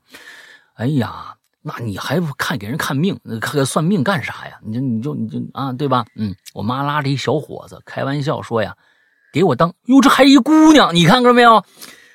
[0.74, 1.36] 哎呀。
[1.68, 4.56] 那你还不看给人看命，看算命干啥呀？
[4.62, 6.06] 你就你就你就啊，对吧？
[6.14, 8.76] 嗯，我妈拉着一小伙子开玩笑说呀，
[9.32, 11.64] 给我当哟，这还一姑娘，你看着没有？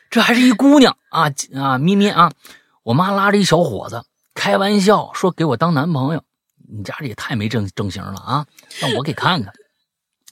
[0.09, 2.31] 这还是一姑娘啊啊，咪咪啊！
[2.83, 6.23] 我妈拉着一小伙子开玩笑说给我当男朋友，
[6.69, 8.45] 你家这也太没正正形了啊！
[8.81, 9.53] 让我给看看，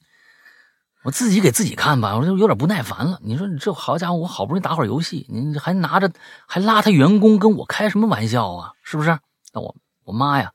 [1.04, 3.20] 我自己给自己看吧，我就有点不耐烦了。
[3.24, 6.12] 你说你这好家伙，我好不容易打会儿游戏，你还拿着
[6.46, 8.74] 还拉他员工跟我开什么玩笑啊？
[8.84, 9.18] 是不是？
[9.54, 10.52] 那我我妈呀，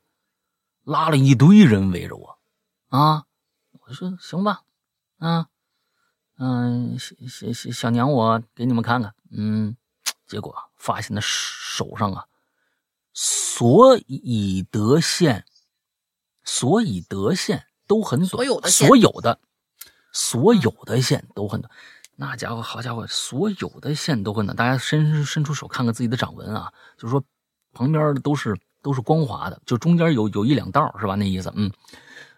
[0.85, 2.39] 拉了一堆人围着我，
[2.91, 3.25] 啊，
[3.81, 4.61] 我说行吧，
[5.19, 5.47] 啊，
[6.39, 9.77] 嗯，小小小小娘，我给你们看看，嗯，
[10.27, 12.24] 结果发现他手上啊，
[13.12, 15.44] 所以得线，
[16.43, 19.40] 所以得线都很短，所有的所有的。
[20.16, 21.69] 所有的线都很短，
[22.15, 24.55] 那家伙，好家伙，所有的线都很短。
[24.55, 27.20] 大家伸伸出手看看自己的掌纹啊，就是说
[27.73, 31.16] 旁边的都是都是光滑的，就中间有有一两道是吧？
[31.16, 31.69] 那意思，嗯，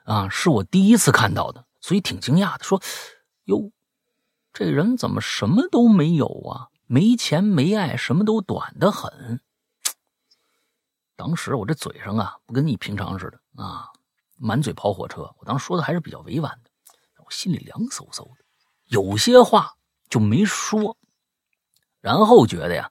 [0.04, 2.64] 啊，是我第一次看到的，所以挺惊讶的。
[2.64, 2.80] 说，
[3.44, 3.70] 哟，
[4.58, 6.70] 这人怎么什么都没有啊？
[6.86, 9.38] 没钱没爱，什么都短的很。
[11.14, 13.90] 当时我这嘴上啊，不跟你平常似的啊，
[14.38, 15.30] 满嘴跑火车。
[15.36, 16.70] 我当时说的还是比较委婉的。
[17.18, 18.44] 我心里凉飕飕的，
[18.86, 19.74] 有些话
[20.08, 20.96] 就没说，
[22.00, 22.90] 然后觉得呀，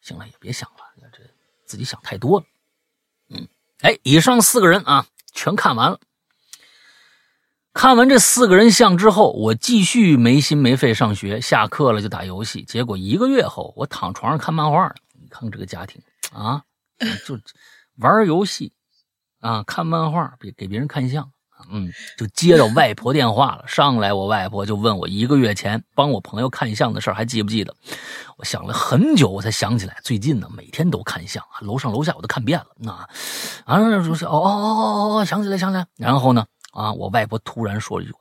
[0.00, 1.24] 行了，也别想了，这
[1.66, 2.46] 自己想太多了。
[3.30, 3.48] 嗯，
[3.80, 5.98] 哎，以上四个人啊，全看完了。
[7.72, 12.62] 看完这四个人像之后，我继续没心没肺上学，下课了就打游戏。
[12.62, 16.02] 结果一个月后，我躺床上看漫画你看这个家庭
[16.32, 16.62] 啊，
[17.26, 17.38] 就
[17.98, 18.72] 玩游戏
[19.40, 21.30] 啊，看漫画，给给别人看相。
[21.70, 23.64] 嗯，就接到外婆电话了。
[23.68, 27.74] 上来，我外婆就问我一个月前帮我朋友看相的事还记不记得？
[28.38, 32.66] 我想了很久，我才想起来，最近呢每天都看相，楼上楼下我都看遍了。
[32.78, 32.92] 那
[33.64, 34.66] 啊，就是哦哦哦
[35.12, 35.86] 哦哦，想起来想起来。
[35.98, 38.14] 然后呢，啊，我外婆突然说了一句：“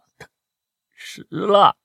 [0.98, 1.76] 死了。”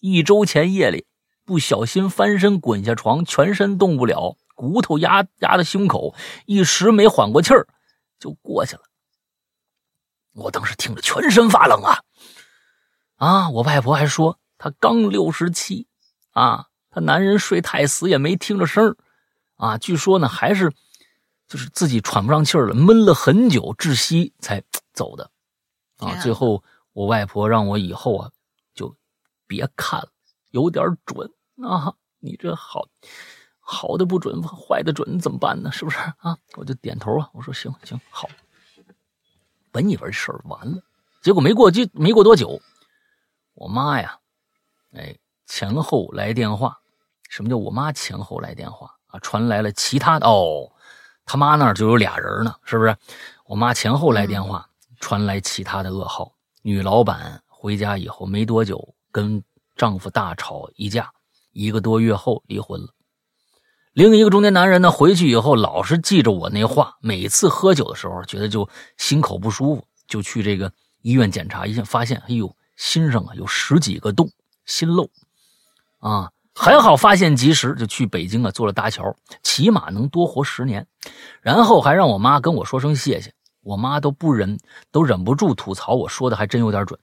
[0.00, 1.06] 一周前夜里
[1.44, 6.14] 不小心翻身滚下床，全身动不了，骨头压压在胸口，
[6.46, 7.66] 一时没缓过气儿，
[8.18, 8.82] 就过去了。
[10.32, 12.02] 我当时听着全身发冷啊！
[13.16, 15.86] 啊，我外婆还说她刚六十七，
[16.32, 18.96] 啊，她男人睡太死也没听着声
[19.56, 20.72] 啊，据说呢还是
[21.46, 24.62] 就是自己喘不上气儿了，闷了很久窒息才
[24.92, 25.30] 走的，
[25.98, 26.62] 啊，最后
[26.92, 28.30] 我外婆让我以后啊
[28.74, 28.94] 就
[29.46, 30.08] 别看了，
[30.50, 31.30] 有点准
[31.62, 32.86] 啊，你这好
[33.58, 35.72] 好的不准，坏的准怎么办呢？
[35.72, 36.36] 是不是啊？
[36.56, 38.28] 我就点头啊，我说行行好。
[39.72, 40.82] 本以为事儿完了，
[41.22, 42.60] 结果没过就没过多久，
[43.54, 44.20] 我妈呀，
[44.92, 45.16] 哎，
[45.46, 46.80] 前后来电话。
[47.30, 49.18] 什么叫我妈前后来电话啊？
[49.18, 50.70] 传来了其他的哦，
[51.24, 52.96] 他妈那儿就有俩人呢，是不是？
[53.46, 54.68] 我妈前后来电话，
[55.04, 56.32] 传来其他的噩耗。
[56.62, 59.44] 女老板回家以后没多久，跟
[59.76, 61.12] 丈夫大吵一架，
[61.52, 62.88] 一个多月后离婚了。
[63.92, 68.66] 另一个中年男人呢，回去以后老是记着我那话，每次喝酒的时候觉得就
[68.96, 70.72] 心口不舒服，就去这个
[71.02, 74.30] 医院检查一下，发现哎呦，心上啊有十几个洞，
[74.64, 75.10] 心漏，
[75.98, 80.86] 啊，还好发现及时，就去北京啊做了搭桥，起码能多活十年。
[81.42, 83.34] 然后还让我妈跟我说声谢谢，
[83.64, 84.58] 我妈都不忍，
[84.92, 87.00] 都忍不住吐槽，我说的还真有点准。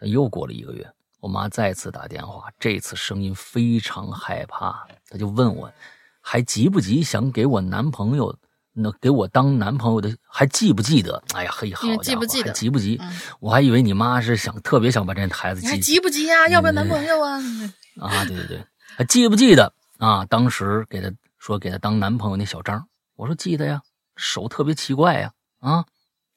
[0.00, 0.92] 又过了一个月。
[1.20, 5.72] 我妈再次打电话，这次声音非常害怕，她就问我，
[6.20, 8.36] 还急不急想给我男朋友，
[8.72, 11.22] 那给我当男朋友的，还记不记得？
[11.32, 12.50] 哎呀，嘿，好家伙，记不记得？
[12.50, 13.00] 急不急？
[13.38, 16.48] 我还以为你妈是想特别想把这孩子记，还急不急呀？
[16.48, 17.38] 要不要男朋友啊？
[18.02, 18.66] 啊，对对对，
[18.96, 20.24] 还记不记得啊？
[20.24, 21.08] 当时给他
[21.38, 23.80] 说给他当男朋友那小张，我说记得呀，
[24.22, 25.84] 手特别奇怪呀，啊，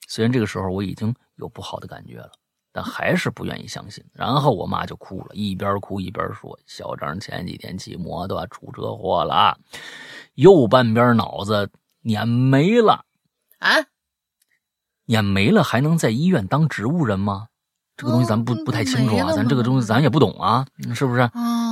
[0.07, 2.31] 虽然这个时候我已经有不好的感觉了。
[2.77, 9.57] 但还是不愿意相信，然后我妈就哭了，一边哭一边说：“小张前几天骑摩托出车祸了，
[10.33, 11.71] 右半边脑子
[12.01, 13.05] 碾没了。”
[13.59, 13.69] 啊，
[15.05, 17.47] 碾没了还能在医院当植物人吗？
[17.95, 21.21] 这个东西咱不不太清楚啊，咱这个东西咱也不懂啊，是不是？
[21.21, 21.31] 啊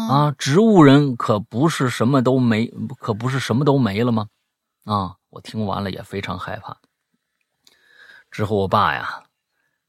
[0.09, 2.67] 啊，植物人可不是什么都没，
[2.97, 4.27] 可不是什么都没了吗？
[4.83, 6.77] 啊，我听完了也非常害怕。
[8.29, 9.23] 之后我爸呀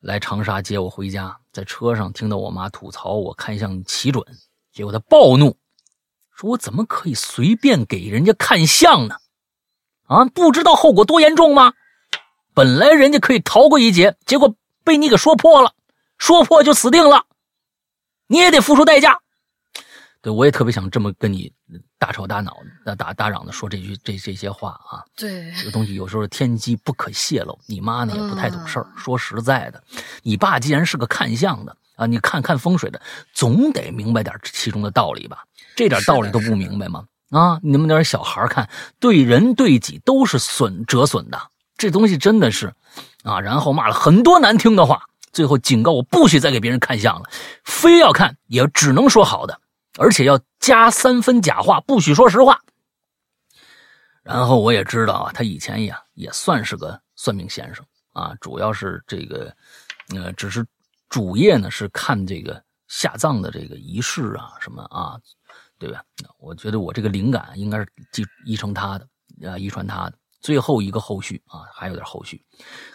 [0.01, 4.25] 来长沙接我回家，在车上听到我妈吐槽我看相奇准，
[4.73, 5.57] 结果他暴怒，
[6.31, 9.17] 说我怎么可以随便给人家看相呢？
[10.07, 11.73] 啊，不知道后果多严重吗？
[12.53, 14.55] 本来人家可以逃过一劫，结果
[14.85, 15.75] 被你给说破了，
[16.19, 17.27] 说破就死定了，
[18.29, 19.23] 你也得付出代价。
[20.25, 21.53] 对我也特别想这么跟你
[21.99, 25.05] 大吵大闹、大打大嚷的说这句这这些话啊。
[25.15, 27.59] 对，这个东西有时候天机不可泄露。
[27.67, 28.87] 你妈呢也不太懂事儿。
[28.89, 29.85] 嗯说实在的，
[30.23, 32.99] 你爸既然是个看相的啊，你看看风水的，
[33.35, 35.45] 总得明白点其中的道理吧？
[35.77, 37.05] 这点道理都不明白吗？
[37.29, 38.67] 啊，你们点小孩看，
[38.99, 41.39] 对人对己都是损折损的。
[41.77, 42.73] 这东西真的是
[43.25, 45.03] 啊，然后骂了很多难听的话，
[45.33, 47.29] 最后警告我不许再给别人看相了，
[47.63, 49.61] 非要看也只能说好的，
[49.99, 52.61] 而且要加三分假话，不许说实话。
[54.23, 59.55] 然后我也知道啊，他以前也也算是个算命先生啊，主要是这个，
[60.17, 60.65] 呃，只是
[61.09, 65.21] 主业呢是看这个下葬的这个仪式啊什么啊，
[65.79, 66.03] 对吧？
[66.39, 69.07] 我觉得我这个灵感应该是继遗承他的，
[69.51, 70.19] 啊，遗传他的。
[70.41, 72.43] 最后一个后续啊，还有点后续。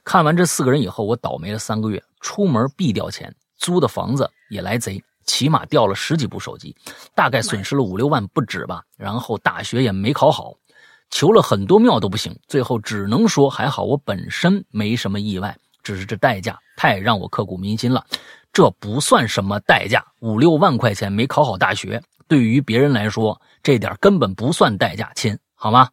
[0.04, 6.76] 看完这四个人以后，我倒霉了三个月，出门必掉钱，租的房子也来贼，起码掉了十几部手机，
[7.14, 8.82] 大概损失了五六万不止吧。
[8.98, 10.56] 然后大学也没考好，
[11.12, 18.04] 求了很多庙都不行，最后只能说还好我本身没什么意外，只是这代价太让我刻骨铭心了。
[18.52, 25.90] 这不算什么代价，五六万块钱没考好大学，对于别人来说，这点根本不算代价，亲，好吗？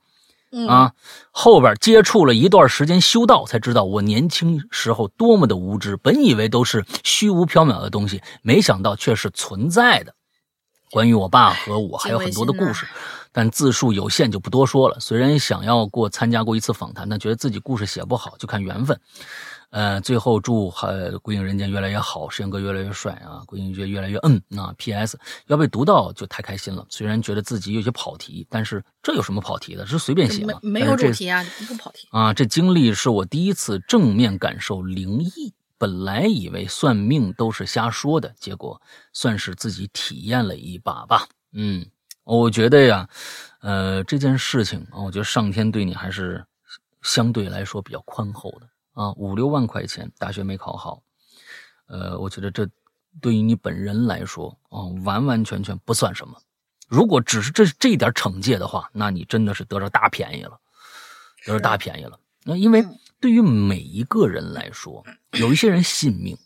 [0.53, 0.93] 嗯啊，
[1.33, 5.97] 后边接触了一段时间修道，才知道我年轻时候多么的无知。
[5.97, 10.15] 本以为都是虚无缥缈的东西，没想到却是存在的。
[10.93, 12.87] 关于我爸和我还有很多的故事，
[13.33, 15.01] 但字数有限，就不多说了。
[15.01, 18.99] 虽然想要过参加过一次访谈，但觉得自己故事写不好，就看缘分。
[19.71, 24.75] 呃，最后祝呃归影人间越来越好，石阳哥越来越帅啊，归隐越越来越嗯啊。
[24.79, 25.19] P.S.
[25.47, 26.87] 要被读到就太开心了。
[26.89, 29.87] 虽然觉得自己有些跑题，但是这有什么跑题的？
[29.87, 30.59] 是随便写嘛。
[30.63, 32.09] 没有主题啊，不跑题。
[32.11, 35.53] 啊，这经历是我第一次正面感受灵异。
[35.79, 38.81] 本来以为算命都是瞎说的，结果
[39.13, 41.29] 算是自己体验了一把吧。
[41.53, 41.85] 嗯，
[42.25, 43.07] 我觉得呀，
[43.61, 46.43] 呃，这件事情啊，我觉得上天对你还是
[47.03, 48.67] 相对来说比较宽厚的
[48.97, 49.13] 啊。
[49.13, 51.01] 五六万块钱，大学没考好，
[51.87, 52.69] 呃，我觉得这
[53.21, 56.37] 对于你本人来说啊，完完全全不算什么。
[56.89, 60.59] 如果只是这这一点惩戒的话，那你真的是得着大便宜了，
[61.45, 62.19] 得着大便宜了。
[62.45, 66.37] 那因为嗯对于每一个人来说，有一些人信命，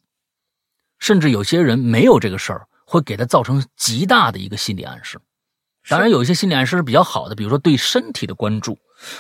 [0.99, 5.21] 甚至有些人没有这个事儿，会给他造成极大的一个心理暗示。
[5.89, 8.79] 当然，有一些心理暗示是比较好的，比如说对身体的关注。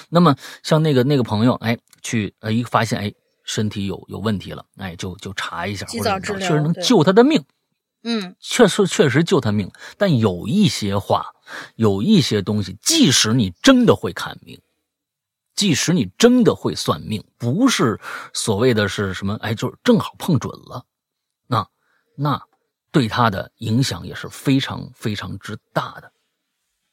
[0.08, 3.12] 那么像那个那个朋友，哎，去呃一发现哎
[3.52, 7.44] 身体有有问题了，哎就就查一下，或者治疗怎么着确实能救他的命。
[8.04, 9.68] 嗯，确实确实救他命，
[9.98, 11.26] 但有一些话，
[11.74, 14.60] 有一些东西，即使你真的会看命，
[15.56, 18.00] 即使你真的会算命，不是
[18.32, 20.86] 所谓的是什么，哎，就是正好碰准了，
[21.48, 21.66] 那
[22.16, 22.40] 那
[22.92, 26.12] 对他的影响也是非常非常之大的。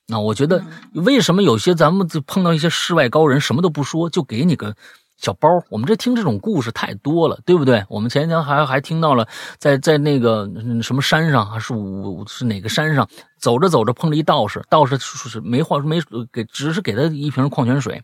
[0.08, 4.76] 那我觉得，为什么有些咱们就碰到一些世外高人，什么都不说，就给你个
[5.18, 5.50] 小包？
[5.70, 7.84] 我们这听这种故事太多了，对不对？
[7.90, 9.28] 我们前天还还听到了
[9.58, 16.00] 在，在那个嗯什么山上，还是五是哪个山上，走着走着碰了一道士，道士是是没话没
[16.32, 18.02] 给，只是给他一瓶矿泉水，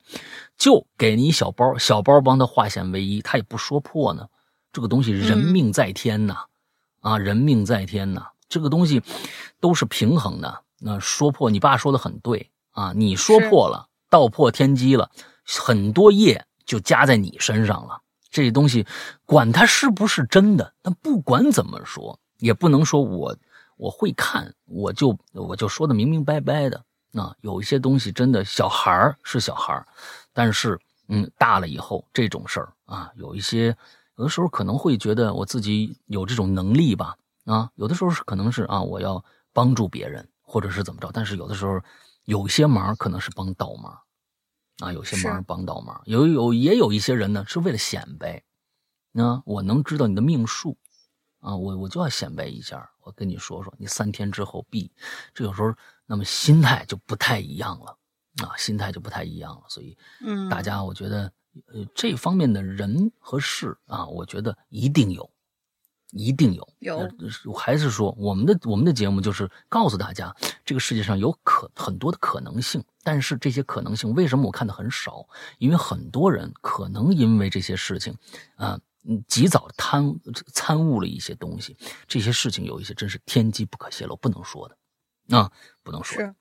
[0.58, 4.26] 就给你一小包，小包帮他化险为夷，他也不说破呢。
[4.72, 6.36] 这个东西人命在天呐，
[7.02, 9.04] 啊，人命在天呐，这个东西
[9.60, 10.62] 都是平衡的。
[10.80, 15.12] 那说破，你爸说的很对啊，你说破了，道破天机了，
[15.46, 18.02] 很多业就加在你身上了。
[18.30, 18.86] 这东西，
[19.26, 23.36] 管它是不是真的，但不管怎么说，也不能说我
[23.78, 26.84] 我会看，我就我就说的明明白白的。
[27.14, 29.86] 啊，有一些东西真的，小孩儿是小孩儿，
[30.34, 30.80] 但是
[31.10, 33.76] 嗯，大了以后这种事儿啊，有一些
[34.18, 37.16] 有的时候可能会觉得我自己有这种能力吧。
[37.46, 40.28] 啊，有的时候是可能是啊，我要帮助别人。
[40.46, 41.82] 或者是怎么着，但是有的时候，
[42.26, 43.98] 有些忙可能是帮倒忙，
[44.80, 48.44] 啊，有些忙帮倒忙，有有也有一些人呢是为了显摆，
[49.12, 50.78] 那我能知道你的命数，
[51.40, 54.92] 啊，我我就要显摆一下，我跟你说说，你三天之后必，
[55.34, 55.74] 这有时候
[56.06, 57.98] 那么心态就不太一样了，
[58.44, 61.32] 啊，心态就不太一样了，所以，嗯，大家我觉得，
[61.68, 65.30] 呃，这方面的人和事啊，我觉得一定有，
[66.14, 66.68] 一定有。
[66.80, 67.10] 有。
[67.54, 75.28] 还是说，我们的我们的节目就是告诉大家，这个世界上有可很多的可能性，但是这些可能性为什么我看的很少？
[75.58, 78.16] 因为很多人可能因为这些事情，
[78.56, 80.14] 啊、嗯，及早贪
[80.54, 81.76] 参悟了一些东西，
[82.08, 85.52] 这些事情有一些真是天机不可泄露，不能说的，啊，
[85.84, 86.36] 不能说的，是，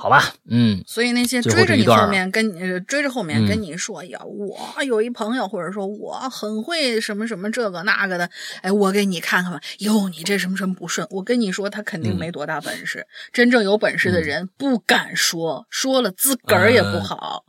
[0.00, 0.32] 好吧？
[0.48, 8.30] 嗯，所以那些追着你后面跟追着后面跟嗯你说，哎呀，我有一朋友，或者说我很会什么什么这个那个的，
[8.62, 9.60] 哎，我给你看看吧。
[9.80, 11.04] 哟，你这什么什么不顺？
[11.10, 13.08] 我跟你说，他肯定嗯没多大本事。
[13.32, 17.44] 真正有本事的人不敢说，说了自个儿也不呃好。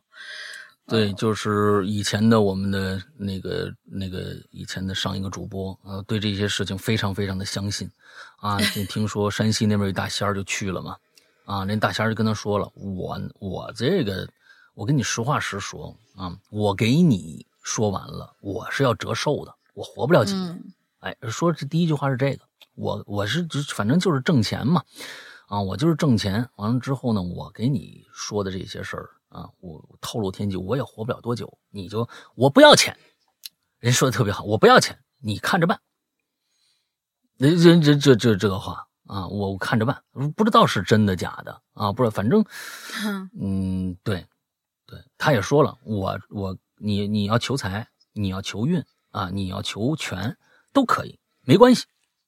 [0.88, 7.88] 对，就是以前的我们的那个那个以前的上一个主播，呃，对这些事情非常非常的相信，
[8.42, 10.96] 啊，就听说山西那边有大仙儿就去了嘛，
[11.50, 14.30] 啊，那大仙就跟他说了，我我这个，
[14.76, 20.50] 我跟你实话实说啊，我给你说完了，我是要折寿的，我活不了几年。
[20.50, 22.44] 嗯哎，说这第一句话是这个，
[22.76, 24.84] 我我是反正就是挣钱嘛，
[25.48, 26.48] 啊，我就是挣钱。
[26.58, 32.96] 完了之后呢，我给你说的这些事儿啊，我我透露天机，我也活不了多久，你就我不要钱，
[33.80, 35.80] 人说的特别好，我不要钱，你看着办。
[37.38, 40.04] 人人这这这这个话啊，我看着办，
[40.36, 42.46] 不知道是真的假的啊，不知道，反正
[43.42, 44.24] 嗯，对，
[44.86, 50.38] 对，他也说了，我我你你要求财，你要求运啊，你要求权
[50.74, 51.86] 都可以，没关系，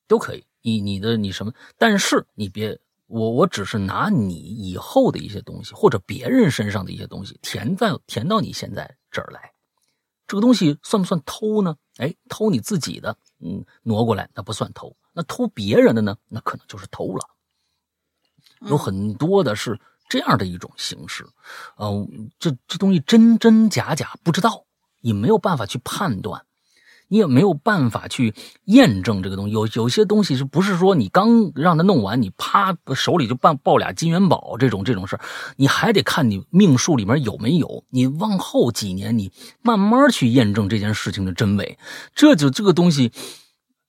[0.07, 0.43] 都可以。
[0.63, 1.53] 你你的你什么？
[1.77, 9.53] 但是你别我我只是拿你以后的一些东西，或者别人身上的一些东西填在填到你现在这儿来，
[10.25, 11.75] 这个东西算不算偷呢？
[11.97, 17.27] 哎，偷你自己的，嗯，挪过来那不算偷，那偷别人的呢，那可能就是偷了。
[18.67, 21.25] 有很多的是这样的一种形式，
[21.77, 22.07] 呃，
[22.37, 24.65] 这这东西真真假假不知道，
[25.01, 26.45] 你没有办法去判断，
[27.07, 28.35] 你也没有办法去
[28.65, 29.51] 验证这个东西。
[29.51, 35.21] 有有些东西是不是说你刚让他弄完，你啪手里就抱抱俩金元宝这种这种事儿
[35.55, 37.83] 你还得看你命数里面有没有。
[37.89, 39.31] 你往后几年，你
[39.63, 41.79] 慢慢去验证这件事情的真伪，
[42.13, 43.11] 这就这个东西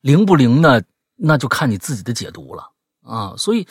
[0.01, 0.81] 灵不灵呢？
[1.23, 2.71] 那就看你自己的解读了
[3.03, 3.35] 啊。
[3.37, 3.67] 所以。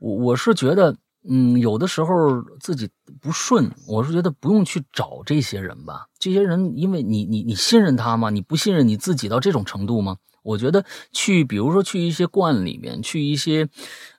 [0.00, 0.96] 我我是觉得，
[1.28, 2.88] 嗯，有的时候自己
[3.20, 6.06] 不顺，我是觉得不用去找这些人吧。
[6.20, 8.30] 这些人，因为你你你信任他吗？
[8.30, 10.18] 你不信任你自己到这种程度吗？
[10.44, 13.68] 我觉得去，比如说去一些观里面，去一些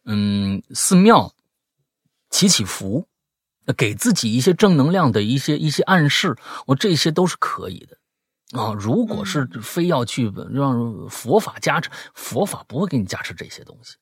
[0.04, 1.34] 嗯寺庙
[2.30, 3.08] 祈祈福，
[3.78, 6.36] 给自己一些正能量的一些一些暗示，
[6.68, 7.99] 我这些都是可以的。
[8.52, 13.96] 啊，如果是非要去让佛法加持，佛法不会给你加持这些东西。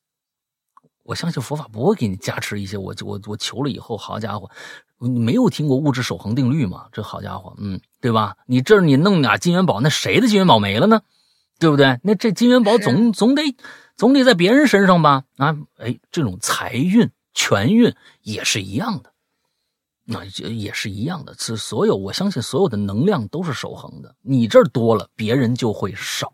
[1.04, 4.50] 我相信佛法不会给你加持一些，我我我求了以后，好家伙，
[5.00, 6.88] 你没有听过物质守恒定律吗？
[6.92, 8.36] 这好家伙，嗯，对吧？
[8.46, 11.02] 你这你弄俩金元宝，那谁的金元宝没了呢？
[11.60, 12.00] 对不对？
[12.04, 13.42] 那这金元宝总总得
[13.96, 15.24] 总得在别人身上吧？
[15.38, 19.12] 啊，哎，这种财运、权运也是一样的，
[20.10, 21.36] 那也也是一样的。
[21.38, 24.16] 是所有，我相信所有的能量都是守恒的。
[24.22, 26.32] 你这儿多了，别人就会少。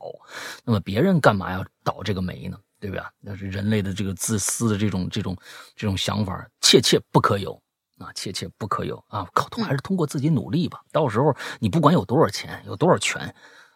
[0.64, 2.58] 那么别人干嘛要倒这个霉呢？
[2.80, 3.10] 对吧？
[3.22, 5.36] 那是人类的这个自私的这种这种
[5.74, 7.54] 这种想法，切切不可有
[7.98, 8.12] 啊！
[8.14, 9.26] 切切不可有啊！
[9.34, 10.82] 靠，还是通过自己努力吧。
[10.92, 13.34] 到时候你不管有多少钱，有多少权，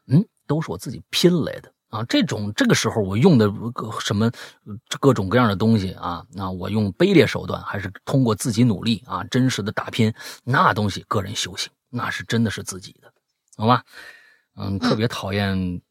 [0.07, 2.04] 嗯，都是我自己拼来的啊！
[2.10, 3.52] 这种这个时候我用的
[4.00, 4.32] 什么
[5.00, 13.12] 各种各样的东西啊，那我用卑劣手段，还是通过自己努力啊，真实的打拼，那东西个人修行，那是真的是自己的，
[13.56, 13.84] 好吧？
[14.56, 15.82] 嗯，特别讨厌。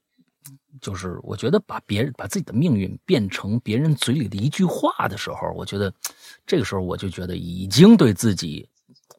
[0.79, 5.91] 就是我觉得把别人把自己的命运变成别人嘴里的一句话的时候，我觉得
[6.47, 8.69] 这个时候我就觉得已经对自己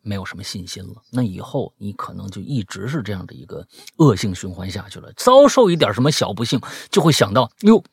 [0.07, 1.01] 没有什么信心了。
[1.11, 3.67] 那以后你可能就一直是这样的一个
[3.97, 5.11] 恶性循环下去了。
[5.17, 6.59] 遭受一点什么小不幸，
[6.89, 7.83] 就会想到哟，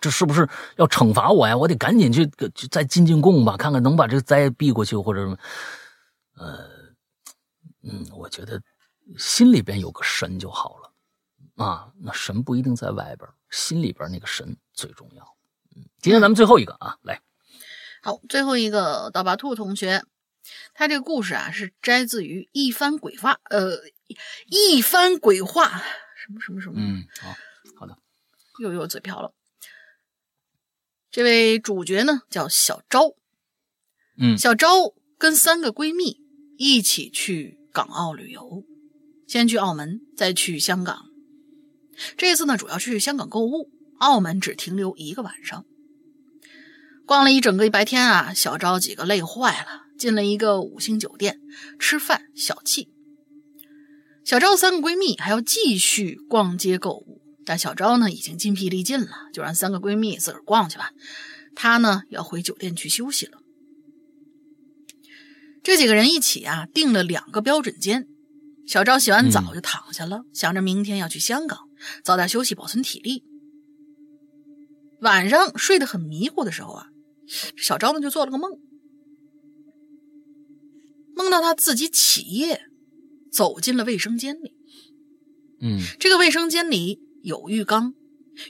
[0.00, 1.56] 这是不是要惩罚我呀？
[1.56, 2.28] 我得赶紧去
[2.70, 5.36] 再进进贡吧，看看能把这个灾避过去，或者什么。
[6.36, 6.58] 呃，
[7.82, 8.60] 嗯，我觉得
[9.18, 10.92] 心里边有个神就好了。
[11.64, 15.22] 啊，那神不一定在外边，心里边那个神最重要。
[15.76, 17.20] 嗯，今天咱们最后一个啊，来，
[18.02, 20.02] 好，最后一个刀疤兔同学，
[20.74, 23.78] 他这个故事啊是摘自于一番鬼话，呃，
[24.46, 25.82] 一番鬼话
[26.16, 27.34] 什么什么什么，嗯，好，
[27.80, 27.96] 好的，
[28.60, 29.32] 又又嘴瓢了。
[31.10, 33.14] 这位主角呢叫小昭，
[34.18, 36.20] 嗯，小昭跟三个闺蜜
[36.56, 38.64] 一起去港澳旅游，
[39.28, 41.06] 先去澳门，再去香港。
[42.16, 45.64] 这次呢，主要去香港购物，澳门只停留一个晚上。
[47.04, 51.38] 逛了一整个一白天啊，小昭几个累坏了，进了一个五星酒店
[51.78, 52.88] 吃饭小憩。
[54.24, 60.90] 小昭三个闺蜜还要继续逛街购物，但小昭呢已经筋疲力尽了，就让三个闺蜜自个儿逛去吧。
[61.54, 63.38] 她呢要回酒店去休息了。
[65.62, 68.08] 这几个人一起啊订了两个标准间。
[68.66, 71.60] 小昭洗完澡就躺下了，想着明天要去香港，
[72.02, 73.22] 早点休息保存体力。
[75.00, 76.86] 晚上睡得很迷糊的时候啊，
[77.56, 78.50] 小昭呢就做了个梦，
[81.22, 82.62] 梦到他自己起夜
[83.30, 84.52] 走进了卫生间里。
[85.60, 87.94] 嗯这个卫生间里有浴缸，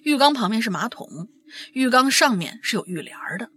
[0.03, 1.29] 浴缸旁边是马桶，
[1.75, 3.51] 浴缸上面是有浴帘的。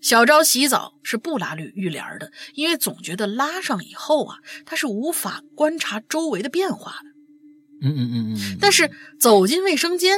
[0.00, 7.08] 小昭洗澡是不拉浴浴帘的，因为总觉得拉上以后啊，他是无法观察周围的变化的。
[7.82, 10.16] 嗯嗯嗯嗯，但是走进卫生间，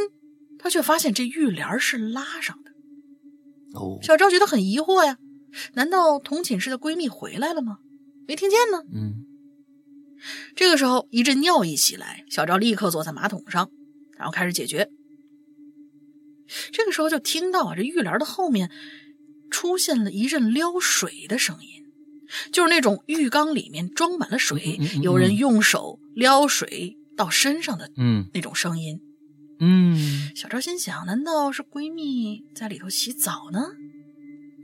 [0.59, 2.73] 他却发现这浴帘是拉上的。
[3.79, 5.17] 哦，小昭觉得很疑惑呀，
[5.75, 7.79] 难道同寝室的闺蜜回来了吗？
[8.27, 8.83] 没听见呢。
[8.93, 9.25] 嗯
[10.57, 13.71] 这个时候，一阵尿意袭来，小赵立刻坐在马桶上，
[14.17, 14.91] 然后开始解决。
[16.73, 18.71] 这个时候就听到啊，这浴帘的后面
[19.51, 21.85] 出现了一阵撩水的声音，
[22.53, 29.01] 就是那种浴缸里面装满了水，嗯嗯嗯有人用手撩水到身上的嗯那种声音。
[29.61, 33.69] 嗯小赵心想，难道是闺蜜在里头洗澡呢？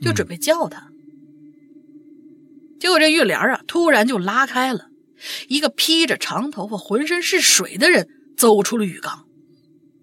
[0.05, 0.91] 就准备叫他。
[2.79, 4.89] 结果这浴帘啊，突然就拉开了，
[5.49, 9.27] 一个披着长头发、浑身是水的人走出了浴缸，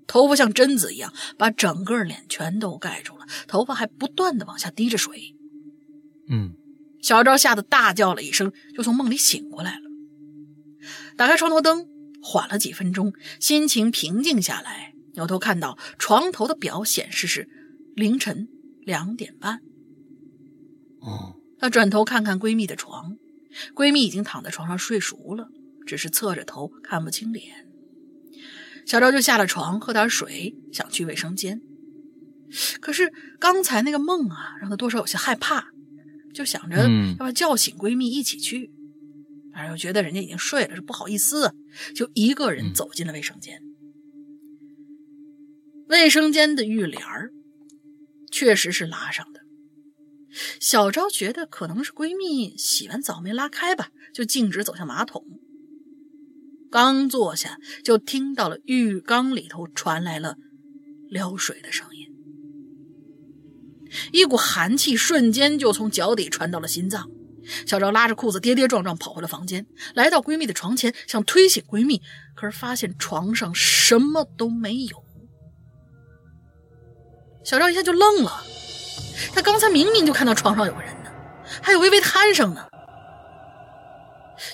[0.07, 5.35] 头发像贞子一样把整个脸全都盖住了，头发还不断的往下滴着水。
[6.27, 6.53] 嗯
[7.01, 9.81] 小昭吓得大叫了一声，就从梦里醒过来了。
[11.17, 11.87] 打开床头灯，
[12.21, 17.47] 缓了几分钟，心情平静下来，扭头看到床头的表显示是
[17.95, 18.47] 凌晨
[18.81, 19.61] 两点半。
[21.01, 23.17] 哦，她转头看看闺蜜的床，
[23.75, 25.49] 闺蜜已经躺在床上睡熟了，
[25.85, 27.67] 只是侧着头看不清脸。
[28.85, 31.61] 小赵就下了床，喝点水，想去卫生间。
[32.79, 35.65] 可是刚才那个梦啊，让她多少有些害怕，
[36.33, 38.71] 就想着嗯要不要叫醒闺蜜一起去，
[39.53, 41.53] 但是又觉得人家已经睡了，是不好意思啊，
[41.95, 43.61] 就一个人走进了卫生间。
[45.87, 47.31] 卫生间的浴帘儿
[48.31, 49.40] 确实是拉上的。
[50.59, 55.25] 小昭觉得可能是闺蜜洗完澡没拉开吧，就径直走向马桶。
[56.69, 60.37] 刚坐下，就听到了浴缸里头传来了
[61.09, 62.07] 撩水的声音，
[64.13, 67.09] 一股寒气瞬间就从脚底传到了心脏。
[67.65, 72.01] 小昭拉着裤子跌跌撞撞跑回了房间，来到闺蜜的床前，想推醒闺蜜，
[72.35, 75.03] 可是发现床上什么都没有。
[77.43, 78.45] 小昭一下就愣了，
[79.34, 81.11] 她刚才明明就看到床上有人呢，
[81.61, 82.68] 还有微微的鼾声呢。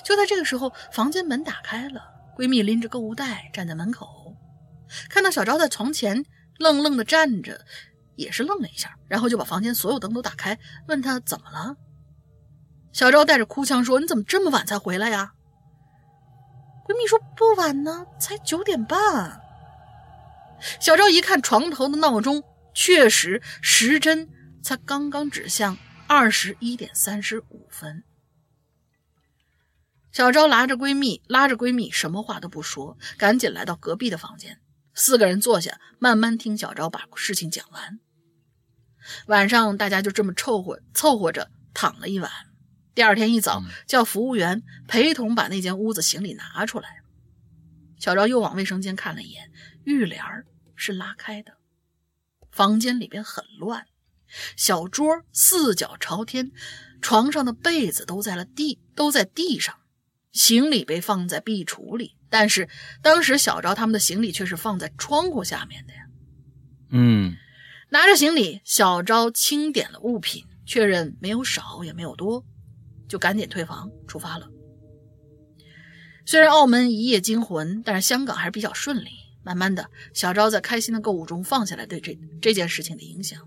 [0.02, 2.02] 就在这个时候，房间门打开了，
[2.36, 4.36] 闺蜜拎着购物袋站在门口，
[5.08, 6.24] 看到小昭在床前
[6.58, 7.60] 愣愣的站着，
[8.16, 10.58] 也是愣了一下，然后就把房间所有灯都打开，
[10.88, 11.76] 问她怎么了。
[12.92, 15.32] 小昭带着哭腔说：“你怎么这么晚才回来呀？”
[16.86, 19.40] 闺蜜说：“不晚呢，才九点半。”
[20.80, 22.42] 小昭一看床头的闹钟，
[22.74, 24.28] 确实时针
[24.68, 28.04] 才刚刚指向二十一点三十五分。
[30.12, 34.60] 小昭拉着闺蜜，拉着闺蜜，什么话都不说，赶紧来到隔壁的房间。
[34.92, 37.98] 四个人坐下，慢慢听小昭把事情讲完。
[39.28, 42.30] 晚上大家就这么凑合凑合着躺了一晚。
[42.94, 47.00] 第二天一早，叫服务员陪同把那间屋子行李拿出来。
[47.98, 49.50] 小昭又往卫生间看了一眼，
[49.84, 50.22] 浴帘
[50.76, 51.54] 是拉开的，
[52.50, 53.86] 房间里边很乱，
[54.56, 56.50] 小桌四脚朝天，
[57.00, 59.74] 床上的被子都在了地都在地上，
[60.32, 62.68] 行李被放在壁橱里，但是
[63.02, 66.00] 当时小昭他们的行李却是放在窗户下面的呀。
[66.90, 67.36] 嗯
[67.90, 72.44] 拿着行李，小昭清点了物品，确认没有少也没有多，
[73.08, 74.48] 就赶紧退房出发了。
[76.26, 79.08] 虽然澳门一夜惊魂，但是香港还是比较顺利。
[79.42, 83.40] 慢慢的，小昭在开心的购物中放下来对这这件事情的影响。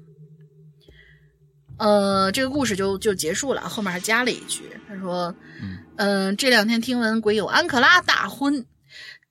[1.81, 5.35] 呃，这个故事就就结束了，后面还加了一句，他说
[5.97, 8.67] ：“嗯、这两天听闻鬼友安可拉大婚，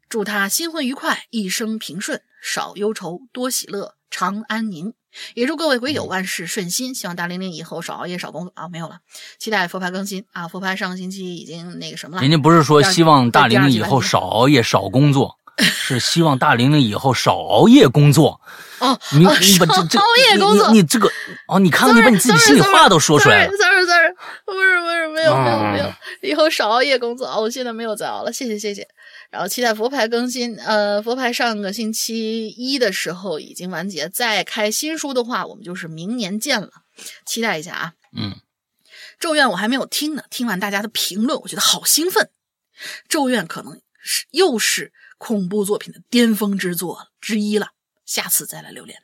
[0.08, 4.94] 祝他新婚愉快，一生平顺，少忧愁，多喜乐，长安宁。
[5.34, 8.52] 也祝各位鬼友万事顺心，希望大玲玲以后少熬夜，少工作。
[8.56, 8.98] 啊，没有了，
[9.38, 10.24] 期待佛牌更新。
[10.32, 18.40] 啊，佛牌上个星期已经那个什么了，人家不是说希望大玲玲以后少熬夜、少工作， 是希望大玲玲以后少熬夜工作。
[18.78, 21.10] 哦，你哦你把这这少熬夜工作你你你这个
[21.48, 23.50] 哦，你看看你把你自己心里话都说出来了。
[23.56, 24.14] sorry sorry sorry，
[24.46, 28.88] 不是不是没有没有没有啊，以后少熬夜工作啊，我现在没有再熬了，谢谢谢谢。
[29.30, 30.56] 然后期待佛牌更新。
[30.56, 36.70] 呃，佛牌上个星期一的时候已经完结，再开新书的话，我们就是明年见了。
[37.26, 37.92] 期待一下啊！
[38.16, 38.34] 嗯，
[39.18, 42.30] 咒怨我还没有听呢，听完大家的评论，我觉得好兴奋。
[43.08, 47.68] 咒怨可能是又是恐怖作品的巅峰之作之一了，
[48.06, 48.98] 下次再来留连。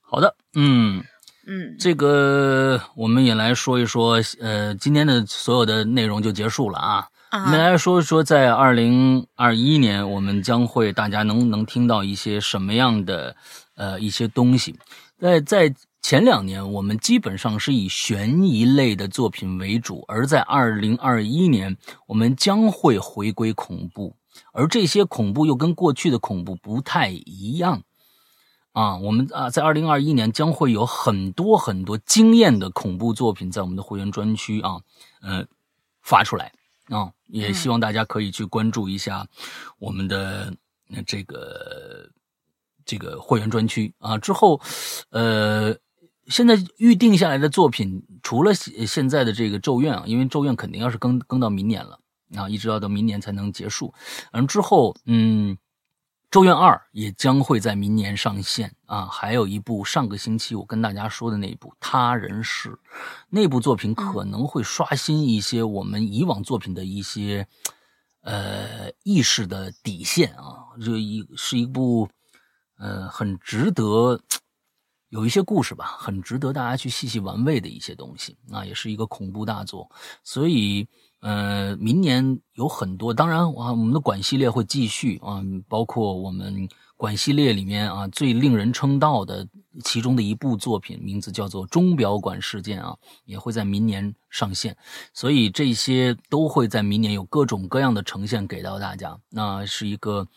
[0.00, 1.02] 好的，嗯。
[1.48, 7.06] 嗯，这个我们也来说一说，呃，今天的所有的内容就结束了啊。
[7.30, 13.36] 我们来说一说，在二零二一年，我们将会大家能能听到一些什么样的
[13.76, 14.76] 呃一些东西。
[15.20, 15.72] 在在
[16.02, 21.76] 前两年，我们基本上是以悬疑类的作品为主，而在二零二一年，
[22.08, 24.16] 我们将会回归恐怖，
[24.52, 27.82] 而这些恐怖又跟过去的恐怖不太一样。
[28.72, 34.82] 啊，我们啊，在二零二一年将会有很多很多惊艳的恐怖作品在我们的会员专区啊，
[35.22, 35.46] 呃，
[36.02, 36.52] 发出来
[36.90, 39.26] 啊，也希望大家可以去关注一下
[39.78, 40.52] 我们的
[41.06, 42.10] 这个
[42.84, 44.18] 这个会员专区啊。
[44.18, 44.60] 之后，
[45.08, 45.74] 呃，
[46.28, 51.98] 现在预定下来的作品，除了现在的这个《咒怨》啊，因为《咒怨》肯定要是更更到明年了
[52.34, 53.94] 啊，一直要到明年才能结束。
[54.32, 55.56] 嗯，之后，嗯。
[56.28, 59.06] 《咒怨二》也将会在明年上线啊！
[59.06, 62.70] 还有一部上个星期我跟大家说的那部《他人是》，
[63.30, 67.46] 那部作品可能会刷新一些我们以往作品的一些
[68.22, 70.66] 呃意识的底线啊！
[70.84, 72.08] 这一是一部
[72.76, 74.20] 呃很值得
[75.08, 78.64] 有一些故事吧，很值得大家去细细玩味的一些东西啊！
[78.64, 79.88] 也是一个恐怖大作，
[80.24, 80.86] 所以。
[81.26, 89.44] 呃，明年有很多，当然啊，我们的管系列会继续啊，包括我们管系列里面啊最令人称道的
[89.82, 94.76] 其中的一部作品，名字叫做《钟表馆事件》啊，也会在明年上线，
[95.12, 99.18] 所以这些都会在明年有各种各样的呈现给到大家。
[99.30, 100.28] 那是一个，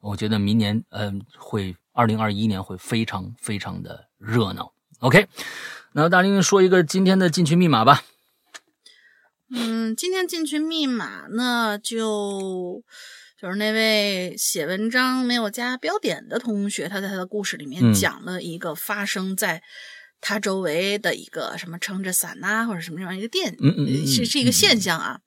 [0.00, 4.70] 我觉得明年嗯会二零二一年会非常非常的热闹。
[5.00, 5.26] OK，
[5.90, 8.00] 那大林说一个今天的进群密码吧。
[9.50, 12.82] 嗯，今天进群密码呢，就
[13.40, 19.62] 就是那位写文章没有加标点的同学，他在他的故事里面讲了一个发生在
[20.20, 23.56] 他周围的一个什么撑着伞呐，或者什么这样一个电，
[24.06, 25.20] 是是一个现象啊。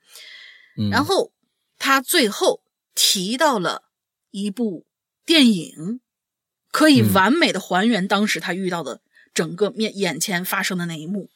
[0.91, 1.31] 然后
[1.77, 2.61] 他最后
[2.95, 3.83] 提到了
[4.31, 4.85] 一部
[5.25, 6.01] 电影，
[6.71, 9.01] 可以完美的还原当时他遇到的
[9.33, 11.29] 整个面眼前发生的那一幕。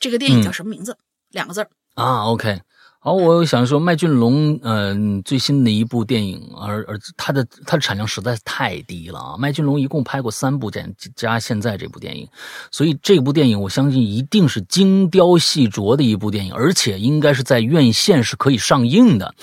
[0.00, 0.96] 这个电影叫什么名字？
[1.28, 1.70] 两个字儿。
[1.94, 2.60] 啊，OK，
[3.00, 9.36] 好，我想说麦浚龙，嗯，最新的一部电影，而而他的他的产量实在是太低了啊。
[9.36, 12.26] 麦浚龙一共拍过三部电加现在这部电影，
[12.70, 19.34] 所以这部电影我相信一定是精雕细琢的一部电影，而且应该是在院线是可以上映的。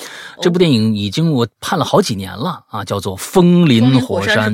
[0.42, 4.52] 这部电影已经我盼了好几年了啊，叫做《风林火山》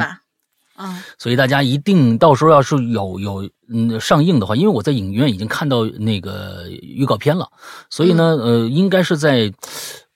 [0.75, 7.49] 啊，所以大家一定到时候要是有有嗯上映的话，因为我在影院已经看到那个预告片了，
[7.89, 9.51] 所以呢，呃，应该是在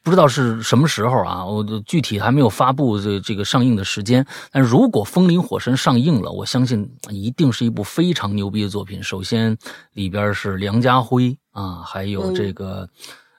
[0.03, 4.25] 不知道是什么时候啊，我具体还没有发布这这个上映的时间。
[4.51, 9.01] 但如果《风林火山》上映了，我相信一定是一部非常牛逼的作品。
[9.01, 9.57] 首先
[9.93, 12.89] 里边是梁家辉啊，还有这个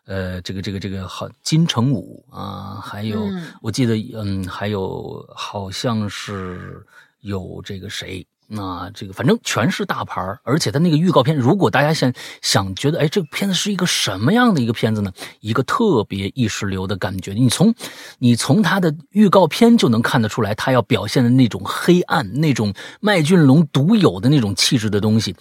[0.06, 3.26] 呃这个这个这个好金城武啊，还有
[3.62, 6.84] 我记得嗯还有好像是。
[7.22, 8.26] 有这个谁
[8.56, 8.90] 啊？
[8.92, 12.12] 这个反正全是大牌而且他那个预告片，如果大家想
[12.42, 15.12] 想觉得，哎，这个片子是一个什么样的一个片子呢？
[15.40, 17.32] 一个特别意识流的感觉。
[17.32, 17.74] 你从
[18.18, 25.34] 你从他的预告片就能看得出来，他要表现的那种黑暗，那种麦浚龙独有的那种气质的东西，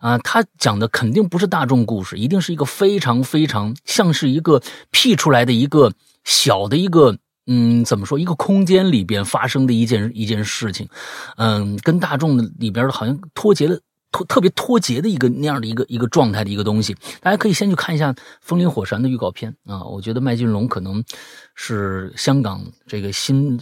[0.00, 5.92] 啊，他讲的肯定不是大众故事，一定是一个非常非常像是一个 P 出来的一个
[6.24, 7.18] 小的一个。
[7.46, 8.18] 嗯，怎么说？
[8.18, 10.88] 一个空间里边发生的一件一件事情，
[11.36, 13.78] 嗯，跟大众里边好像脱节了，
[14.10, 16.96] 脱特别脱节的一个那样的一个一个状态的一个东西。
[17.20, 21.04] 大家可以先去看一下《风林火山》的预告片啊，我觉得麦浚龙可能
[21.54, 23.60] 是香港这个新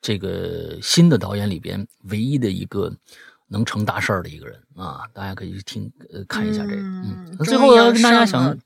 [0.00, 2.90] 这个新的导演里边唯一的一个
[3.48, 6.80] 能成大事儿的一个人啊，大家可以去听呃看一下这个。
[6.80, 8.56] 嗯，最后要跟大家想。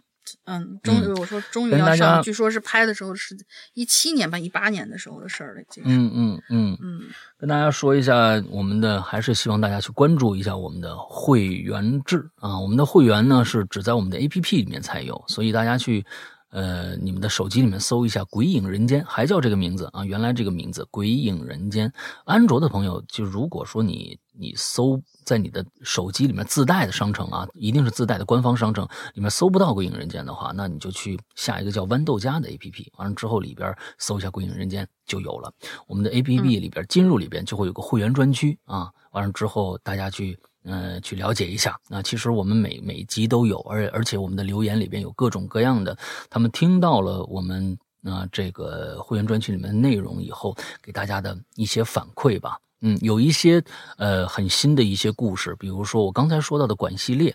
[0.45, 3.37] 嗯，终于我说终于要上，据说是拍的时候是
[3.75, 5.63] 一七年吧，一八年的时候的事儿了。
[5.85, 7.01] 嗯嗯嗯嗯，
[7.39, 12.59] 跟大家说一下，我们的还是希望大家去关注一下我们的会员制啊。
[12.59, 16.05] 我们的会员呢是只在我们的 APP 里面才有，所以大家去
[16.51, 20.05] 呃，你们的手机里面搜一下“鬼影人间”，还叫这个名字啊？
[20.05, 21.93] 原来这个名字“鬼影人间”。
[22.27, 35.53] 安卓的朋友，就如果说你你搜在你的手机里面自带的商城啊，一定是自带的官方商城里面搜不到“鬼影人间”的话，那你就去下一个叫豌豆荚的 APP，完了之后里边搜一下“鬼影人间”就有了。
[35.87, 40.37] 我们的 APP 里边进入里边就会有个会员专区啊，完了之后大家去。
[40.65, 41.79] 嗯，去了解一下。
[41.89, 45.97] 那其实我们每每集都有，而而且我们的留言里边有各种各样的，
[46.29, 52.59] 他们听到了我们啊这个会员专区里面内容以后，给大家的一些反馈吧。
[52.81, 53.63] 嗯，有一些
[53.97, 57.35] 呃很新的一些故事，比如说我刚才说到的管系列。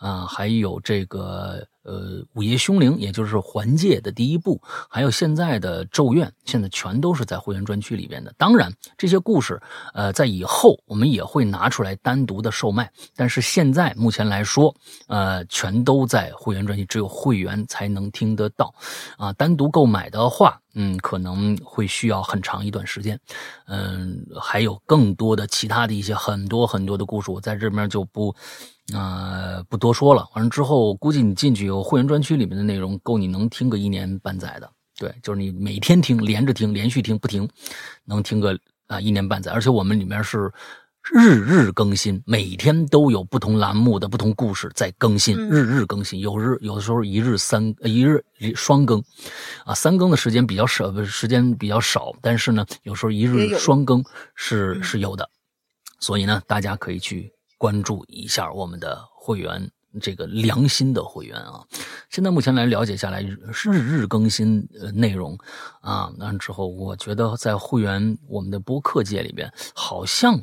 [0.00, 8.32] 啊，还有这个呃，午夜凶铃，也就是环界的第一部，还有现在的咒怨，现在全都是在会员专区里边的。
[8.36, 9.60] 当然，这些故事，
[9.94, 12.90] 呃，在以后我们也会拿出来单独的售卖。
[13.14, 14.74] 但是现在目前来说，
[15.06, 18.74] 呃，全都在会员专区，只有会员才能听得到。
[19.18, 23.18] 啊，单独购买的话，嗯，可能会需要很长一段时间。
[23.66, 28.34] 嗯，还有更多的其他的一些很多很多的故事，我在这边就不。
[28.92, 30.28] 呃，不多说了。
[30.34, 34.70] 完了之后，估计你进去有会员专区里面的内容，够你能听个一年半载的。
[34.98, 37.48] 对，就是你每天听，连着听，连续听，不停，
[38.04, 39.50] 能听个啊一年半载。
[39.52, 40.52] 而且我们里面是
[41.12, 46.20] 日日更新，每天都有不同栏目的不同故事在更新，日日更新。
[46.20, 48.22] 有日有的时候一日三一日
[48.54, 49.02] 双更，
[49.64, 52.12] 啊，三更的时间比较少，时间比较少。
[52.20, 54.04] 但是呢，有时候一日双更
[54.34, 55.28] 是是有的。
[55.98, 57.32] 所以呢，大家可以去。
[57.60, 59.70] 关注一下我们的会员，
[60.00, 61.62] 这个良心的会员啊！
[62.08, 65.36] 现在目前来了解下来，日日更新呃内容
[65.82, 70.40] 啊，那之后我觉得在会员我们的播客界里边好像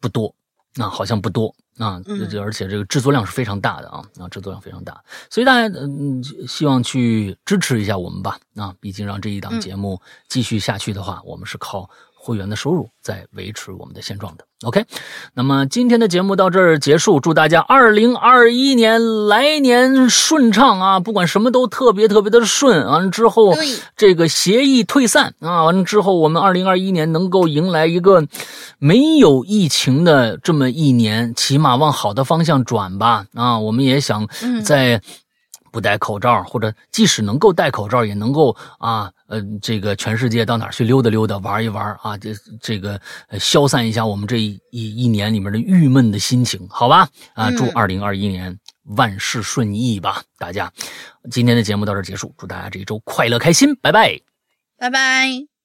[0.00, 0.34] 不多
[0.78, 2.00] 啊，好像不多啊，
[2.40, 11.90] 而且这个制作量是非常大的啊啊，制作量非常大，所以大家嗯希望去支持一下我们吧啊，毕竟让这一档节目继续下去的话，我们是靠。
[12.28, 14.84] 会员的收入在维持我们的现状的，OK。
[15.32, 21.00] 那么今天的节目到这儿结束，祝大家二零二一年来年顺畅啊！
[21.00, 22.86] 不管什么都特别特别的顺。
[22.86, 23.54] 完了之后，
[23.96, 28.26] 这个协议退散啊，完了之后，我们二零二一年能够迎来一个
[28.78, 33.58] 没有疫情的这么一年，起码往好的方向转吧啊！
[33.58, 34.28] 我们也想
[34.62, 35.00] 在。
[35.78, 38.50] 不戴口罩，或者即使能够戴口罩，也能够
[38.80, 43.00] 啊，呃，这个全世界到哪去溜达溜达，玩一玩啊，这这个
[43.38, 47.08] 消散一下我们这一一年里面的郁闷的心情，好吧？
[47.34, 48.58] 啊，祝二零二一年
[48.96, 50.68] 万事顺意吧，大家。
[51.30, 54.20] 今天的节目到这结束，祝大家这一周快乐开心，拜拜，
[54.76, 55.57] 拜拜。